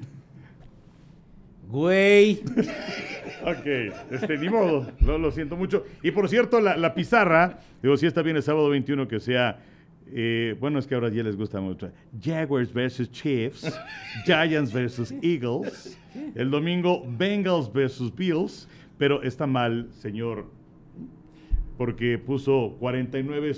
Güey. 1.68 2.40
Ok, 3.44 3.66
este, 4.10 4.36
ni 4.38 4.48
modo, 4.48 4.86
lo, 5.00 5.16
lo 5.16 5.30
siento 5.30 5.56
mucho. 5.56 5.84
Y 6.02 6.10
por 6.10 6.28
cierto, 6.28 6.60
la, 6.60 6.76
la 6.76 6.94
pizarra, 6.94 7.60
digo, 7.82 7.96
si 7.96 8.06
está 8.06 8.22
bien 8.22 8.36
el 8.36 8.42
sábado 8.42 8.68
21 8.70 9.06
que 9.06 9.20
sea, 9.20 9.60
eh, 10.10 10.56
bueno, 10.58 10.78
es 10.78 10.86
que 10.86 10.94
ahora 10.94 11.08
ya 11.10 11.22
les 11.22 11.36
gusta 11.36 11.60
mucho. 11.60 11.90
Jaguars 12.20 12.72
versus 12.72 13.10
Chiefs, 13.10 13.78
Giants 14.24 14.72
versus 14.72 15.14
Eagles, 15.22 15.98
el 16.34 16.50
domingo 16.50 17.04
Bengals 17.06 17.72
versus 17.72 18.14
Bills, 18.14 18.68
pero 18.96 19.22
está 19.22 19.46
mal, 19.46 19.88
señor, 19.92 20.46
porque 21.76 22.18
puso 22.18 22.76
49 22.80 23.52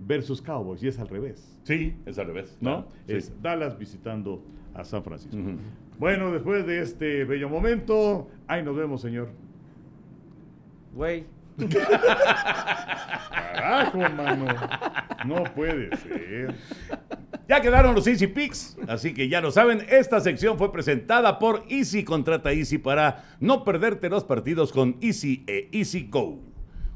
versus 0.00 0.40
Cowboys 0.42 0.82
y 0.82 0.88
es 0.88 0.98
al 0.98 1.08
revés, 1.08 1.56
Sí, 1.64 1.94
es 2.06 2.18
al 2.18 2.26
revés. 2.26 2.56
¿no? 2.60 2.86
claro, 2.86 2.88
sí. 3.06 3.12
Es 3.12 3.42
Dallas 3.42 3.78
visitando 3.78 4.42
a 4.74 4.82
San 4.82 5.04
Francisco. 5.04 5.36
Bueno, 6.00 6.32
después 6.32 6.66
de 6.66 6.80
este 6.80 7.24
bello 7.24 7.50
momento, 7.50 8.30
ahí 8.48 8.62
nos 8.62 8.74
vemos, 8.74 9.02
señor. 9.02 9.28
Güey. 10.94 11.26
Carajo, 13.30 13.98
mano. 13.98 14.46
No 15.26 15.44
puede 15.54 15.94
ser. 15.98 16.54
Ya 17.46 17.60
quedaron 17.60 17.94
los 17.94 18.06
Easy 18.06 18.28
Picks, 18.28 18.78
así 18.88 19.12
que 19.12 19.28
ya 19.28 19.42
lo 19.42 19.50
saben, 19.50 19.84
esta 19.90 20.20
sección 20.20 20.56
fue 20.56 20.72
presentada 20.72 21.38
por 21.38 21.64
Easy 21.68 22.02
Contrata 22.02 22.50
Easy 22.50 22.78
para 22.78 23.36
no 23.38 23.62
perderte 23.62 24.08
los 24.08 24.24
partidos 24.24 24.72
con 24.72 24.96
Easy 25.02 25.44
e 25.46 25.68
Easy 25.70 26.08
Go. 26.10 26.40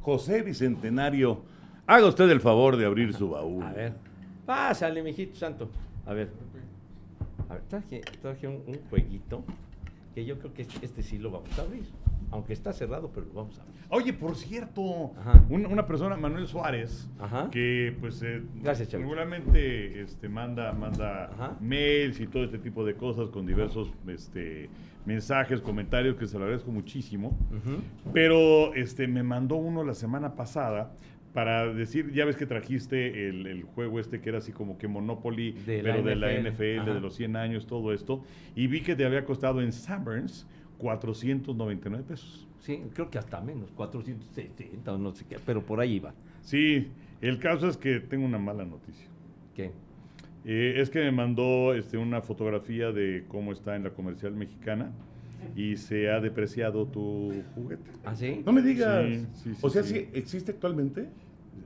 José 0.01 0.41
Bicentenario, 0.41 1.45
haga 1.87 2.07
usted 2.07 2.31
el 2.31 2.41
favor 2.41 2.79
de 2.79 2.87
abrir 2.87 3.13
su 3.13 3.29
baúl. 3.29 3.65
A 3.65 3.73
ver. 3.75 3.93
Pásale, 4.47 5.03
mijito 5.03 5.37
santo. 5.37 5.69
A 6.07 6.15
ver. 6.15 6.31
A 7.55 7.59
ver, 7.59 7.63
traje, 7.69 8.01
traje 8.21 8.49
un, 8.49 8.63
un 8.67 8.79
jueguito 8.91 9.45
que 10.15 10.25
yo 10.25 10.39
creo 10.39 10.53
que 10.53 10.63
este, 10.63 10.85
este 10.85 11.03
sí 11.03 11.19
lo 11.19 11.31
vamos 11.31 11.57
a 11.59 11.63
abrir. 11.63 11.85
Aunque 12.31 12.53
está 12.53 12.73
cerrado, 12.73 13.11
pero 13.15 13.27
lo 13.27 13.33
vamos 13.35 13.59
a 13.59 13.63
abrir. 13.63 13.75
Oye, 13.91 14.13
por 14.13 14.35
cierto, 14.35 14.83
un- 15.49 15.67
una 15.67 15.87
persona, 15.87 16.17
Manuel 16.17 16.49
Suárez, 16.49 17.09
Ajá. 17.21 17.49
que 17.51 17.97
pues 18.01 18.21
eh, 18.23 18.43
Gracias, 18.61 18.91
regularmente 18.93 20.01
este, 20.01 20.29
manda, 20.29 20.73
manda 20.73 21.27
Ajá. 21.27 21.57
mails 21.61 22.19
y 22.19 22.27
todo 22.27 22.43
este 22.45 22.59
tipo 22.59 22.85
de 22.85 22.95
cosas 22.95 23.29
con 23.31 23.47
diversos 23.47 23.93
este, 24.09 24.69
mensajes, 25.07 25.61
comentarios 25.61 26.17
que 26.17 26.27
se 26.27 26.37
lo 26.39 26.45
agradezco 26.45 26.73
muchísimo. 26.73 27.37
Pero 28.13 28.75
este, 28.75 29.07
me 29.07 29.23
mandó 29.23 29.57
uno 29.57 29.85
la 29.85 29.95
semana 29.95 30.35
pasada 30.35 30.93
para 31.35 31.75
decir, 31.75 32.13
ya 32.13 32.25
ves 32.25 32.37
que 32.37 32.47
trajiste 32.47 33.29
el, 33.29 33.47
el 33.49 33.65
juego 33.65 33.99
este 33.99 34.21
que 34.21 34.29
era 34.29 34.39
así 34.39 34.53
como 34.53 34.79
que 34.79 34.87
Monopoly, 34.87 35.53
De 35.67 35.83
la 35.83 35.95
pero 35.95 36.05
de 36.05 36.15
la 36.15 36.33
NFL, 36.33 36.79
ajá. 36.81 36.95
de 36.95 37.01
los 37.01 37.17
100 37.17 37.35
años, 37.37 37.67
todo 37.67 37.93
esto, 37.93 38.23
y 38.55 38.69
vi 38.69 38.83
que 38.83 38.95
te 38.95 39.05
había 39.05 39.25
costado 39.25 39.61
en 39.61 39.73
Summers 39.73 40.47
499 40.79 42.05
pesos. 42.07 42.47
Sí, 42.61 42.81
creo 42.95 43.11
que 43.11 43.19
hasta 43.19 43.41
menos, 43.41 43.73
470 43.73 44.93
o 44.93 44.97
no 44.97 45.13
sé 45.13 45.25
qué, 45.29 45.39
pero 45.45 45.61
por 45.63 45.81
ahí 45.81 45.95
iba. 45.95 46.15
Sí, 46.41 46.87
el 47.21 47.39
caso 47.41 47.69
es 47.69 47.77
que 47.77 47.99
tengo 47.99 48.25
una 48.25 48.39
mala 48.39 48.65
noticia. 48.65 49.09
¿Qué? 49.57 49.73
Eh, 50.45 50.75
es 50.77 50.89
que 50.89 51.01
me 51.01 51.11
mandó 51.11 51.75
este, 51.75 51.99
una 51.99 52.21
fotografía 52.23 52.93
de 52.93 53.25
cómo 53.27 53.53
está 53.53 53.75
en 53.75 53.83
la 53.83 53.91
comercial 53.91 54.35
mexicana 54.35 54.93
y 55.57 55.77
se 55.77 56.11
ha 56.11 56.21
depreciado 56.21 56.87
tu 56.87 57.33
juguete. 57.55 57.91
¿Ah, 58.05 58.15
sí? 58.15 58.41
No 58.47 58.53
me 58.53 58.63
digas. 58.63 59.05
Sí, 59.05 59.27
sí, 59.35 59.55
sí, 59.55 59.59
o 59.61 59.69
sea, 59.69 59.83
sí. 59.83 59.95
¿sí 59.95 60.09
existe 60.13 60.53
actualmente? 60.53 61.09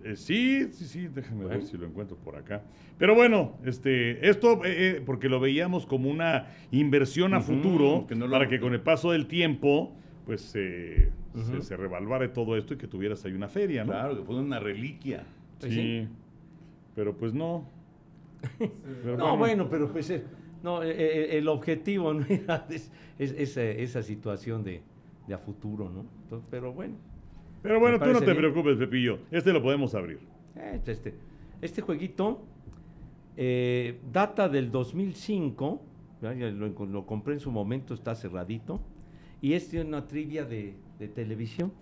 Eh, 0.05 0.17
sí, 0.17 0.69
sí, 0.73 0.85
sí, 0.87 1.09
déjame 1.09 1.45
ver 1.47 1.63
si 1.65 1.77
lo 1.77 1.87
encuentro 1.87 2.17
por 2.17 2.37
acá. 2.37 2.63
Pero 2.99 3.15
bueno, 3.15 3.55
este, 3.65 4.29
esto, 4.29 4.65
eh, 4.65 4.97
eh, 4.97 5.03
porque 5.05 5.29
lo 5.29 5.41
veíamos 5.41 5.87
como 5.87 6.11
una 6.11 6.47
inversión 6.71 7.35
a 7.35 7.41
futuro, 7.41 8.07
que 8.09 8.15
no 8.15 8.27
lo- 8.27 8.33
para 8.33 8.49
que 8.49 8.61
con 8.61 8.73
el 8.75 8.81
paso 8.81 9.13
del 9.13 9.27
tiempo, 9.27 9.93
pues 10.27 10.53
eh, 10.57 11.11
se, 11.45 11.63
se 11.63 11.77
revaluare 11.77 12.29
todo 12.29 12.57
esto 12.57 12.75
y 12.75 12.77
que 12.77 12.87
tuvieras 12.87 13.25
ahí 13.25 13.33
una 13.33 13.49
feria, 13.49 13.85
¿no? 13.85 13.93
Claro, 13.93 14.17
que 14.19 14.25
fue 14.25 14.37
una 14.37 14.59
reliquia. 14.61 15.25
Pues 15.61 15.73
sí. 15.73 15.81
sí. 15.81 16.09
Pero 16.95 17.17
pues 17.17 17.33
no. 17.33 17.69
Pero 19.03 19.17
No, 19.17 19.37
bueno, 19.37 19.69
pero 19.69 19.91
pues 19.93 20.11
eh, 20.11 20.23
no, 20.63 20.83
el 20.83 21.49
objetivo 21.49 22.13
no 22.15 22.25
era 22.29 22.67
es- 22.71 22.91
es- 23.19 23.33
esa, 23.33 23.63
esa 23.63 24.03
situación 24.03 24.63
de, 24.65 24.81
de 25.27 25.35
a 25.35 25.39
futuro, 25.39 25.89
¿no? 25.91 26.05
Entonces, 26.25 26.49
pero 26.51 26.73
bueno, 26.73 26.95
Pero 27.63 27.81
bueno, 27.81 27.99
tú 27.99 28.07
no 28.07 28.19
te 28.21 28.27
bien. 28.27 28.37
preocupes, 28.39 28.77
Pepillo. 28.77 29.19
Este 29.31 29.53
lo 29.53 29.63
podemos 29.63 29.95
abrir. 29.95 30.21
eh, 30.57 30.81
este, 30.87 31.15
este 31.61 31.83
jueguito 31.83 32.45
eh, 33.37 34.01
data 34.13 34.49
del 34.49 34.71
2005, 34.71 35.83
ya, 36.23 36.35
ya 36.35 36.51
lo, 36.51 37.07
compré 37.07 37.35
en 37.35 37.41
su 37.41 37.51
momento, 37.51 37.95
está 37.95 38.15
cerradito, 38.15 38.81
y 39.41 39.53
es 39.53 39.71
de 39.71 39.81
una 39.81 40.07
trivia 40.07 40.45
de, 40.45 40.75
de 40.99 41.09
televisión. 41.09 41.73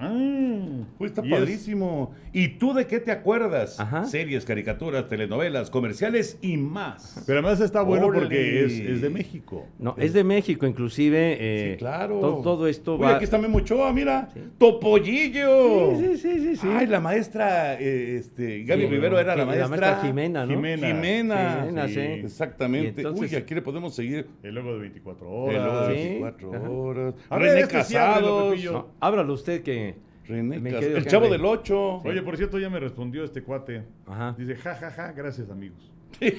Ah, 0.00 0.84
Pues 0.98 1.10
está 1.12 1.22
padrísimo. 1.22 2.12
¿Y 2.32 2.48
tú 2.58 2.74
de 2.74 2.86
qué 2.86 3.00
te 3.00 3.10
acuerdas? 3.12 3.78
Ajá. 3.80 4.04
Series, 4.04 4.44
caricaturas, 4.44 5.08
telenovelas, 5.08 5.70
comerciales 5.70 6.38
y 6.42 6.56
más. 6.56 7.22
Pero 7.26 7.38
además 7.40 7.60
está 7.60 7.82
bueno 7.82 8.06
porque 8.12 8.64
es, 8.64 8.72
es 8.72 9.00
de 9.02 9.10
México. 9.10 9.66
No, 9.78 9.94
es 9.98 10.12
de 10.12 10.24
México, 10.24 10.66
inclusive. 10.66 11.36
eh, 11.40 11.72
sí, 11.72 11.78
claro. 11.78 12.20
to- 12.20 12.40
Todo, 12.42 12.66
esto 12.66 12.94
Uy, 12.96 13.02
va. 13.02 13.14
aquí 13.16 13.24
está 13.24 13.38
Memo 13.38 13.58
Ochoa, 13.58 13.92
mira. 13.92 14.28
Sí. 14.34 14.40
Topollillo. 14.58 15.96
Sí, 15.98 16.16
sí, 16.16 16.18
sí, 16.18 16.40
sí, 16.40 16.56
sí. 16.56 16.68
Ay, 16.70 16.86
la 16.86 17.00
maestra, 17.00 17.74
eh, 17.80 18.16
este, 18.16 18.64
Gaby 18.64 18.82
Sí, 18.82 18.88
Rivero 18.88 19.18
era 19.18 19.36
la 19.36 19.46
maestra. 19.46 20.00
Jimena, 20.02 20.44
¿no? 20.46 20.52
Jimena. 20.54 20.86
Jimena. 20.86 21.58
Jimena, 21.60 21.88
sí. 21.88 22.00
Exactamente. 22.00 23.02
Y 23.02 23.04
entonces- 23.04 23.32
Uy, 23.32 23.36
aquí 23.36 23.54
le 23.54 23.62
podemos 23.62 23.94
seguir. 23.94 24.26
El 24.42 24.54
logo 24.54 24.74
de 24.74 24.80
24 24.80 25.50
El 25.50 25.56
logo 25.56 25.70
horas. 25.70 25.88
de 25.88 25.94
Sí. 25.94 26.00
24 26.20 26.54
Ajá. 26.54 26.70
horas. 26.70 27.14
René 27.30 27.60
este. 27.60 27.74
Pepillo. 27.94 28.72
No, 28.72 28.86
ábralo 29.00 29.32
usted 29.34 29.62
que. 29.62 29.93
René 30.26 30.62
Cas- 30.70 30.82
El 30.84 31.06
chavo 31.06 31.28
del 31.28 31.44
8. 31.44 32.02
Oye, 32.04 32.22
por 32.22 32.36
cierto, 32.36 32.58
ya 32.58 32.70
me 32.70 32.80
respondió 32.80 33.24
este 33.24 33.42
cuate. 33.42 33.84
Ajá. 34.06 34.34
Dice, 34.38 34.56
ja, 34.56 34.74
ja, 34.74 34.90
ja, 34.90 35.12
gracias, 35.12 35.50
amigos. 35.50 35.90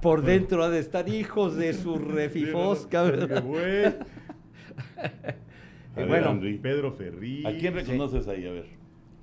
Por 0.00 0.22
dentro 0.22 0.62
ha 0.62 0.68
de 0.70 0.78
estar 0.78 1.08
hijos 1.08 1.56
de 1.56 1.72
su 1.74 1.98
refifosca, 1.98 3.02
¿verdad? 3.02 3.42
güey. 3.42 3.86
A 5.96 6.00
ver, 6.00 6.08
bueno, 6.08 6.30
Henry. 6.30 6.58
Pedro 6.58 6.92
Ferri. 6.92 7.44
¿A 7.44 7.56
quién 7.58 7.74
reconoces 7.74 8.28
ahí? 8.28 8.46
A 8.46 8.52
ver. 8.52 8.66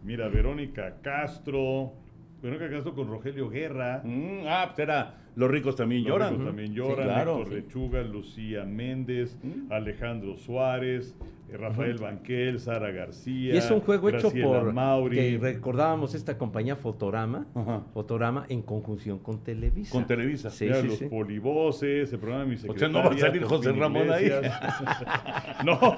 Mira, 0.03 0.27
Verónica 0.27 0.97
Castro. 1.01 1.93
Nunca 2.51 2.69
casó 2.69 2.93
con 2.93 3.07
Rogelio 3.07 3.49
Guerra. 3.49 4.01
Mm, 4.03 4.41
ah, 4.47 4.65
pues 4.67 4.79
era 4.79 5.17
Los 5.35 5.51
ricos 5.51 5.75
también 5.75 6.03
Los 6.03 6.11
lloran. 6.13 6.29
ricos 6.31 6.45
También 6.45 6.69
Sí, 6.69 6.75
lloran. 6.75 7.07
claro, 7.07 7.37
Héctor 7.39 7.47
sí. 7.49 7.55
Lechuga, 7.55 8.01
Lucía 8.03 8.63
Méndez, 8.65 9.37
Mm. 9.43 9.71
Alejandro 9.71 10.37
Suárez, 10.37 11.13
eh, 11.51 11.57
Rafael 11.57 11.97
Banquel, 11.97 12.59
Sara 12.59 12.89
García. 12.91 13.53
Y 13.53 13.57
es 13.57 13.69
un 13.69 13.81
juego 13.81 14.07
hecho 14.09 14.29
Graciela 14.29 14.47
por 14.47 14.73
Mauri. 14.73 15.15
que 15.17 15.37
recordábamos 15.39 16.13
esta 16.15 16.37
compañía 16.37 16.75
Fotorama. 16.77 17.47
Fotorama 17.93 18.45
en 18.47 18.61
conjunción 18.61 19.19
con 19.19 19.43
Televisa. 19.43 19.91
Con 19.91 20.07
Televisa. 20.07 20.49
Sí, 20.49 20.67
sí, 20.73 20.87
los 20.87 20.97
sí. 20.99 21.05
polivoces, 21.07 22.13
el 22.13 22.19
programa 22.19 22.43
de 22.45 22.49
mi 22.51 22.55
O 22.55 22.57
sea, 22.59 22.67
secretaria. 22.71 22.93
no 23.03 23.09
va 23.09 23.15
a 23.15 23.17
salir 23.19 23.43
José 23.43 23.71
Ramón 23.73 24.11
ahí. 24.11 24.31
No, 25.65 25.97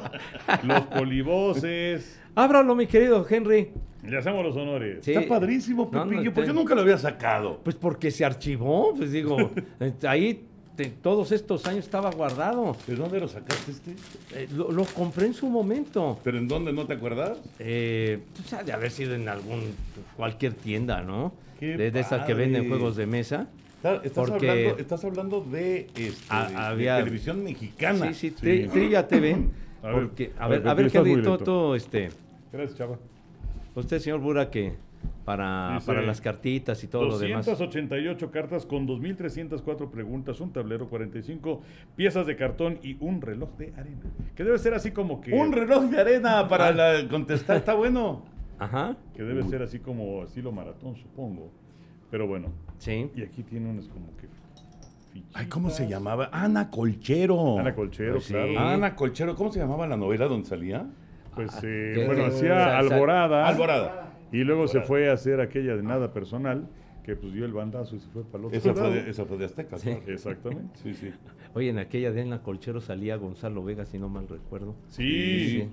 los 0.63 0.81
polivoces. 0.87 2.19
Ábralo, 2.35 2.75
mi 2.75 2.87
querido 2.87 3.25
Henry. 3.29 3.71
Le 4.03 4.17
hacemos 4.17 4.43
los 4.45 4.55
honores. 4.55 4.99
Sí. 5.03 5.13
Está 5.13 5.27
padrísimo, 5.27 5.89
No, 5.91 6.05
no, 6.05 6.11
Pepillo. 6.11 6.33
¿Por 6.33 6.45
qué 6.45 6.53
nunca 6.53 6.75
lo 6.75 6.81
había 6.81 6.97
sacado? 6.97 7.59
Pues 7.63 7.75
porque 7.75 8.11
se 8.11 8.23
archivó, 8.25 8.93
pues 8.95 9.11
digo, 9.11 9.37
eh, 9.79 9.93
ahí 10.07 10.43
te- 10.75 10.85
todos 10.85 11.31
estos 11.31 11.65
años 11.65 11.85
estaba 11.85 12.11
guardado. 12.11 12.75
¿De 12.85 12.95
dónde 12.95 13.19
lo 13.19 13.27
sacaste 13.27 13.71
este? 13.71 13.91
Eh, 14.33 14.47
lo, 14.55 14.71
lo 14.71 14.85
compré 14.85 15.25
en 15.27 15.33
su 15.33 15.49
momento. 15.49 16.19
¿Pero 16.23 16.37
en 16.37 16.47
dónde 16.47 16.71
no 16.73 16.85
te 16.85 16.93
acuerdas? 16.93 17.37
Eh, 17.59 18.19
pues 18.35 18.53
ha 18.53 18.63
de 18.63 18.71
haber 18.71 18.91
sido 18.91 19.15
en 19.15 19.27
algún 19.27 19.61
cualquier 20.15 20.53
tienda, 20.53 21.01
¿no? 21.01 21.33
Qué 21.59 21.75
de, 21.75 21.91
de 21.91 21.99
esas 21.99 22.25
que 22.25 22.33
venden 22.35 22.67
juegos 22.69 22.95
de 22.95 23.07
mesa. 23.07 23.47
Está- 23.77 23.95
Estás, 24.03 24.29
Porque- 24.29 24.49
hablando, 24.49 24.77
estás 24.79 25.05
hablando 25.05 25.41
de, 25.41 25.87
este, 25.95 26.11
Ah, 26.29 26.47
de 26.49 26.55
había- 26.55 26.97
televisión 26.99 27.43
mexicana. 27.43 28.13
Sí, 28.13 28.29
sí, 28.29 28.35
Tri- 28.39 28.69
Trilla 28.71 29.07
TV. 29.07 29.37
A 29.83 29.87
ver, 29.87 29.93
Porque, 30.07 30.31
a 30.39 30.45
a 30.45 30.47
ver, 30.47 30.59
ver, 30.61 30.67
a 30.69 30.73
ver, 30.73 30.91
tú, 30.91 31.03
lento. 31.05 31.37
tú, 31.39 31.73
este, 31.75 32.09
Gracias, 32.51 32.77
chava. 32.77 32.97
Usted, 33.81 33.99
señor 33.99 34.19
Bura, 34.19 34.49
que 34.49 34.75
para, 35.25 35.75
Dice, 35.75 35.85
para 35.87 36.01
las 36.01 36.21
cartitas 36.21 36.83
y 36.83 36.87
todo 36.87 37.05
lo 37.05 37.19
demás. 37.19 37.45
288 37.45 38.31
cartas 38.31 38.65
con 38.65 38.87
2.304 38.87 39.89
preguntas, 39.89 40.39
un 40.41 40.51
tablero, 40.51 40.87
45 40.89 41.61
piezas 41.95 42.25
de 42.25 42.35
cartón 42.35 42.79
y 42.81 42.97
un 42.99 43.21
reloj 43.21 43.49
de 43.57 43.73
arena. 43.77 44.01
Que 44.35 44.43
debe 44.43 44.57
ser 44.57 44.73
así 44.73 44.91
como 44.91 45.21
que... 45.21 45.33
Un 45.33 45.51
reloj 45.51 45.83
de 45.85 45.99
arena 45.99 46.39
Ah. 46.39 46.47
para 46.47 46.71
la- 46.71 47.07
contestar, 47.09 47.57
está 47.57 47.73
bueno. 47.73 48.23
Ajá, 48.59 48.97
Que 49.15 49.21
debe 49.23 49.43
ser 49.43 49.61
así 49.61 49.79
como 49.79 50.23
estilo 50.23 50.51
maratón, 50.51 50.95
supongo. 50.95 51.51
Pero 52.09 52.25
bueno, 52.25 52.47
sí. 52.79 53.11
y 53.15 53.21
aquí 53.21 53.43
tiene 53.43 53.69
unas 53.69 53.87
como 53.89 54.07
que... 54.17 54.27
Ay, 55.33 55.47
¿cómo 55.47 55.69
se 55.69 55.87
llamaba? 55.87 56.29
Ana 56.31 56.69
Colchero. 56.71 57.59
Ana 57.59 57.75
Colchero, 57.75 58.13
Pues 58.13 58.25
sí. 58.25 58.33
claro. 58.33 58.59
Ana 58.59 58.95
Colchero, 58.95 59.35
¿cómo 59.35 59.51
se 59.51 59.59
llamaba 59.59 59.85
la 59.87 59.97
novela 59.97 60.25
donde 60.27 60.47
salía? 60.47 60.87
Pues, 61.37 61.55
Ah, 61.55 61.61
eh, 61.63 62.03
bueno, 62.07 62.25
hacía 62.25 62.77
Alborada. 62.77 63.47
Alborada. 63.47 64.13
Y 64.31 64.43
luego 64.43 64.67
se 64.67 64.81
fue 64.81 65.09
a 65.09 65.13
hacer 65.13 65.39
aquella 65.39 65.75
de 65.77 65.83
nada 65.83 66.11
personal, 66.11 66.67
que 67.03 67.15
pues 67.15 67.31
dio 67.31 67.45
el 67.45 67.53
bandazo 67.53 67.95
y 67.95 67.99
se 67.99 68.09
fue 68.09 68.23
para 68.25 68.39
el 68.39 68.45
otro 68.47 68.57
Esa 68.57 68.73
fue 68.73 68.89
de, 68.89 69.09
esa 69.09 69.25
fue 69.25 69.37
de 69.37 69.45
Azteca. 69.45 69.77
Sí. 69.77 69.91
claro. 69.91 70.11
Exactamente. 70.11 70.79
Sí, 70.83 70.93
sí. 70.93 71.11
Oye, 71.53 71.69
en 71.69 71.79
aquella 71.79 72.11
de 72.11 72.21
Ana 72.21 72.43
Colchero 72.43 72.81
salía 72.81 73.15
Gonzalo 73.15 73.63
Vega, 73.63 73.85
si 73.85 73.97
no 73.97 74.09
mal 74.09 74.27
recuerdo. 74.27 74.75
Sí. 74.89 75.47
Sí. 75.61 75.69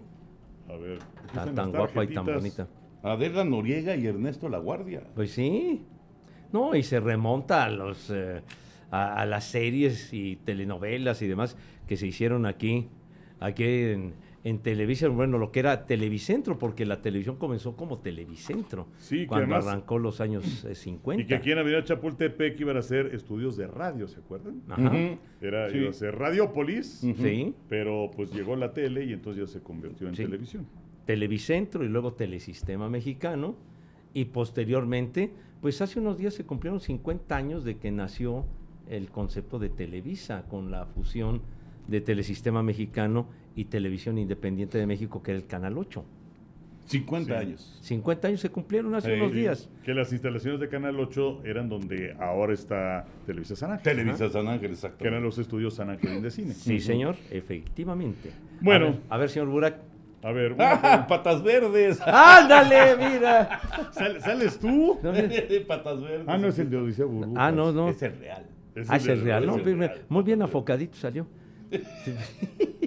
A 0.68 0.76
ver. 0.76 0.98
aquí 1.36 1.50
Tan, 1.54 1.72
guapa 1.72 2.04
y 2.04 2.08
tan 2.14 2.24
bonita. 2.26 2.68
Adela 3.02 3.44
Noriega 3.44 3.96
y 3.96 4.06
Ernesto 4.06 4.48
La 4.48 4.58
Guardia. 4.58 5.02
Pues 5.14 5.32
sí. 5.32 5.84
No, 6.52 6.74
y 6.76 6.82
se 6.84 7.00
remonta 7.00 7.64
a 7.64 7.70
los 7.70 8.10
eh, 8.10 8.40
a, 8.90 9.14
a 9.20 9.26
las 9.26 9.44
series 9.44 10.12
y 10.12 10.36
telenovelas 10.36 11.20
y 11.20 11.26
demás 11.26 11.56
que 11.88 11.96
se 11.96 12.06
hicieron 12.06 12.46
aquí, 12.46 12.88
aquí 13.40 13.64
en, 13.64 14.14
en 14.44 14.58
Televisa, 14.58 15.08
bueno, 15.08 15.38
lo 15.38 15.50
que 15.50 15.60
era 15.60 15.86
Televicentro, 15.86 16.58
porque 16.58 16.84
la 16.84 17.00
televisión 17.00 17.36
comenzó 17.36 17.74
como 17.76 17.98
Televicentro, 18.00 18.86
Sí, 18.98 19.26
cuando 19.26 19.54
además- 19.56 19.66
arrancó 19.66 19.98
los 19.98 20.20
años 20.20 20.64
eh, 20.66 20.74
50. 20.74 21.22
Y 21.22 21.26
que 21.26 21.34
aquí 21.34 21.50
en 21.50 21.58
Avenida 21.58 21.82
Chapultepec 21.82 22.60
iban 22.60 22.76
a 22.76 22.80
hacer 22.80 23.14
estudios 23.14 23.56
de 23.56 23.66
radio, 23.66 24.06
¿se 24.06 24.20
acuerdan? 24.20 24.62
Ajá. 24.68 24.92
Era, 25.40 25.70
Sí. 25.70 25.78
iba 25.78 25.88
a 25.90 25.92
ser 25.94 26.16
Radiopolis, 26.18 26.86
Sí, 27.00 27.54
pero 27.70 28.10
pues 28.14 28.32
llegó 28.34 28.54
la 28.54 28.72
tele 28.74 29.04
y 29.06 29.14
entonces 29.14 29.46
ya 29.46 29.52
se 29.52 29.60
convirtió 29.62 30.08
en 30.08 30.14
Sí. 30.14 30.22
televisión. 30.24 30.66
Televicentro 31.06 31.82
y 31.84 31.88
luego 31.88 32.12
Telesistema 32.12 32.88
Mexicano. 32.90 33.56
Y 34.12 34.26
posteriormente, 34.26 35.32
pues 35.60 35.80
hace 35.80 35.98
unos 36.00 36.18
días 36.18 36.34
se 36.34 36.44
cumplieron 36.44 36.80
50 36.80 37.34
años 37.36 37.64
de 37.64 37.78
que 37.78 37.90
nació 37.90 38.44
el 38.88 39.10
concepto 39.10 39.58
de 39.58 39.70
Televisa 39.70 40.44
con 40.48 40.70
la 40.70 40.84
fusión 40.86 41.40
de 41.88 42.00
Telesistema 42.00 42.62
Mexicano 42.62 43.26
y 43.56 43.66
Televisión 43.66 44.18
Independiente 44.18 44.78
de 44.78 44.86
México, 44.86 45.22
que 45.22 45.32
era 45.32 45.38
el 45.40 45.46
Canal 45.46 45.76
8. 45.78 46.04
50 46.86 47.32
Sí. 47.40 47.46
años. 47.46 47.78
50 47.80 48.28
años 48.28 48.40
se 48.40 48.50
cumplieron 48.50 48.94
hace 48.94 49.14
Sí, 49.14 49.20
unos 49.20 49.32
días. 49.32 49.70
Que 49.84 49.94
las 49.94 50.12
instalaciones 50.12 50.60
de 50.60 50.68
Canal 50.68 51.00
8 51.00 51.40
eran 51.44 51.68
donde 51.70 52.14
ahora 52.20 52.52
está 52.52 53.06
Televisa 53.24 53.56
San 53.56 53.70
Ángel. 53.72 53.84
Televisa 53.84 54.28
San 54.28 54.48
Ángel, 54.48 54.72
exacto. 54.72 54.98
Que 54.98 55.08
eran 55.08 55.22
los 55.22 55.38
estudios 55.38 55.74
San 55.74 55.88
Ángel 55.88 56.20
de 56.20 56.30
cine. 56.30 56.52
Sí, 56.52 56.80
señor, 56.80 57.16
efectivamente. 57.30 58.32
Bueno. 58.60 58.86
A 58.86 58.90
ver, 58.90 59.00
a 59.10 59.16
ver, 59.18 59.28
señor 59.30 59.48
Burak. 59.48 59.76
A 60.22 60.32
ver, 60.32 60.56
¡Ah, 60.58 61.06
patas 61.06 61.42
verdes! 61.42 62.00
¡Ándale, 62.04 62.96
mira! 62.96 63.60
¿Sal- 63.92 64.20
¿sales 64.20 64.58
tú? 64.58 64.98
No, 65.02 65.12
patas 65.66 66.00
verdes. 66.02 66.24
Ah, 66.26 66.36
no, 66.38 66.48
es 66.48 66.58
el 66.58 66.68
de 66.70 66.76
Odisea 66.78 67.04
Burbujas. 67.06 67.32
Ah, 67.36 67.50
no, 67.52 67.72
no. 67.72 67.88
Es 67.88 68.02
el 68.02 68.18
real. 68.18 68.46
Ah, 68.88 68.96
es 68.96 69.06
el 69.06 69.22
real, 69.22 69.46
¿no? 69.46 69.56
es 69.56 69.66
el 69.66 69.78
real. 69.78 70.02
Muy 70.08 70.22
bien 70.22 70.42
afocadito 70.42 70.96
salió. 70.96 71.26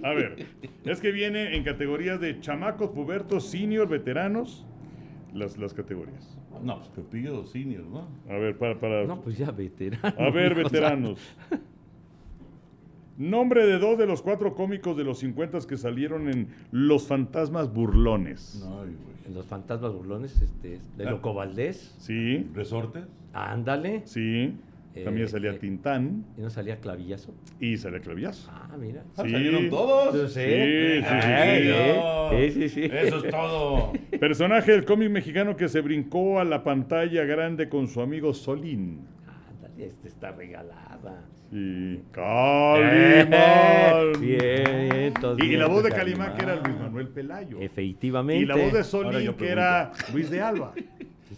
A 0.03 0.09
ver, 0.13 0.45
es 0.85 0.99
que 1.01 1.11
viene 1.11 1.55
en 1.55 1.63
categorías 1.63 2.19
de 2.19 2.39
chamacos, 2.39 2.91
pubertos, 2.91 3.47
senior, 3.49 3.87
veteranos, 3.89 4.65
las, 5.33 5.57
las 5.57 5.73
categorías. 5.73 6.37
No, 6.63 6.77
pues 6.77 6.89
Pepillo 6.89 7.45
Senior, 7.45 7.83
¿no? 7.85 8.07
A 8.29 8.37
ver, 8.37 8.57
para, 8.57 8.79
para. 8.79 9.05
No, 9.05 9.21
pues 9.21 9.37
ya 9.37 9.51
veterano. 9.51 10.15
A 10.17 10.29
ver, 10.31 10.55
veteranos. 10.63 11.19
Nombre 13.17 13.65
de 13.65 13.79
dos 13.79 13.97
de 13.97 14.05
los 14.05 14.21
cuatro 14.21 14.53
cómicos 14.53 14.95
de 14.95 15.03
los 15.03 15.19
50 15.19 15.59
que 15.67 15.75
salieron 15.77 16.29
en 16.29 16.47
Los 16.71 17.07
Fantasmas 17.07 17.73
Burlones. 17.73 18.63
Ay, 18.63 18.95
güey. 18.95 19.35
Los 19.35 19.45
fantasmas 19.45 19.91
burlones, 19.93 20.41
este, 20.41 20.79
de 20.95 21.05
Ah. 21.07 21.11
Loco 21.11 21.33
Valdés. 21.33 21.93
Sí, 21.99 22.47
¿Resortes? 22.53 23.03
Ándale. 23.33 24.01
sí. 24.05 24.55
Eh, 24.97 25.03
También 25.03 25.27
salía 25.27 25.51
eh, 25.51 25.59
Tintán 25.59 26.25
¿Y 26.37 26.41
no 26.41 26.49
salía 26.49 26.79
clavillazo? 26.79 27.33
y 27.59 27.77
salía 27.77 27.99
Clavillazo. 27.99 28.49
Ah, 28.51 28.75
mira. 28.79 29.03
Ah, 29.15 29.23
Sí. 29.23 29.31
¿Salieron 29.31 29.69
todos? 29.69 30.15
Yo 30.15 30.27
sé. 30.27 30.45
Sí, 30.45 31.01
sí, 31.01 31.07
sí, 31.21 31.27
Ay, 31.27 31.63
sí. 31.63 31.71
Sí, 32.51 32.69
sí, 32.69 32.71
sí. 32.89 32.89
Eso 32.95 33.17
es 33.23 33.31
todo. 33.31 33.93
Personaje 34.19 34.71
del 34.71 34.85
cómic 34.85 35.09
mexicano 35.09 35.55
que 35.55 35.67
se 35.69 35.81
brincó 35.81 36.39
a 36.39 36.43
la 36.43 36.63
pantalla 36.63 37.23
grande 37.25 37.69
con 37.69 37.87
su 37.87 38.01
amigo 38.01 38.33
Solín. 38.33 39.01
Ándale, 39.49 39.85
este 39.87 40.07
está 40.07 40.31
regalada. 40.31 41.25
Sí. 41.51 42.01
Calimán. 42.11 44.13
Bien, 44.21 44.91
entonces, 44.93 45.45
Y, 45.45 45.49
y 45.53 45.57
la 45.57 45.65
bien, 45.65 45.73
voz 45.75 45.83
de 45.83 45.89
pues, 45.89 45.99
Calimán 46.01 46.35
que 46.35 46.43
era 46.43 46.53
Calimán. 46.55 46.71
Luis 46.71 46.81
Manuel 46.81 47.07
Pelayo. 47.09 47.57
Efectivamente. 47.61 48.43
Y 48.43 48.45
la 48.45 48.55
voz 48.55 48.73
de 48.73 48.83
Solín 48.83 49.33
que 49.33 49.47
era 49.49 49.91
Luis 50.13 50.29
de 50.29 50.41
Alba. 50.41 50.73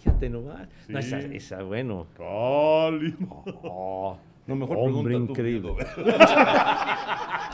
Fíjate 0.03 0.29
nomás. 0.29 0.67
No, 0.87 1.01
Sí. 1.01 1.07
esa, 1.07 1.19
esa, 1.19 1.63
bueno. 1.63 2.07
Calimán. 2.17 3.17
Oh, 3.63 4.17
No, 4.47 4.55
mejor 4.55 4.77
hombre 4.77 5.03
pregunta 5.03 5.27
tú, 5.27 5.31
increíble. 5.33 5.71
Guido. 5.71 5.77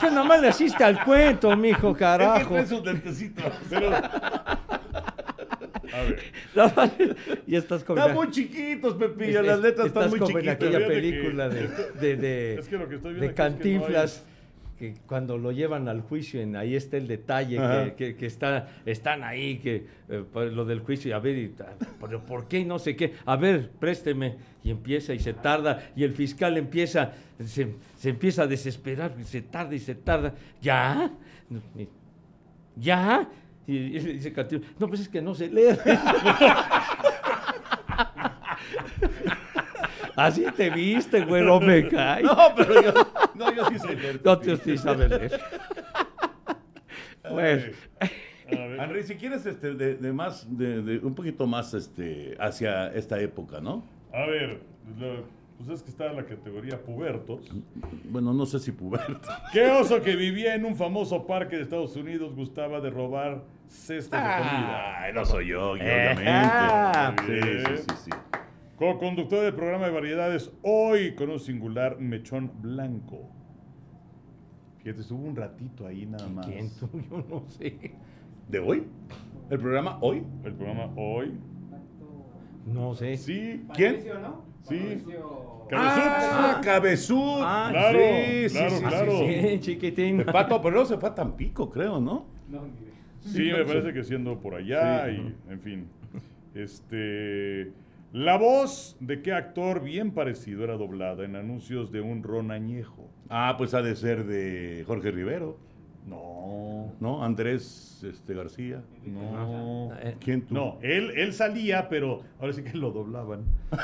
Pues 0.00 0.12
nomás 0.12 0.40
le 0.40 0.48
asiste 0.48 0.82
al 0.84 1.02
cuento, 1.04 1.54
mijo, 1.56 1.88
Es 1.88 1.94
que 1.94 1.98
carajo. 1.98 2.54
trae 2.54 2.66
sus 2.66 2.82
dentecitos. 2.84 3.44
Pero- 3.68 3.90
A 3.94 4.60
ver. 6.02 6.20
ya 7.46 7.58
estás 7.58 7.84
como... 7.84 7.98
Están 8.00 8.14
muy 8.14 8.30
chiquitos, 8.30 8.94
Pepillo. 8.94 9.40
Es- 9.40 9.46
Las 9.46 9.56
es- 9.58 9.62
letras 9.62 9.86
están 9.88 10.04
estás 10.04 10.18
muy 10.20 10.28
chiquitas. 10.28 10.54
aquella 10.54 10.78
Fíjate 10.78 10.94
que- 10.94 11.00
película 11.00 11.48
de, 11.48 11.68
de, 12.00 12.16
de, 12.16 12.54
Es 12.58 12.68
que 12.68 12.78
lo 12.78 12.88
que 12.88 12.94
estoy 12.96 13.14
viendo 13.14 13.26
de 13.26 13.32
aquí 13.32 13.34
es 13.34 13.36
que 13.36 13.42
no 13.42 13.46
hay- 13.46 13.52
Cantinflas, 13.52 14.24
que 14.78 14.94
cuando 15.06 15.38
lo 15.38 15.52
llevan 15.52 15.88
al 15.88 16.02
juicio, 16.02 16.40
en, 16.40 16.54
ahí 16.54 16.76
está 16.76 16.98
el 16.98 17.08
detalle, 17.08 17.56
que, 17.56 17.94
que, 17.94 18.16
que 18.16 18.26
está, 18.26 18.68
están 18.84 19.24
ahí, 19.24 19.58
que 19.58 19.86
eh, 20.08 20.24
pues, 20.30 20.52
lo 20.52 20.64
del 20.64 20.80
juicio, 20.80 21.10
y 21.10 21.12
a 21.12 21.18
ver, 21.18 21.36
y, 21.36 21.54
ah, 21.60 21.72
pero 22.00 22.24
¿por 22.24 22.46
qué? 22.46 22.64
No 22.64 22.78
sé 22.78 22.94
qué, 22.94 23.14
a 23.24 23.36
ver, 23.36 23.70
présteme, 23.70 24.36
y 24.62 24.70
empieza 24.70 25.14
y 25.14 25.18
se 25.18 25.32
tarda, 25.32 25.90
y 25.96 26.04
el 26.04 26.12
fiscal 26.12 26.58
empieza, 26.58 27.12
se, 27.42 27.74
se 27.98 28.10
empieza 28.10 28.42
a 28.42 28.46
desesperar, 28.46 29.14
y 29.18 29.24
se 29.24 29.42
tarda 29.42 29.74
y 29.74 29.80
se 29.80 29.94
tarda, 29.94 30.34
¿ya? 30.60 31.10
¿Ya? 32.76 33.28
Y, 33.66 33.76
y 33.76 33.98
dice 33.98 34.32
Cantinflas, 34.32 34.72
no, 34.78 34.88
pues 34.88 35.00
es 35.00 35.08
que 35.08 35.22
no 35.22 35.34
se 35.34 35.48
lee. 35.48 35.68
Así 40.16 40.44
te 40.56 40.70
viste, 40.70 41.24
güey, 41.24 41.42
no 41.44 41.60
me 41.60 41.86
cae. 41.88 42.22
No, 42.22 42.36
pero 42.56 42.82
yo, 42.82 42.92
no, 43.34 43.52
yo 43.54 43.66
sí 43.66 43.78
sé 43.78 43.94
leer. 43.94 44.20
No 44.24 44.38
te 44.38 44.56
sí 44.56 44.78
sabes 44.78 45.10
leer. 45.10 45.40
Bueno, 47.30 47.62
A 48.48 48.54
ver. 48.66 48.80
Henry, 48.80 49.02
si 49.02 49.16
quieres 49.16 49.44
este, 49.46 49.74
de, 49.74 49.94
de 49.96 50.12
más, 50.12 50.46
de, 50.56 50.80
de 50.82 50.98
un 50.98 51.14
poquito 51.14 51.46
más 51.46 51.74
este, 51.74 52.36
hacia 52.38 52.88
esta 52.94 53.20
época, 53.20 53.60
¿no? 53.60 53.84
A 54.12 54.26
ver. 54.26 54.60
lo- 54.98 55.36
pues 55.56 55.70
es 55.70 55.82
que 55.82 55.88
está 55.88 56.12
la 56.12 56.22
categoría 56.26 56.78
pubertos. 56.82 57.50
Bueno, 58.10 58.34
no 58.34 58.44
sé 58.44 58.58
si 58.58 58.72
puberto. 58.72 59.26
¿Qué 59.54 59.70
oso 59.70 60.02
que 60.02 60.14
vivía 60.14 60.54
en 60.54 60.66
un 60.66 60.76
famoso 60.76 61.26
parque 61.26 61.56
de 61.56 61.62
Estados 61.62 61.96
Unidos 61.96 62.34
gustaba 62.34 62.78
de 62.82 62.90
robar 62.90 63.42
cestas 63.66 64.22
de 64.22 64.44
comida? 64.44 65.00
Ay, 65.00 65.14
no 65.14 65.24
soy 65.24 65.46
yo, 65.48 65.74
Eh, 65.78 65.80
obviamente. 65.80 66.24
ah, 66.28 67.16
Sí, 67.26 67.40
sí, 67.40 67.76
sí, 67.88 67.94
sí. 68.04 68.10
Co-conductor 68.76 69.42
del 69.42 69.54
programa 69.54 69.86
de 69.86 69.92
variedades, 69.92 70.52
hoy 70.62 71.14
con 71.14 71.30
un 71.30 71.40
singular 71.40 71.98
mechón 71.98 72.50
blanco. 72.60 73.30
Fíjate, 74.82 75.00
estuvo 75.00 75.24
un 75.26 75.34
ratito 75.34 75.86
ahí 75.86 76.04
nada 76.06 76.28
más. 76.28 76.46
¿Quién 76.46 76.70
tú? 76.78 76.88
Yo 77.10 77.24
no 77.28 77.44
sé. 77.48 77.92
¿De 78.48 78.58
hoy? 78.58 78.84
¿El 79.50 79.58
programa 79.58 79.98
hoy? 80.02 80.22
El 80.44 80.52
programa 80.52 80.90
hoy. 80.96 81.32
No 82.66 82.94
sé. 82.94 83.16
Sí. 83.16 83.64
¿Quién? 83.74 84.04
Sí. 84.62 85.04
Ah, 85.72 86.60
Cabezud. 86.62 87.40
Ah, 87.42 87.68
Claro, 87.70 87.98
sí, 87.98 88.48
sí, 88.48 88.56
claro, 88.56 88.76
sí, 88.76 88.82
claro. 88.84 89.12
sí, 89.18 89.40
Sí, 89.40 89.60
chiquitín. 89.60 90.18
De 90.18 90.24
Pato, 90.26 90.60
pero 90.60 90.72
luego 90.74 90.86
se 90.86 90.98
fue 90.98 91.08
a 91.08 91.14
Tampico, 91.14 91.70
creo, 91.70 91.98
¿no? 92.00 92.26
Sí, 93.20 93.50
me 93.52 93.64
parece 93.64 93.92
que 93.92 94.04
siendo 94.04 94.38
por 94.38 94.54
allá 94.54 95.06
Sí. 95.06 95.12
y, 95.48 95.52
en 95.52 95.60
fin. 95.60 95.88
Este. 96.54 97.72
La 98.12 98.38
voz 98.38 98.96
de 99.00 99.20
qué 99.20 99.32
actor 99.32 99.82
bien 99.82 100.12
parecido 100.12 100.64
era 100.64 100.76
doblada 100.76 101.24
en 101.24 101.36
anuncios 101.36 101.92
de 101.92 102.00
un 102.00 102.22
ron 102.22 102.50
añejo. 102.50 103.10
Ah, 103.28 103.56
pues 103.58 103.74
ha 103.74 103.82
de 103.82 103.94
ser 103.96 104.24
de 104.24 104.84
Jorge 104.86 105.10
Rivero, 105.10 105.58
No, 106.06 106.92
¿no? 107.00 107.22
Andrés 107.24 108.02
este, 108.08 108.34
García. 108.34 108.82
no. 109.04 109.90
Eh, 110.00 110.16
¿Quién 110.20 110.46
tú? 110.46 110.54
No, 110.54 110.78
él, 110.82 111.12
él 111.16 111.32
salía, 111.34 111.88
pero 111.88 112.22
ahora 112.40 112.52
sí 112.52 112.62
que 112.62 112.76
lo 112.78 112.90
doblaban. 112.92 113.44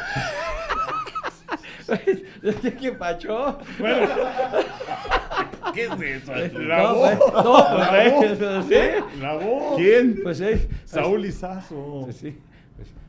¿Qué 2.80 2.92
pacho? 2.92 3.58
Bueno, 3.78 4.06
¿Qué 5.74 5.84
es 5.84 6.00
eso? 6.00 6.32
la 6.60 6.82
No, 6.82 6.94
voz. 6.94 7.10
pues, 7.18 7.34
no, 7.44 7.52
pues, 7.52 7.90
La 7.90 8.06
eh, 8.06 8.10
voz. 8.10 8.66
sí. 8.66 8.74
La 9.20 9.34
voz. 9.34 9.76
¿Quién? 9.76 10.20
Pues 10.22 10.40
eh, 10.40 10.68
Saúl 10.84 11.24
Izazo. 11.26 12.02
pues, 12.04 12.16
sí. 12.16 12.38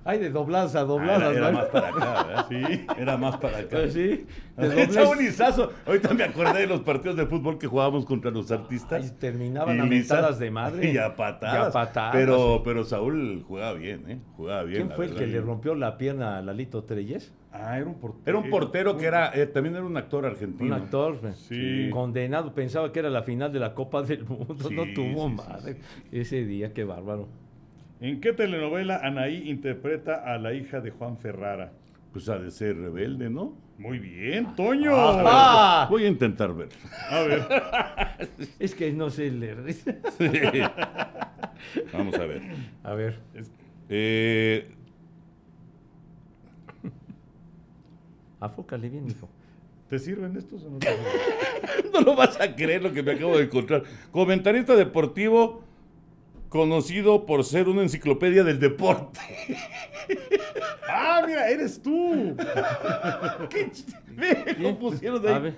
Hay 0.06 0.20
de 0.20 0.30
dobladas 0.32 0.76
a 0.76 0.82
Ah, 0.82 0.84
dobladas, 0.84 1.36
era, 1.36 1.48
era 1.50 1.52
¿no? 1.52 1.58
más 1.60 1.68
para 1.68 1.88
acá, 1.90 2.24
¿verdad? 2.24 2.46
Sí. 2.50 2.86
Era 2.98 3.18
más 3.18 3.38
para 3.38 3.58
acá. 3.60 3.70
Pues 3.78 3.94
sí. 3.94 4.26
De 4.58 4.68
Ese 4.84 5.00
dobles- 5.00 5.08
bonizazo. 5.08 5.72
Ahorita 5.86 6.14
me 6.14 6.24
acordé 6.26 6.60
de 6.62 6.68
los 6.68 6.82
partidos 6.82 7.16
de 7.16 7.26
fútbol 7.26 7.58
que 7.58 7.68
jugábamos 7.68 8.06
contra 8.06 8.30
los 8.32 8.52
artistas. 8.52 9.02
Ay, 9.04 9.12
terminaban 9.20 9.78
Y 9.78 9.80
a 9.80 9.84
mentadas 9.86 10.40
de 10.40 10.52
madre. 10.52 10.92
Y 10.94 10.98
a 10.98 11.16
patadas. 11.16 11.68
Y 11.68 11.70
a 11.70 11.72
patadas, 11.72 12.12
Pero, 12.14 12.56
sí. 12.58 12.62
pero 12.66 12.84
Saúl 12.84 13.44
jugaba 13.48 13.74
bien, 13.74 14.04
¿eh? 14.10 14.20
Jugaba 14.36 14.64
bien. 14.64 14.78
¿Quién 14.80 14.90
la 14.90 14.96
fue 14.96 15.06
el 15.06 15.16
que 15.16 15.28
le 15.28 15.40
rompió 15.42 15.74
la 15.76 15.98
pierna 15.98 16.38
a 16.38 16.42
Lalito 16.42 16.84
Treyes? 16.84 17.34
Ah, 17.56 17.78
era 17.78 17.86
un 17.86 17.96
portero. 17.96 18.24
Era 18.26 18.38
un 18.40 18.50
portero 18.50 18.98
que 18.98 19.06
era, 19.06 19.32
eh, 19.34 19.46
también 19.46 19.76
era 19.76 19.86
un 19.86 19.96
actor 19.96 20.26
Un 20.26 20.32
argentino. 20.32 20.76
actor 20.76 21.20
eh, 21.24 21.34
Sí. 21.36 21.90
condenado. 21.92 22.54
Pensaba 22.54 22.92
que 22.92 23.00
era 23.00 23.10
la 23.12 23.22
final 23.24 23.54
de 23.54 23.60
la 23.60 23.74
Copa 23.76 24.02
del 24.02 24.26
Mundo. 24.26 24.56
Sí, 24.68 24.74
no 24.76 24.84
tuvo 24.94 25.30
sí, 25.30 25.36
sí, 25.38 25.50
madre. 25.50 25.78
Ese 26.12 26.44
día, 26.46 26.74
qué 26.74 26.84
bárbaro. 26.84 27.28
¿En 28.00 28.20
qué 28.20 28.34
telenovela 28.34 28.98
Anaí 28.98 29.50
interpreta 29.50 30.24
a 30.26 30.38
la 30.38 30.54
hija 30.54 30.82
de 30.82 30.92
Juan 30.92 31.18
Ferrara? 31.18 31.72
Pues 32.12 32.30
ha 32.30 32.38
de 32.38 32.52
ser 32.52 32.78
rebelde, 32.78 33.30
¿no? 33.30 33.58
Muy 33.78 33.98
bien, 33.98 34.56
Toño. 34.56 34.92
Ah. 34.96 35.88
Voy 35.90 36.06
a 36.06 36.08
intentar 36.08 36.54
ver. 36.54 36.70
A 37.10 37.22
ver. 37.22 37.48
Es 38.60 38.76
que 38.76 38.92
no 38.92 39.10
sé 39.10 39.32
leer. 39.32 39.64
Vamos 41.92 42.16
a 42.16 42.26
ver. 42.26 42.42
A 42.84 42.94
ver. 42.94 43.20
Eh, 43.90 44.70
Afócale 48.44 48.90
bien, 48.90 49.08
hijo. 49.10 49.30
¿Te 49.90 49.98
sirven 49.98 50.36
estos 50.36 50.64
o 50.64 50.70
no 50.70 50.80
no 51.94 52.02
lo 52.02 52.16
vas 52.16 52.40
a 52.42 52.56
creer 52.56 52.84
lo 52.84 52.92
que 52.92 53.02
me 53.02 53.14
acabo 53.14 53.38
de 53.38 53.46
encontrar. 53.46 53.84
Comentarista 54.12 54.76
deportivo 54.76 55.64
conocido 56.54 57.26
por 57.26 57.44
ser 57.44 57.68
una 57.68 57.82
enciclopedia 57.82 58.44
del 58.44 58.60
deporte. 58.60 59.20
Ah, 60.88 61.24
mira, 61.26 61.50
eres 61.50 61.82
tú. 61.82 62.36
¿Qué 63.50 63.72
Ve, 64.16 64.56
lo 64.60 64.78
pusieron 64.78 65.20
de 65.24 65.30
A 65.34 65.38
ahí. 65.38 65.56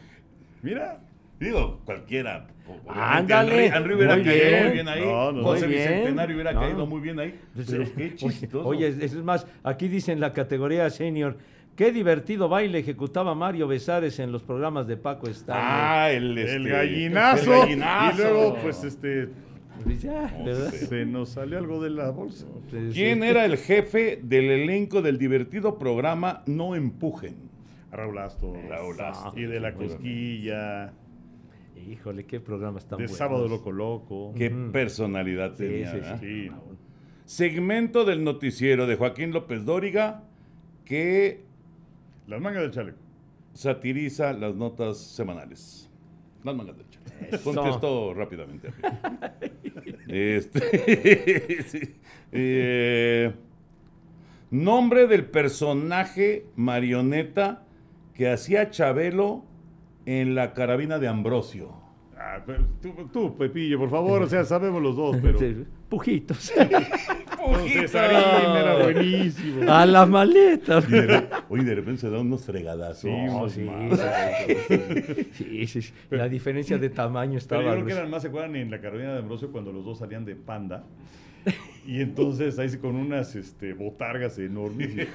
Mira. 0.62 1.00
Digo, 1.38 1.82
cualquiera. 1.84 2.48
Ándale, 2.88 3.66
Henry, 3.68 3.93
hubiera 3.96 4.16
caído 4.16 4.34
bien. 4.34 4.64
muy 4.64 4.74
bien 4.74 4.88
ahí. 4.88 5.02
No, 5.06 5.32
no, 5.34 5.43
José 5.43 5.68
bien. 5.68 5.82
Bicentenario 5.89 6.36
hubiera 6.36 6.54
No. 6.54 6.62
caído 6.62 6.86
muy 6.86 7.02
bien 7.02 7.20
ahí. 7.20 7.39
Pues, 7.54 7.68
Pero 7.70 7.84
eh, 7.84 7.91
qué 7.98 8.16
chistoso. 8.16 8.66
Oye, 8.66 8.88
es 8.88 9.14
más, 9.16 9.46
aquí 9.64 9.89
dice 9.89 10.14
en 10.14 10.22
la 10.22 10.32
categoría 10.32 10.89
senior, 10.89 11.38
qué 11.76 11.91
divertido 11.91 12.48
baile 12.48 12.80
ejecutaba 12.80 13.36
Mario 13.36 13.68
Besares 13.68 14.18
en 14.20 14.32
los 14.32 14.43
programas 14.43 14.88
de 14.88 14.96
Paco 14.96 15.28
Stanley. 15.28 15.62
Ah, 15.68 16.10
el, 16.12 16.38
El 16.38 16.48
este, 16.66 16.70
gallinazo. 16.70 17.54
el 17.54 17.60
gallinazo. 17.60 18.14
Y 18.14 18.18
luego, 18.18 18.56
pues, 18.64 18.84
este. 18.86 19.28
Dice, 19.86 20.09
ah, 20.09 20.32
¿verdad? 20.45 20.71
Se 20.71 21.05
nos 21.05 21.30
salió 21.30 21.57
algo 21.57 21.82
de 21.84 21.89
la 21.89 22.09
bolsa. 22.11 22.45
Sí, 22.71 22.78
¿Quién 22.93 23.21
sí. 23.21 23.28
era 23.28 23.45
el 23.45 23.57
jefe 23.57 24.19
del 24.23 24.49
elenco 24.49 25.01
del 25.01 25.17
divertido 25.17 25.78
programa 25.78 26.43
No 26.47 26.76
Empujen? 26.76 27.36
Raúl 27.91 28.17
Astor. 28.17 28.57
Raúl 28.67 28.99
Astor. 28.99 29.39
Y 29.39 29.43
de 29.43 29.59
la 29.59 29.73
cosquilla. 29.73 30.93
Híjole, 31.89 32.26
qué 32.26 32.39
programas 32.39 32.86
tan 32.88 32.97
De 32.97 33.03
buenos. 33.05 33.17
Sábado 33.17 33.47
Loco 33.47 33.71
Loco. 33.71 34.34
Qué 34.36 34.49
personalidad 34.49 35.51
Sí, 35.55 35.63
tenía. 35.65 35.91
sí, 35.91 35.97
¿verdad? 35.97 36.19
Sí. 36.19 36.51
Segmento 37.26 38.05
del 38.05 38.23
noticiero 38.23 38.88
de 38.88 38.95
Joaquín 38.95 39.32
López 39.32 39.65
Dóriga 39.65 40.23
que 40.84 41.43
Las 42.28 42.41
mangas 42.41 42.63
del 42.63 42.71
chaleco. 42.71 42.97
satiriza 43.53 44.34
las 44.34 44.55
notas 44.55 44.97
semanales. 44.97 45.89
Las 46.43 46.55
mangas 46.55 46.76
del 46.78 46.86
chaleco. 46.89 46.95
Eso. 47.32 47.53
Contesto 47.53 48.14
rápidamente. 48.14 48.72
Este, 50.08 51.64
sí. 51.68 51.95
Eh, 52.32 53.34
nombre 54.51 55.08
del 55.08 55.26
personaje 55.26 56.45
marioneta 56.56 57.64
que 58.14 58.30
hacía 58.30 58.70
Chabelo 58.70 59.43
en 60.06 60.36
la 60.36 60.53
carabina 60.53 60.99
de 60.99 61.08
Ambrosio. 61.08 61.74
Ah, 62.18 62.43
tú, 62.82 62.93
tú, 63.12 63.38
Pepillo, 63.38 63.78
por 63.80 63.89
favor, 63.89 64.24
o 64.24 64.28
sea, 64.28 64.45
sabemos 64.45 64.82
los 64.82 64.95
dos, 64.95 65.18
pero. 65.22 65.39
Pujitos. 65.89 66.53
Cesarín 67.68 68.18
era 68.58 68.76
buenísimo. 68.84 69.72
A 69.72 69.86
la 69.86 70.06
maleta. 70.06 70.80
Y 70.88 70.91
de- 70.91 71.24
Oye, 71.50 71.64
de 71.64 71.76
repente 71.76 72.02
se 72.02 72.10
da 72.10 72.20
unos 72.20 72.43
fregadazos. 72.46 73.02
Sí, 73.02 73.12
No, 73.12 73.50
sí, 73.50 73.70
sí, 74.68 75.34
sí, 75.34 75.68
sí, 75.68 75.82
sí. 75.82 75.93
La 76.10 76.28
diferencia 76.30 76.78
de 76.78 76.89
tamaño 76.89 77.32
Pero 77.32 77.38
estaba. 77.39 77.64
yo 77.64 77.72
creo 77.74 77.86
que 77.86 77.91
eran 77.93 78.10
más, 78.10 78.22
¿se 78.22 78.28
acuerdan 78.30 78.56
en 78.56 78.72
la 78.72 78.80
Carolina 78.82 79.14
de 79.14 79.20
Ambrosio 79.20 79.52
cuando 79.52 79.72
los 79.72 79.84
dos 79.86 80.00
salían 80.00 80.26
de 80.26 80.36
panda? 80.36 80.84
Y 81.86 82.02
entonces 82.02 82.58
ahí 82.58 82.70
sí 82.70 82.78
con 82.80 82.96
unas 82.96 83.36
este, 83.36 83.74
botargas 83.74 84.39
enormes. 84.39 84.89
y- 84.96 85.08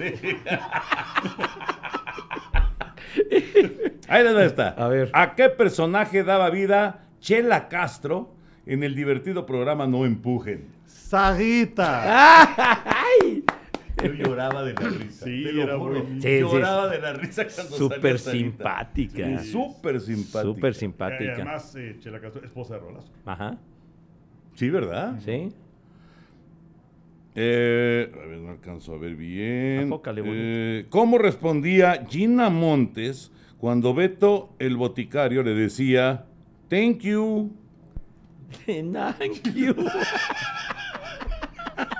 Ahí 4.09 4.24
dónde 4.24 4.47
está. 4.47 4.68
A 4.70 4.89
ver. 4.89 5.11
¿A 5.12 5.35
qué 5.35 5.49
personaje 5.49 6.22
daba 6.24 6.51
vida 6.51 7.07
Chela 7.20 7.68
Castro 7.68 8.33
en 8.66 8.83
el 8.83 8.95
divertido 8.95 9.47
programa 9.47 9.87
No 9.87 10.05
Empujen? 10.07 10.64
¡Sarita! 11.11 12.86
Yo 14.03 14.12
lloraba 14.14 14.62
de 14.64 14.72
la 14.74 14.88
risa. 14.88 15.24
Sí, 15.26 15.43
te 15.45 15.53
lo 15.53 15.62
era 15.62 15.76
juro. 15.78 15.93
buenísimo. 16.03 16.22
Sí, 16.22 16.28
sí. 16.28 16.41
lloraba 16.41 16.88
de 16.88 16.99
la 17.01 17.12
risa 17.12 17.47
cuando 17.55 17.76
Súper 17.76 18.18
simpática. 18.18 19.38
Sí, 19.41 19.51
Súper 19.53 20.01
simpática. 20.01 20.43
Súper 20.43 20.70
Y 20.72 20.74
simpática. 20.74 21.32
además, 21.34 21.74
eh, 21.76 21.97
Chela 22.01 22.20
Castro, 22.20 22.45
esposa 22.45 22.74
de 22.74 22.80
Rolazo. 22.80 23.12
Ajá. 23.26 23.59
Sí, 24.55 24.70
¿verdad? 24.70 25.18
Sí. 25.24 25.53
Eh, 27.34 28.11
a 28.14 28.26
ver, 28.26 28.38
no 28.38 28.51
alcanzo 28.51 28.95
a 28.95 28.99
ver 28.99 29.16
bien. 29.16 29.84
Afócale. 29.86 30.22
Eh, 30.24 30.86
¿Cómo 30.88 31.18
respondía 31.18 32.07
Gina 32.09 32.49
Montes 32.51 33.30
cuando 33.59 33.93
Beto, 33.95 34.55
el 34.59 34.76
boticario, 34.76 35.43
le 35.43 35.55
decía, 35.55 36.24
thank 36.68 37.01
you? 37.01 37.53
Thank 38.66 39.55
you. 39.55 39.74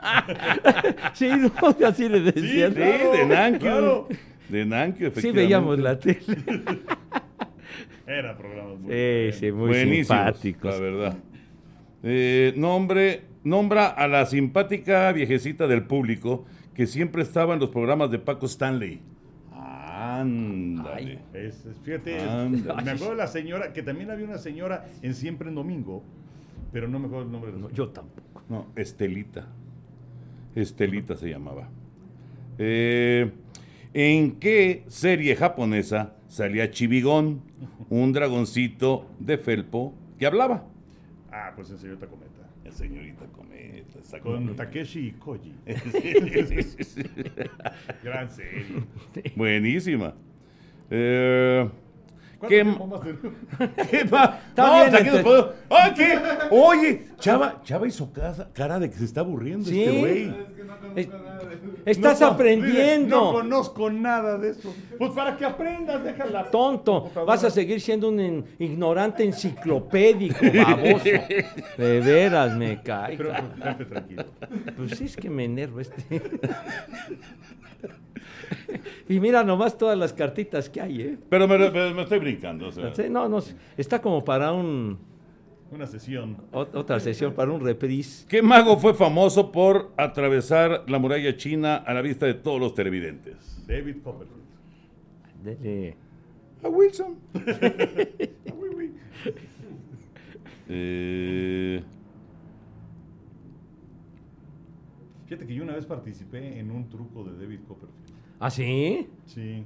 sí, 1.15 1.29
no, 1.29 1.53
así 1.87 2.09
le 2.09 2.21
decían. 2.21 2.73
Sí, 2.75 2.79
de 2.81 3.59
claro. 3.59 4.09
De 4.49 4.65
Nankyu, 4.67 4.99
Sí, 4.99 5.05
efectivamente. 5.07 5.33
veíamos 5.43 5.79
la 5.79 5.99
tele. 5.99 6.19
Era 8.07 8.37
programas 8.37 8.79
muy 8.81 8.93
Sí, 8.93 9.33
sí, 9.39 9.53
muy 9.53 9.69
Buenísimos, 9.69 10.07
simpáticos. 10.41 10.75
La 10.75 10.81
verdad. 10.81 11.17
Eh, 12.03 12.53
nombre, 12.57 13.23
nombra 13.45 13.87
a 13.89 14.09
la 14.09 14.27
simpática 14.27 15.13
viejecita 15.13 15.67
del 15.69 15.85
público 15.85 16.45
que 16.75 16.87
siempre 16.87 17.23
estaba 17.23 17.55
en 17.55 17.61
los 17.61 17.69
programas 17.69 18.11
de 18.11 18.19
Paco 18.19 18.47
Stanley. 18.47 19.01
Ándale. 19.55 21.19
Es- 21.35 21.65
es- 21.67 21.77
fíjate, 21.85 22.19
Ándale. 22.21 22.83
me 22.83 22.91
acuerdo 22.91 23.11
de 23.11 23.17
la 23.19 23.27
señora, 23.27 23.73
que 23.73 23.83
también 23.83 24.11
había 24.11 24.25
una 24.27 24.39
señora 24.39 24.87
en 25.03 25.15
Siempre 25.15 25.49
en 25.49 25.55
Domingo, 25.55 26.03
pero 26.73 26.89
no 26.89 26.99
me 26.99 27.07
acuerdo 27.07 27.27
el 27.27 27.33
nombre 27.33 27.53
de 27.53 27.59
la 27.59 27.63
No, 27.63 27.69
señora. 27.69 27.77
yo 27.87 27.93
tampoco. 27.93 28.43
No, 28.49 28.67
Estelita. 28.77 29.47
Estelita 30.55 31.17
se 31.17 31.29
llamaba. 31.29 31.69
Eh, 32.59 33.31
¿En 33.93 34.33
qué 34.33 34.85
serie 34.89 35.35
japonesa 35.35 36.15
salía 36.29 36.71
Chibigón, 36.71 37.43
un 37.89 38.13
dragoncito 38.13 39.07
de 39.19 39.39
felpo 39.39 39.95
que 40.19 40.27
hablaba? 40.27 40.65
Ah, 41.33 41.53
pues 41.55 41.71
en 41.71 41.79
Señorita 41.79 42.07
Cometa. 42.07 42.31
La 42.65 42.73
señorita 42.73 43.25
Cometa. 43.27 43.51
Con. 44.23 44.57
Takeshi 44.57 45.09
y 45.09 45.13
Koji. 45.13 45.55
Gran 48.03 48.31
serie. 48.31 48.65
Buenísima. 49.37 50.15
Eh, 50.91 51.69
¿Cuánto 51.69 51.90
¿Qué? 52.49 52.49
¿Qué 52.65 52.65
No, 52.65 52.75
bien, 52.75 54.09
pues 54.09 54.23
aquí 54.95 55.11
nos 55.11 55.19
entonces- 55.19 55.23
podemos- 55.23 55.51
¡Ay, 55.71 55.95
qué! 55.95 56.19
Oye, 56.51 57.07
Chava, 57.19 57.61
Chava 57.63 57.87
hizo 57.87 58.13
casa- 58.13 58.49
cara 58.53 58.79
de 58.79 58.91
que 58.91 58.97
se 58.97 59.05
está 59.05 59.21
aburriendo 59.21 59.69
Sí. 59.69 59.83
este 59.83 59.99
güey. 59.99 60.29
Es 60.29 60.35
que 60.57 60.65
no 60.65 60.79
conozco 60.79 60.99
Es- 61.01 61.09
nada 61.09 61.39
de 61.45 61.55
eso. 61.55 61.61
Estás 61.85 62.21
No, 62.21 62.27
aprendiendo. 62.29 63.17
No 63.21 63.33
conozco 63.33 63.91
nada 63.91 64.39
de 64.39 64.51
eso. 64.51 64.75
Pues 64.99 65.11
para 65.13 65.37
que 65.37 65.45
aprendas, 65.45 66.03
déjala. 66.03 66.51
Tonto, 66.51 67.11
vas 67.27 67.45
a 67.45 67.51
seguir 67.51 67.81
siendo 67.81 68.09
un 68.09 68.21
en- 68.21 68.45
ignorante 68.59 69.25
enciclopédico, 69.25 70.39
baboso. 70.45 71.05
De 71.79 72.01
veras 72.01 72.57
me 72.57 72.81
cae. 72.83 73.17
Pero 73.17 73.33
pues, 73.77 73.89
tranquilo. 73.89 74.25
Pues 74.77 74.91
sí, 74.99 75.05
es 75.05 75.17
que 75.17 75.29
me 75.31 75.45
enervo 75.45 75.81
este. 75.81 76.03
Y 79.09 79.21
mira 79.21 79.43
nomás 79.45 79.77
todas 79.79 79.97
las 79.99 80.13
cartitas 80.13 80.69
que 80.69 80.81
hay, 80.81 81.01
¿eh? 81.03 81.19
Pero 81.29 81.47
me, 81.49 81.59
me- 81.59 81.95
me 81.95 82.03
estoy 82.03 82.19
brincando. 82.19 82.69
o 82.69 82.73
sea. 82.73 82.93
No, 83.11 83.29
no, 83.29 83.41
está 83.77 84.01
como 84.01 84.25
para 84.25 84.53
un 84.53 84.99
Una 85.71 85.87
sesión. 85.87 86.37
ot- 86.53 86.75
otra 86.75 86.99
sesión, 87.01 87.33
para 87.35 87.51
un 87.53 87.61
reprise. 87.61 88.27
¿Qué 88.29 88.43
mago 88.43 88.77
fue 88.79 88.95
famoso 88.95 89.51
por 89.53 89.93
atravesar 89.97 90.85
la 90.89 90.99
muralla 90.99 91.37
china 91.37 91.77
a 91.77 91.95
la 91.95 92.03
vista 92.03 92.27
de 92.27 92.35
todos 92.35 92.61
los 92.61 92.75
televidentes? 92.75 93.65
David 93.67 93.97
Copperfield. 94.03 94.41
Dele. 95.43 95.97
A 96.63 96.69
Wilson. 96.69 97.17
Ah, 97.35 97.41
oui, 98.59 98.69
oui. 98.77 98.93
Eh, 100.69 101.83
Fíjate 105.27 105.47
que 105.47 105.55
yo 105.55 105.63
una 105.63 105.75
vez 105.75 105.87
participé 105.87 106.59
en 106.59 106.71
un 106.73 106.89
truco 106.89 107.23
de 107.25 107.39
David 107.41 107.61
Copperfield. 107.69 108.00
¿Ah, 108.41 108.51
sí? 108.51 109.07
Sí. 109.27 109.65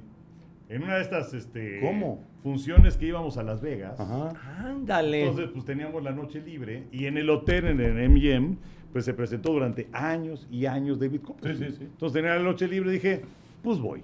En 0.67 0.83
una 0.83 0.95
de 0.95 1.01
estas 1.01 1.33
este, 1.33 1.79
¿Cómo? 1.79 2.23
funciones 2.43 2.97
que 2.97 3.07
íbamos 3.07 3.37
a 3.37 3.43
Las 3.43 3.61
Vegas. 3.61 3.99
ajá. 3.99 4.33
Ándale. 4.59 5.21
Entonces, 5.21 5.49
pues 5.53 5.65
teníamos 5.65 6.03
la 6.03 6.11
noche 6.11 6.41
libre 6.41 6.83
y 6.91 7.05
en 7.05 7.17
el 7.17 7.29
hotel, 7.29 7.65
en 7.65 7.79
el 7.79 8.09
MGM, 8.09 8.57
pues 8.91 9.05
se 9.05 9.13
presentó 9.13 9.51
durante 9.53 9.87
años 9.93 10.47
y 10.51 10.65
años 10.65 10.99
David 10.99 11.21
Copperfield. 11.21 11.65
Sí, 11.65 11.71
sí, 11.71 11.77
sí. 11.79 11.83
Entonces 11.85 12.13
tenía 12.21 12.35
la 12.35 12.43
noche 12.43 12.67
libre 12.67 12.89
y 12.89 12.93
dije, 12.93 13.21
pues 13.63 13.79
voy. 13.79 14.01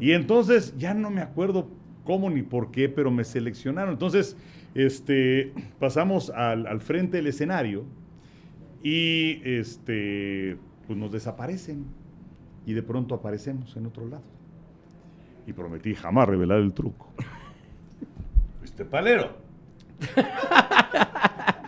Y 0.00 0.12
entonces 0.12 0.74
ya 0.76 0.92
no 0.92 1.08
me 1.10 1.22
acuerdo 1.22 1.68
cómo 2.04 2.28
ni 2.28 2.42
por 2.42 2.70
qué, 2.72 2.88
pero 2.88 3.10
me 3.10 3.24
seleccionaron. 3.24 3.92
Entonces, 3.92 4.36
este, 4.74 5.52
pasamos 5.78 6.30
al, 6.30 6.66
al 6.66 6.80
frente 6.80 7.18
del 7.18 7.28
escenario 7.28 7.84
y 8.82 9.40
este, 9.44 10.56
pues 10.86 10.98
nos 10.98 11.12
desaparecen. 11.12 11.84
Y 12.66 12.72
de 12.74 12.82
pronto 12.82 13.14
aparecemos 13.14 13.76
en 13.76 13.86
otro 13.86 14.06
lado. 14.06 14.22
Y 15.46 15.52
prometí 15.52 15.94
jamás 15.94 16.28
revelar 16.28 16.58
el 16.60 16.72
truco. 16.72 17.12
Fuiste 18.60 18.84
palero. 18.84 19.36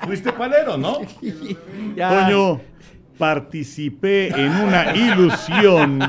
Fuiste 0.06 0.32
palero, 0.32 0.76
¿no? 0.76 0.98
Ya. 1.96 2.28
Toño, 2.28 2.60
participé 3.18 4.28
en 4.28 4.52
una 4.52 4.94
ilusión, 4.94 6.00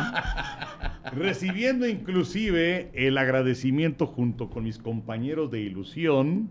recibiendo 1.13 1.87
inclusive 1.87 2.91
el 2.93 3.17
agradecimiento 3.17 4.07
junto 4.07 4.49
con 4.49 4.63
mis 4.63 4.79
compañeros 4.79 5.51
de 5.51 5.61
ilusión, 5.61 6.49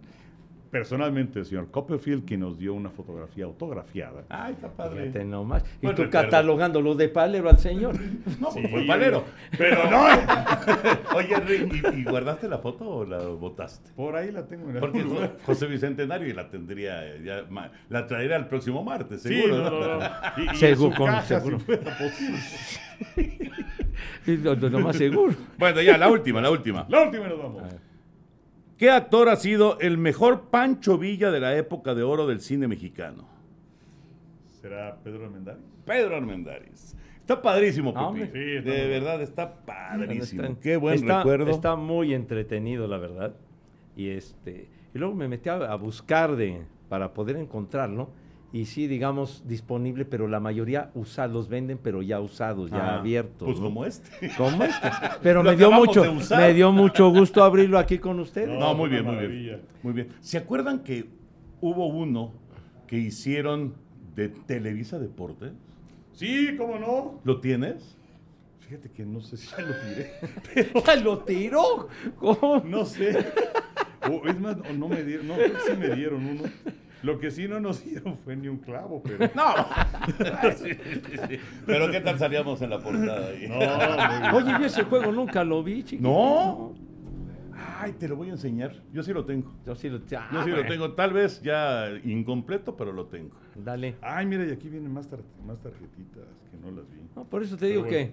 personalmente 0.75 1.39
el 1.39 1.47
señor 1.47 1.70
Copperfield, 1.70 2.25
que 2.25 2.37
nos 2.37 2.59
dio 2.59 2.75
una 2.75 2.91
fotografía 2.91 3.45
autografiada. 3.45 4.25
Ay, 4.29 4.55
está 4.55 4.68
padre. 4.72 5.03
Fíjate 5.05 5.25
nomás. 5.25 5.64
Y 5.81 5.87
Buen 5.87 5.95
tú 5.95 6.11
catalogándolo 6.11 6.97
de 6.97 7.09
palero 7.09 7.49
al 7.49 7.59
señor. 7.61 7.95
No, 8.41 8.51
Sí, 8.51 8.66
fue 8.66 8.85
palero. 8.85 9.22
Pero 9.57 9.89
no, 9.91 10.05
Oye, 11.16 11.33
Henry, 11.33 11.81
¿y, 11.95 12.01
y 12.01 12.05
guardaste 12.05 12.49
la 12.49 12.59
foto 12.59 12.89
o 12.89 13.05
la 13.05 13.18
botaste? 13.18 13.93
por 13.95 14.16
ahí 14.16 14.33
la 14.33 14.47
tengo 14.49 14.68
en 14.68 14.81
Porque 14.81 15.05
José 15.47 15.66
Bicentenario 15.68 16.27
y 16.27 16.33
la 16.33 16.51
tendría 16.51 17.16
ya, 17.18 17.45
ma- 17.49 17.70
la 17.89 18.09
traerá 18.09 18.35
el 18.37 18.47
próximo 18.49 18.83
martes, 18.83 19.22
seguro. 19.22 19.57
no, 19.59 19.70
¿no? 19.70 19.81
no, 19.81 19.99
no. 20.01 20.05
Y, 20.39 20.41
y 20.43 20.49
en 20.49 20.57
Seguro, 20.57 20.97
con- 20.97 21.07
caja, 21.07 21.22
seguro. 21.22 21.59
si 21.61 21.64
fuera 21.66 21.97
posible. 21.97 22.39
Y 24.27 24.37
lo, 24.39 24.55
lo 24.57 24.81
más 24.81 24.97
seguro. 24.97 25.35
Bueno, 25.57 25.81
ya, 25.83 25.97
la 25.97 26.09
última, 26.11 26.41
la 26.41 26.51
última. 26.51 26.85
La 26.89 27.05
última 27.05 27.27
y 27.27 27.29
nos 27.29 27.39
vamos. 27.39 27.62
¿Qué 28.79 28.91
actor 28.91 29.29
ha 29.29 29.37
sido 29.37 29.79
el 29.81 29.99
mejor 29.99 30.49
Pancho 30.51 30.99
Villa 30.99 31.31
de 31.31 31.41
la 31.41 31.57
época 31.57 31.95
de 31.95 32.03
oro 32.03 32.27
del 32.27 32.41
cine 32.41 32.66
mexicano? 32.68 33.29
¿Será 34.61 34.97
Pedro 35.03 35.27
Almendares? 35.27 35.62
Pedro 35.85 36.16
Armendáriz. 36.16 36.97
Está 37.20 37.41
padrísimo, 37.41 37.93
Ah. 37.97 38.12
Sí, 38.14 38.22
de 38.29 38.87
verdad, 38.89 39.22
está 39.22 39.55
padrísimo. 39.64 40.43
Está- 40.43 40.61
Qué 40.61 40.77
buen 40.77 40.95
está- 40.97 41.18
recuerdo. 41.18 41.51
Está 41.51 41.77
muy 41.77 42.12
entretenido, 42.14 42.87
la 42.89 42.99
verdad. 42.99 43.35
Y 43.97 44.09
este 44.11 44.68
y 44.95 44.99
luego 44.99 45.14
me 45.14 45.29
metí 45.29 45.49
a, 45.49 45.55
a 45.57 45.75
buscar 45.77 46.37
de 46.37 46.62
para 46.89 47.14
poder 47.14 47.37
encontrarlo. 47.37 48.11
Y 48.55 48.66
sí, 48.66 48.86
digamos, 48.86 49.42
disponible, 49.48 50.05
pero 50.05 50.28
la 50.28 50.38
mayoría 50.38 50.92
usa, 50.94 51.26
los 51.26 51.48
venden, 51.48 51.76
pero 51.76 52.02
ya 52.02 52.20
usados, 52.20 52.70
ya 52.70 52.92
Ah, 52.94 52.98
abiertos. 53.00 53.46
Pues 53.48 53.59
¿no? 53.59 53.64
como 53.64 53.84
este. 53.84 54.30
¿Cómo 54.36 54.62
este? 54.62 54.88
Pero 55.24 55.42
me 55.42 55.57
dio 55.57 55.72
mucho, 55.72 56.05
me 56.38 56.55
dio 56.55 56.70
mucho 56.70 57.11
gusto 57.11 57.42
abrirlo 57.42 57.80
aquí 57.80 57.98
con 57.98 58.20
ustedes. 58.20 58.48
No, 58.50 58.61
No, 58.61 58.74
muy 58.76 58.90
bien, 58.90 59.05
muy 59.05 59.16
maravilla. 59.16 59.57
bien. 59.57 59.61
Muy 59.82 59.92
bien. 59.92 60.09
¿Se 60.20 60.38
acuerdan 60.38 60.84
que 60.84 61.05
hubo 61.61 61.88
uno 61.88 62.32
que 62.86 62.96
hicieron 62.96 63.74
de 64.14 64.28
Televisa 64.28 65.00
Deportes? 65.00 65.50
Sí, 66.12 66.55
¿cómo 66.57 66.78
no? 66.78 67.20
¿Lo 67.24 67.40
tienes? 67.40 67.96
Fíjate 68.61 68.88
que 68.88 69.05
no 69.05 69.20
sé 69.20 69.36
si 69.36 69.48
ya 69.48 69.62
lo 69.62 69.74
tiré. 69.74 70.70
¡Ya 70.86 70.94
lo 70.94 71.18
tiró! 71.18 71.88
¿Cómo? 72.20 72.62
No 72.64 72.84
sé. 72.84 73.18
O, 74.09 74.28
es 74.28 74.38
más, 74.38 74.59
o 74.70 74.72
no 74.74 74.88
me 74.88 75.02
dieron, 75.02 75.26
no, 75.26 75.34
creo 75.34 75.52
que 75.55 75.72
sí 75.72 75.76
me 75.76 75.96
dieron 75.96 76.24
uno. 76.24 76.42
Lo 77.05 77.18
que 77.18 77.30
sí 77.30 77.46
no 77.46 77.61
nos 77.61 77.84
dieron 77.84 78.16
fue 78.16 78.34
ni 78.34 78.48
un 78.48 78.57
clavo, 78.59 79.02
pero. 79.02 79.30
No. 79.34 79.44
Sí, 80.57 80.70
sí, 80.72 81.16
sí. 81.28 81.38
Pero 81.66 81.90
¿qué 81.90 82.00
tal 82.00 82.18
salíamos 82.18 82.61
en 82.62 82.70
la 82.70 82.78
portada 82.80 83.28
ahí? 83.28 83.46
No. 83.48 84.36
Oye, 84.36 84.52
yo 84.59 84.64
ese 84.66 84.84
juego 84.84 85.12
nunca 85.12 85.44
lo 85.44 85.62
vi, 85.62 85.82
chiquito. 85.82 86.09
No. 86.09 86.72
Ay, 87.80 87.92
te 87.92 88.09
lo 88.09 88.16
voy 88.16 88.28
a 88.28 88.32
enseñar. 88.32 88.72
Yo 88.92 89.02
sí 89.02 89.12
lo 89.12 89.24
tengo. 89.24 89.52
Yo 89.66 89.74
sí 89.74 89.88
lo, 89.90 89.98
ah, 90.16 90.28
Yo 90.32 90.44
sí 90.44 90.50
lo 90.50 90.64
tengo. 90.66 90.92
Tal 90.92 91.12
vez 91.12 91.42
ya 91.42 91.88
incompleto, 92.05 92.76
pero 92.76 92.92
lo 92.92 93.07
tengo. 93.07 93.36
Dale. 93.55 93.96
Ay, 94.00 94.24
mira, 94.26 94.44
y 94.46 94.50
aquí 94.50 94.68
vienen 94.68 94.92
más, 94.92 95.07
tar- 95.09 95.20
más 95.46 95.59
tarjetitas 95.61 96.24
que 96.50 96.57
no 96.59 96.70
las 96.74 96.88
vi. 96.90 97.00
No, 97.14 97.24
por 97.24 97.42
eso 97.42 97.57
te 97.57 97.66
digo 97.66 97.82
bueno. 97.82 97.96
que 97.96 98.12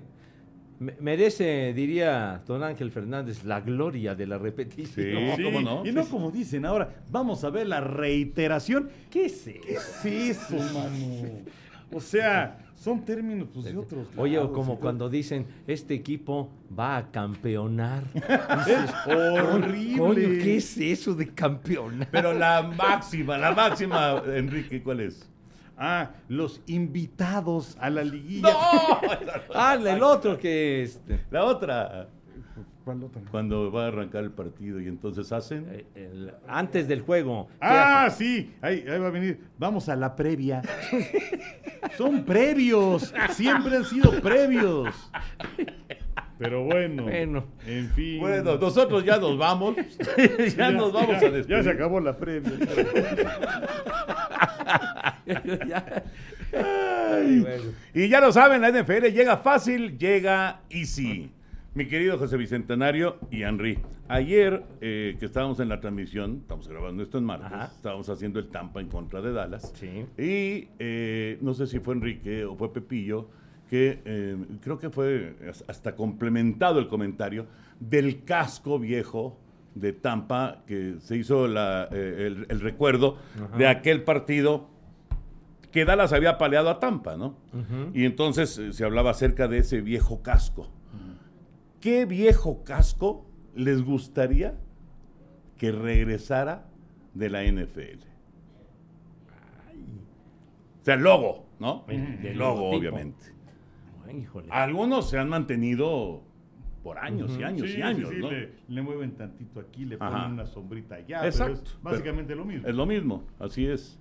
merece, 0.99 1.73
diría 1.73 2.41
don 2.47 2.63
Ángel 2.63 2.91
Fernández, 2.91 3.43
la 3.43 3.61
gloria 3.61 4.15
de 4.15 4.25
la 4.25 4.37
repetición. 4.37 5.35
Sí. 5.35 5.43
¿cómo 5.43 5.61
no? 5.61 5.85
Y 5.85 5.91
no 5.91 6.05
como 6.05 6.31
dicen 6.31 6.65
ahora, 6.65 7.03
vamos 7.09 7.43
a 7.43 7.49
ver 7.49 7.67
la 7.67 7.81
reiteración. 7.81 8.89
¿Qué 9.09 9.25
es 9.25 9.47
eso? 9.47 9.61
¿Qué 10.01 10.29
es 10.29 10.39
eso, 10.39 10.55
mano? 10.73 11.43
O 11.93 11.99
sea, 11.99 12.57
son 12.75 13.05
términos 13.05 13.49
pues, 13.53 13.65
de 13.65 13.77
otros. 13.77 14.07
Oye, 14.17 14.39
o 14.39 14.51
como 14.51 14.79
cuando 14.79 15.07
dicen, 15.07 15.45
este 15.67 15.93
equipo 15.93 16.49
va 16.77 16.97
a 16.97 17.11
campeonar. 17.11 18.03
Es 18.67 18.91
horrible. 19.07 19.97
Coño, 19.97 20.15
¿qué 20.15 20.57
es 20.57 20.77
eso 20.77 21.13
de 21.13 21.27
campeonar? 21.27 22.07
Pero 22.11 22.33
la 22.33 22.63
máxima, 22.63 23.37
la 23.37 23.51
máxima, 23.51 24.23
Enrique, 24.25 24.81
¿cuál 24.81 25.01
es? 25.01 25.30
Ah, 25.83 26.11
los 26.29 26.61
invitados 26.67 27.75
a 27.79 27.89
la 27.89 28.03
liguilla. 28.03 28.49
Ah, 29.55 29.75
el 29.83 30.03
otro 30.03 30.37
que 30.37 30.83
este, 30.83 31.21
La 31.31 31.43
otra, 31.43 32.07
¿Cuál 32.85 33.03
otra? 33.03 33.21
cuando 33.31 33.71
va 33.71 33.85
a 33.85 33.87
arrancar 33.87 34.23
el 34.23 34.31
partido 34.31 34.79
y 34.79 34.87
entonces 34.87 35.31
hacen. 35.31 35.65
eh, 35.71 35.85
el- 35.95 36.33
antes 36.47 36.87
del 36.87 37.01
juego. 37.01 37.47
¿qué 37.53 37.57
Ah, 37.61 38.09
sí, 38.15 38.53
ahí, 38.61 38.85
ahí 38.87 38.99
va 38.99 39.07
a 39.07 39.11
venir. 39.11 39.39
Vamos 39.57 39.89
a 39.89 39.95
la 39.95 40.15
previa. 40.15 40.61
Son 41.97 42.23
previos, 42.25 43.11
siempre 43.31 43.75
han 43.77 43.85
sido 43.85 44.11
previos. 44.21 44.87
Pero 46.37 46.63
bueno, 46.63 47.03
Bueno. 47.03 47.45
en 47.67 47.89
fin. 47.91 48.19
Bueno, 48.19 48.55
nosotros 48.57 49.03
ya 49.03 49.17
nos 49.17 49.37
vamos. 49.37 49.75
ya, 50.57 50.71
nos 50.71 50.91
vamos 50.93 51.19
ya- 51.21 51.27
a 51.27 51.31
despedir. 51.31 51.47
Ya 51.47 51.63
se 51.63 51.69
acabó 51.71 51.99
la 51.99 52.15
previa. 52.17 52.51
Bueno. 56.51 57.63
Y 57.93 58.07
ya 58.09 58.19
lo 58.21 58.31
saben, 58.31 58.61
la 58.61 58.69
NFL 58.71 59.07
llega 59.13 59.37
fácil, 59.37 59.97
llega 59.97 60.61
easy. 60.69 61.31
Mi 61.73 61.85
querido 61.87 62.17
José 62.17 62.35
Bicentenario 62.35 63.17
y 63.31 63.43
Henry, 63.43 63.79
ayer 64.09 64.61
eh, 64.81 65.15
que 65.19 65.25
estábamos 65.25 65.59
en 65.61 65.69
la 65.69 65.79
transmisión, 65.79 66.39
estamos 66.41 66.67
grabando 66.67 67.01
esto 67.01 67.17
en 67.17 67.23
martes, 67.23 67.47
Ajá. 67.51 67.71
estábamos 67.73 68.09
haciendo 68.09 68.39
el 68.39 68.47
Tampa 68.49 68.81
en 68.81 68.87
contra 68.89 69.21
de 69.21 69.31
Dallas. 69.31 69.71
Sí. 69.75 70.05
Y 70.21 70.67
eh, 70.79 71.37
no 71.41 71.53
sé 71.53 71.67
si 71.67 71.79
fue 71.79 71.93
Enrique 71.93 72.43
o 72.43 72.55
fue 72.57 72.73
Pepillo, 72.73 73.29
que 73.69 74.01
eh, 74.03 74.35
creo 74.61 74.77
que 74.77 74.89
fue 74.89 75.35
as- 75.49 75.63
hasta 75.67 75.95
complementado 75.95 76.79
el 76.79 76.89
comentario 76.89 77.45
del 77.79 78.25
casco 78.25 78.77
viejo 78.77 79.39
de 79.75 79.93
Tampa, 79.93 80.63
que 80.67 80.95
se 80.99 81.15
hizo 81.17 81.47
la, 81.47 81.87
eh, 81.91 82.27
el, 82.27 82.45
el 82.49 82.59
recuerdo 82.59 83.17
de 83.57 83.67
aquel 83.67 84.03
partido 84.03 84.69
que 85.71 85.85
Dallas 85.85 86.11
había 86.11 86.37
paleado 86.37 86.69
a 86.69 86.79
Tampa, 86.79 87.15
¿no? 87.15 87.35
Y 87.93 88.03
entonces 88.05 88.57
eh, 88.57 88.73
se 88.73 88.83
hablaba 88.83 89.11
acerca 89.11 89.47
de 89.47 89.59
ese 89.59 89.79
viejo 89.81 90.21
casco. 90.21 90.69
¿Qué 91.79 92.05
viejo 92.05 92.63
casco 92.63 93.25
les 93.55 93.81
gustaría 93.83 94.55
que 95.57 95.71
regresara 95.71 96.65
de 97.13 97.29
la 97.29 97.43
NFL? 97.43 98.03
O 100.81 100.85
sea, 100.85 100.95
el 100.95 101.01
logo, 101.01 101.45
¿no? 101.59 101.85
El- 101.87 102.37
logo, 102.37 102.69
obviamente. 102.79 103.25
Híjole. 104.13 104.47
Algunos 104.51 105.09
se 105.09 105.17
han 105.17 105.29
mantenido 105.29 106.21
por 106.83 106.97
años 106.97 107.37
y 107.39 107.43
años 107.43 107.69
Sí, 107.69 107.77
y 107.77 107.81
años, 107.81 108.09
sí, 108.09 108.15
sí, 108.15 108.21
¿no? 108.21 108.31
le, 108.31 108.49
le 108.67 108.81
mueven 108.81 109.11
tantito 109.11 109.59
aquí, 109.59 109.85
le 109.85 109.95
Ajá. 109.99 110.09
ponen 110.09 110.31
una 110.33 110.45
sombrita 110.45 110.95
allá. 110.95 111.19
pero 111.19 111.25
Exacto. 111.29 111.61
es 111.63 111.77
básicamente 111.83 112.35
lo 112.35 112.45
mismo. 112.45 112.67
Es 112.67 112.75
lo 112.75 112.85
mismo, 112.85 113.23
así 113.39 113.65
es. 113.67 113.99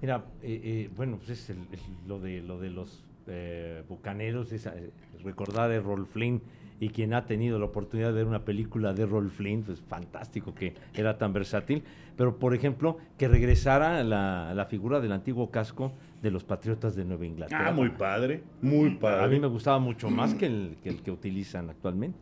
Mira, 0.00 0.24
eh, 0.42 0.60
eh, 0.62 0.90
bueno, 0.96 1.16
pues 1.18 1.30
es 1.30 1.50
el- 1.50 1.58
el- 1.58 2.08
lo, 2.08 2.18
de, 2.20 2.42
lo 2.42 2.58
de 2.58 2.70
los 2.70 3.04
eh, 3.28 3.82
bucaneros, 3.88 4.52
es, 4.52 4.66
eh, 4.66 4.90
recordar 5.24 5.70
a 5.70 5.74
Errol 5.74 6.06
Flynn 6.06 6.40
y 6.78 6.90
quien 6.90 7.14
ha 7.14 7.24
tenido 7.26 7.58
la 7.58 7.64
oportunidad 7.66 8.08
de 8.08 8.14
ver 8.14 8.26
una 8.26 8.44
película 8.44 8.92
de 8.92 9.04
Errol 9.04 9.30
Flynn, 9.30 9.62
pues 9.62 9.80
fantástico 9.80 10.54
que 10.54 10.74
era 10.94 11.16
tan 11.18 11.32
versátil. 11.32 11.82
Pero, 12.16 12.38
por 12.38 12.54
ejemplo, 12.54 12.98
que 13.18 13.28
regresara 13.28 14.02
la, 14.04 14.52
la 14.54 14.64
figura 14.66 15.00
del 15.00 15.12
antiguo 15.12 15.50
casco 15.50 15.92
de 16.22 16.30
los 16.30 16.44
Patriotas 16.44 16.94
de 16.96 17.04
Nueva 17.04 17.26
Inglaterra. 17.26 17.68
Ah, 17.68 17.72
muy 17.72 17.90
padre, 17.90 18.42
muy 18.62 18.90
padre. 18.96 19.24
A 19.24 19.28
mí 19.28 19.38
me 19.40 19.46
gustaba 19.46 19.78
mucho 19.78 20.10
más 20.10 20.34
que 20.34 20.46
el 20.46 20.76
que, 20.82 20.88
el 20.90 21.02
que 21.02 21.10
utilizan 21.10 21.70
actualmente. 21.70 22.18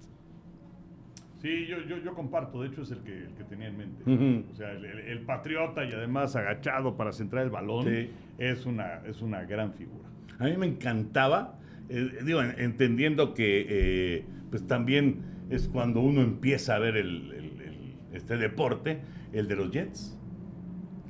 Sí, 1.43 1.67
yo, 1.67 1.79
yo, 1.87 1.99
yo 1.99 2.15
comparto, 2.15 2.63
de 2.63 2.69
hecho 2.69 2.83
es 2.83 2.91
el 2.91 3.01
que, 3.01 3.25
el 3.25 3.35
que 3.35 3.45
tenía 3.45 3.69
en 3.69 3.77
mente. 3.77 4.47
O 4.53 4.57
sea, 4.57 4.73
el, 4.73 4.85
el- 4.85 4.99
el 5.01 5.21
patriota 5.21 5.85
y 5.85 5.93
además 5.93 6.35
agachado 6.37 6.97
para 6.97 7.13
centrar 7.13 7.45
el 7.45 7.51
balón 7.51 7.85
Sí. 7.85 8.11
es, 8.39 8.65
una, 8.65 9.03
es 9.07 9.21
una 9.21 9.43
gran 9.45 9.75
figura. 9.75 10.09
A 10.39 10.45
mí 10.45 10.57
me 10.57 10.67
encantaba, 10.67 11.59
eh, 11.89 12.11
digo, 12.25 12.43
en- 12.43 12.55
entendiendo 12.59 13.35
que 13.35 13.67
eh, 13.69 14.25
pues 14.51 14.67
también 14.67 15.21
es 15.51 15.69
cuando 15.69 16.01
uno 16.01 16.21
empieza 16.23 16.77
a 16.77 16.79
ver 16.79 16.97
el, 16.97 17.33
el- 17.33 17.61
el- 17.61 17.95
este 18.13 18.37
deporte, 18.37 19.01
el 19.33 19.49
de 19.49 19.57
los 19.57 19.71
Jets. 19.71 20.19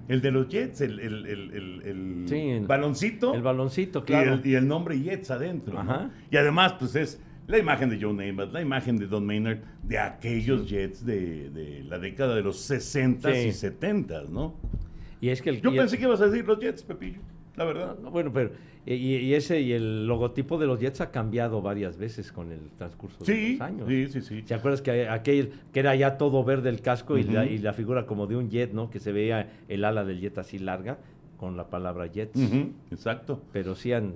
El 0.09 0.21
de 0.21 0.31
los 0.33 0.49
Jets, 0.49 0.81
el, 0.83 1.01
el- 1.01 1.27
el- 1.27 1.83
el- 1.85 2.25
Sí, 2.29 2.59
baloncito. 2.67 3.35
El 3.35 3.43
baloncito, 3.43 4.05
claro. 4.05 4.41
y 4.45 4.55
el 4.55 4.69
nombre 4.69 4.99
Jets 5.01 5.31
adentro. 5.31 5.83
Y 6.31 6.37
además, 6.37 6.75
pues 6.75 6.95
es 6.97 7.23
la 7.47 7.59
imagen 7.59 7.89
de 7.91 8.01
Joe 8.01 8.13
Namath, 8.13 8.53
la 8.53 8.61
imagen 8.63 8.97
de 8.99 9.07
Don 9.07 9.25
Maynard, 9.25 9.59
de 9.83 9.99
aquellos 9.99 10.69
Jets 10.69 11.05
de, 11.07 11.51
de 11.51 11.85
la 11.85 11.99
década 11.99 12.35
de 12.35 12.43
los 12.43 12.59
60 12.61 13.33
Sí. 13.33 13.49
y 13.49 13.53
70 13.53 14.25
¿no? 14.31 14.59
Y 15.21 15.29
es 15.31 15.41
que 15.41 15.51
el, 15.51 15.61
Yo 15.63 15.75
pensé 15.75 15.97
que 15.97 16.05
ibas 16.05 16.21
a 16.21 16.27
decir 16.27 16.45
los 16.47 16.59
Jets, 16.59 16.83
Pepillo, 16.83 17.21
la 17.57 17.65
verdad. 17.65 17.97
No, 18.03 18.11
bueno, 18.11 18.33
pero 18.33 18.51
y, 18.87 18.95
y 18.95 19.35
ese 19.35 19.61
y 19.61 19.73
el 19.73 20.07
logotipo 20.07 20.59
de 20.59 20.67
los 20.67 20.81
Jets 20.81 21.01
ha 21.01 21.11
cambiado 21.11 21.63
varias 21.63 21.97
veces 21.97 22.33
con 22.33 22.53
el 22.53 22.71
transcurso 22.77 23.25
de 23.25 23.53
los 23.53 23.61
años. 23.61 23.89
sí, 23.89 24.07
sí, 24.09 24.21
sí. 24.21 24.43
¿Se 24.45 24.55
acuerdas 24.55 24.83
que 24.83 25.09
aquel 25.09 25.53
que 25.73 25.81
era 25.81 25.95
ya 25.95 26.19
todo 26.19 26.45
verde 26.45 26.69
el 26.69 26.81
casco 26.83 27.17
y, 27.17 27.25
la, 27.25 27.47
y 27.47 27.59
la 27.59 27.73
figura 27.73 28.07
como 28.07 28.27
de 28.27 28.37
un 28.37 28.51
jet, 28.51 28.73
¿no? 28.73 28.91
Que 28.91 29.01
se 29.01 29.13
veía 29.13 29.51
el 29.69 29.85
ala 29.85 30.05
del 30.05 30.21
jet 30.21 30.37
así 30.39 30.59
larga 30.59 30.99
con 31.37 31.57
la 31.57 31.69
palabra 31.69 32.07
Jets. 32.07 32.39
Exacto. 32.91 33.41
Pero 33.53 33.75
sí 33.75 33.93
han, 33.93 34.15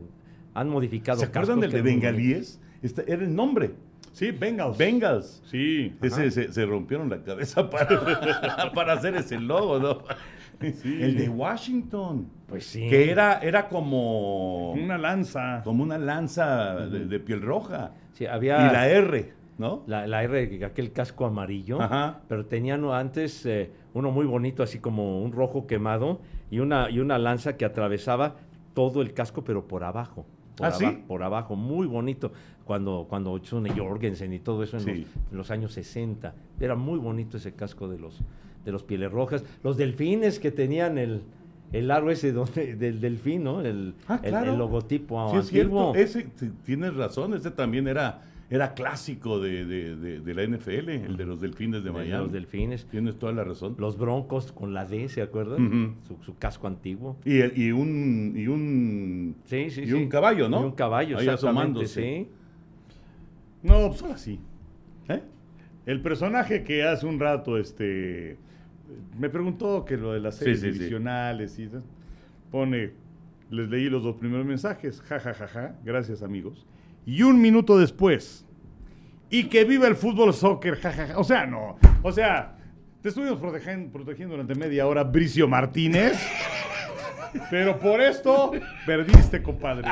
han 0.54 0.68
modificado. 0.68 1.18
¿Se 1.18 1.26
acuerdan 1.26 1.60
del 1.60 1.72
de 1.72 1.82
bengalíes? 1.82 2.60
Este 2.82 3.10
era 3.10 3.22
el 3.22 3.34
nombre. 3.34 3.70
Sí, 4.12 4.32
Bengals. 4.32 4.76
Bengals. 4.76 5.42
Sí. 5.46 5.94
Ese 6.02 6.30
se, 6.32 6.52
se 6.52 6.66
rompieron 6.66 7.08
la 7.08 7.22
cabeza 7.22 7.70
para, 7.70 8.70
para 8.74 8.94
hacer 8.94 9.14
ese 9.14 9.38
logo, 9.38 9.78
¿no? 9.78 10.02
Sí. 10.82 10.98
El 11.00 11.16
de 11.16 11.28
Washington. 11.28 12.28
Pues 12.46 12.66
sí. 12.66 12.88
Que 12.88 13.10
era, 13.10 13.40
era 13.40 13.68
como, 13.68 14.72
Una 14.72 14.98
lanza. 14.98 15.60
como 15.64 15.82
una 15.82 15.98
lanza 15.98 16.74
de, 16.86 17.06
de 17.06 17.20
piel 17.20 17.42
roja. 17.42 17.92
Sí, 18.12 18.24
Y 18.24 18.26
había 18.26 18.72
la 18.72 18.88
R, 18.88 19.32
¿no? 19.58 19.82
la, 19.86 20.06
la 20.06 20.22
R, 20.24 20.64
aquel 20.64 20.92
casco 20.92 21.26
amarillo, 21.26 21.80
Ajá. 21.80 22.20
pero 22.28 22.46
tenían 22.46 22.84
antes 22.86 23.44
eh, 23.46 23.70
uno 23.94 24.10
muy 24.10 24.26
bonito, 24.26 24.62
así 24.62 24.78
como 24.80 25.22
un 25.22 25.30
rojo 25.32 25.66
quemado, 25.66 26.20
y 26.50 26.58
una, 26.60 26.90
y 26.90 26.98
una 27.00 27.18
lanza 27.18 27.56
que 27.56 27.64
atravesaba 27.64 28.36
todo 28.74 29.02
el 29.02 29.12
casco, 29.14 29.44
pero 29.44 29.68
por 29.68 29.84
abajo. 29.84 30.26
Por, 30.56 30.66
¿Ah, 30.66 30.72
sí? 30.72 30.86
por 31.06 31.22
abajo, 31.22 31.54
muy 31.54 31.86
bonito. 31.86 32.32
Cuando, 32.64 33.06
cuando 33.08 33.30
Jorgensen 33.76 34.32
y 34.32 34.40
todo 34.40 34.62
eso 34.62 34.76
en, 34.76 34.82
Sí. 34.84 34.90
los, 34.90 35.30
en 35.32 35.36
los 35.38 35.50
años 35.50 35.72
60. 35.72 36.34
Era 36.60 36.74
muy 36.74 36.98
bonito 36.98 37.36
ese 37.38 37.54
casco 37.54 37.88
de 37.88 37.98
los, 37.98 38.20
de 38.68 38.72
los 38.72 38.82
pieles 38.82 39.10
rojas. 39.10 39.42
Los 39.62 39.76
delfines 39.78 40.38
que 40.38 40.50
tenían 40.50 40.98
el, 40.98 41.22
el 41.72 41.90
aro 41.90 42.10
ese 42.10 42.32
donde- 42.32 42.76
del 42.76 43.00
delfín, 43.00 43.44
¿no? 43.44 43.62
El, 43.62 43.94
Ah, 44.06 44.20
el- 44.22 44.30
claro. 44.30 44.52
el 44.52 44.58
logotipo 44.58 45.30
Sí, 45.32 45.36
es 45.38 45.46
cierto. 45.48 45.94
Ese, 45.94 46.26
tienes 46.66 46.94
razón, 46.94 47.32
ese 47.34 47.50
también 47.50 47.88
era, 47.88 48.22
era 48.50 48.74
clásico 48.74 49.40
de, 49.40 49.64
de- 49.64 49.96
de- 49.96 50.20
de 50.20 50.34
la 50.34 50.42
NFL, 50.46 50.90
el 50.90 51.16
de 51.16 51.24
los 51.24 51.40
delfines 51.40 51.82
de 51.82 51.90
de 51.90 51.96
Miami. 51.96 52.24
los 52.24 52.32
delfines. 52.32 52.84
Tienes 52.90 53.18
toda 53.18 53.32
la 53.32 53.42
razón. 53.44 53.74
Los 53.78 53.96
broncos 53.98 54.52
con 54.52 54.74
la 54.74 54.84
D, 54.84 55.08
¿se 55.08 55.22
acuerdan? 55.22 55.96
Su, 56.06 56.16
su 56.22 56.36
casco 56.36 56.66
antiguo. 56.66 57.16
Y, 57.24 57.38
el- 57.40 57.56
y 57.58 57.72
un 57.72 58.34
y 58.36 58.46
un 58.48 59.36
Sí, 59.46 59.70
sí, 59.70 59.80
y 59.82 59.86
sí. 59.86 59.92
un 59.94 60.08
caballo, 60.08 60.48
¿no? 60.50 60.60
Y 60.60 60.64
un 60.64 60.72
caballo, 60.72 61.16
Ahí 61.18 61.26
exactamente, 61.26 61.84
asomándose. 61.84 62.02
sí. 62.02 62.28
No, 63.62 63.88
pues 63.88 64.02
ahora 64.02 64.18
sí. 64.18 64.38
¿Eh? 65.08 65.22
El 65.86 66.00
personaje 66.02 66.62
que 66.64 66.84
hace 66.84 67.06
un 67.06 67.18
rato 67.18 67.56
este 67.58 68.36
me 69.18 69.28
preguntó 69.28 69.84
que 69.84 69.96
lo 69.96 70.12
de 70.12 70.20
las 70.20 70.36
series 70.36 70.60
sí, 70.60 70.66
sí. 70.66 70.72
divisionales 70.78 71.58
y 71.58 71.68
pone 72.50 72.92
les 73.50 73.68
leí 73.68 73.88
los 73.88 74.02
dos 74.02 74.16
primeros 74.16 74.44
mensajes, 74.46 75.00
ja 75.02 75.18
ja 75.20 75.32
ja 75.34 75.48
ja, 75.48 75.74
gracias 75.84 76.22
amigos. 76.22 76.66
Y 77.06 77.22
un 77.22 77.40
minuto 77.40 77.78
después 77.78 78.44
y 79.30 79.44
que 79.44 79.64
viva 79.64 79.86
el 79.88 79.96
fútbol 79.96 80.32
soccer, 80.34 80.76
ja 80.76 80.92
ja 80.92 81.06
ja. 81.08 81.18
O 81.18 81.24
sea, 81.24 81.46
no, 81.46 81.76
o 82.02 82.12
sea, 82.12 82.56
te 83.02 83.08
estuvimos 83.10 83.40
protegen- 83.40 83.90
protegiendo 83.90 84.34
durante 84.34 84.54
media 84.54 84.86
hora 84.86 85.04
Bricio 85.04 85.48
Martínez. 85.48 86.18
Pero 87.50 87.78
por 87.78 88.00
esto 88.00 88.52
perdiste, 88.86 89.42
compadre. 89.42 89.86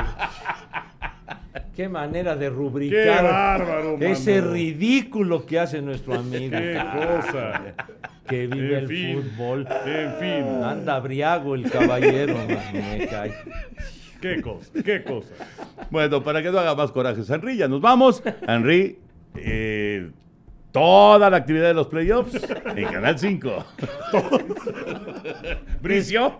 Qué 1.76 1.88
manera 1.90 2.34
de 2.34 2.46
Qué 2.46 2.50
rubricar 2.50 3.22
bárbaro, 3.24 3.98
ese 4.00 4.40
mano. 4.40 4.52
ridículo 4.54 5.44
que 5.44 5.58
hace 5.58 5.82
nuestro 5.82 6.14
amigo. 6.14 6.56
Qué 6.56 6.74
cosa. 6.94 7.62
Que 8.26 8.48
vive 8.48 8.78
En 8.78 8.82
el 8.82 8.88
fin. 8.88 9.22
fútbol. 9.22 9.68
En 9.86 10.14
fin. 10.18 10.64
Anda 10.64 10.98
briago 10.98 11.54
el 11.54 11.70
caballero. 11.70 12.34
me 12.72 13.06
cae. 13.06 13.32
Qué 14.20 14.40
cosa, 14.42 14.68
qué 14.84 15.04
cosa. 15.04 15.32
Bueno, 15.90 16.24
para 16.24 16.42
que 16.42 16.50
no 16.50 16.58
haga 16.58 16.74
más 16.74 16.90
coraje, 16.90 17.22
Henry, 17.32 17.56
ya 17.56 17.68
nos 17.68 17.80
vamos. 17.80 18.24
Henry, 18.48 18.98
eh, 19.36 20.10
toda 20.76 21.30
la 21.30 21.38
actividad 21.38 21.68
de 21.68 21.74
los 21.74 21.86
playoffs 21.86 22.38
en 22.76 22.84
Canal 22.84 23.18
5. 23.18 23.64
Bricio. 25.80 26.38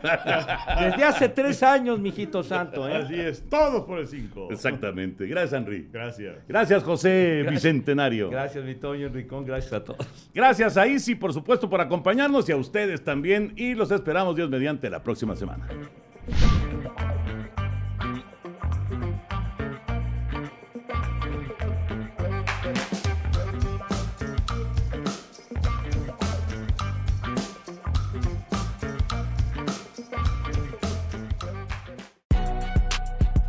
Desde 0.78 1.04
hace 1.04 1.30
tres 1.30 1.62
años, 1.62 1.98
mijito 1.98 2.42
santo, 2.42 2.86
¿eh? 2.86 2.96
Así 2.96 3.14
es, 3.14 3.42
todos 3.48 3.84
por 3.84 3.98
el 3.98 4.06
5. 4.06 4.48
Exactamente. 4.50 5.26
Gracias, 5.26 5.54
Henry. 5.54 5.88
Gracias. 5.90 6.34
Gracias, 6.46 6.82
José 6.82 7.46
Bicentenario. 7.48 8.28
Gracias, 8.28 8.62
mi 8.62 8.74
Toño 8.74 9.06
Enricón. 9.06 9.46
Gracias 9.46 9.72
a 9.72 9.82
todos. 9.82 10.06
Gracias 10.34 10.76
a 10.76 10.86
Isi, 10.86 11.14
por 11.14 11.32
supuesto, 11.32 11.70
por 11.70 11.80
acompañarnos 11.80 12.46
y 12.50 12.52
a 12.52 12.56
ustedes 12.56 13.02
también. 13.02 13.54
Y 13.56 13.74
los 13.74 13.90
esperamos, 13.90 14.36
Dios 14.36 14.50
mediante, 14.50 14.90
la 14.90 15.02
próxima 15.02 15.34
semana. 15.34 15.66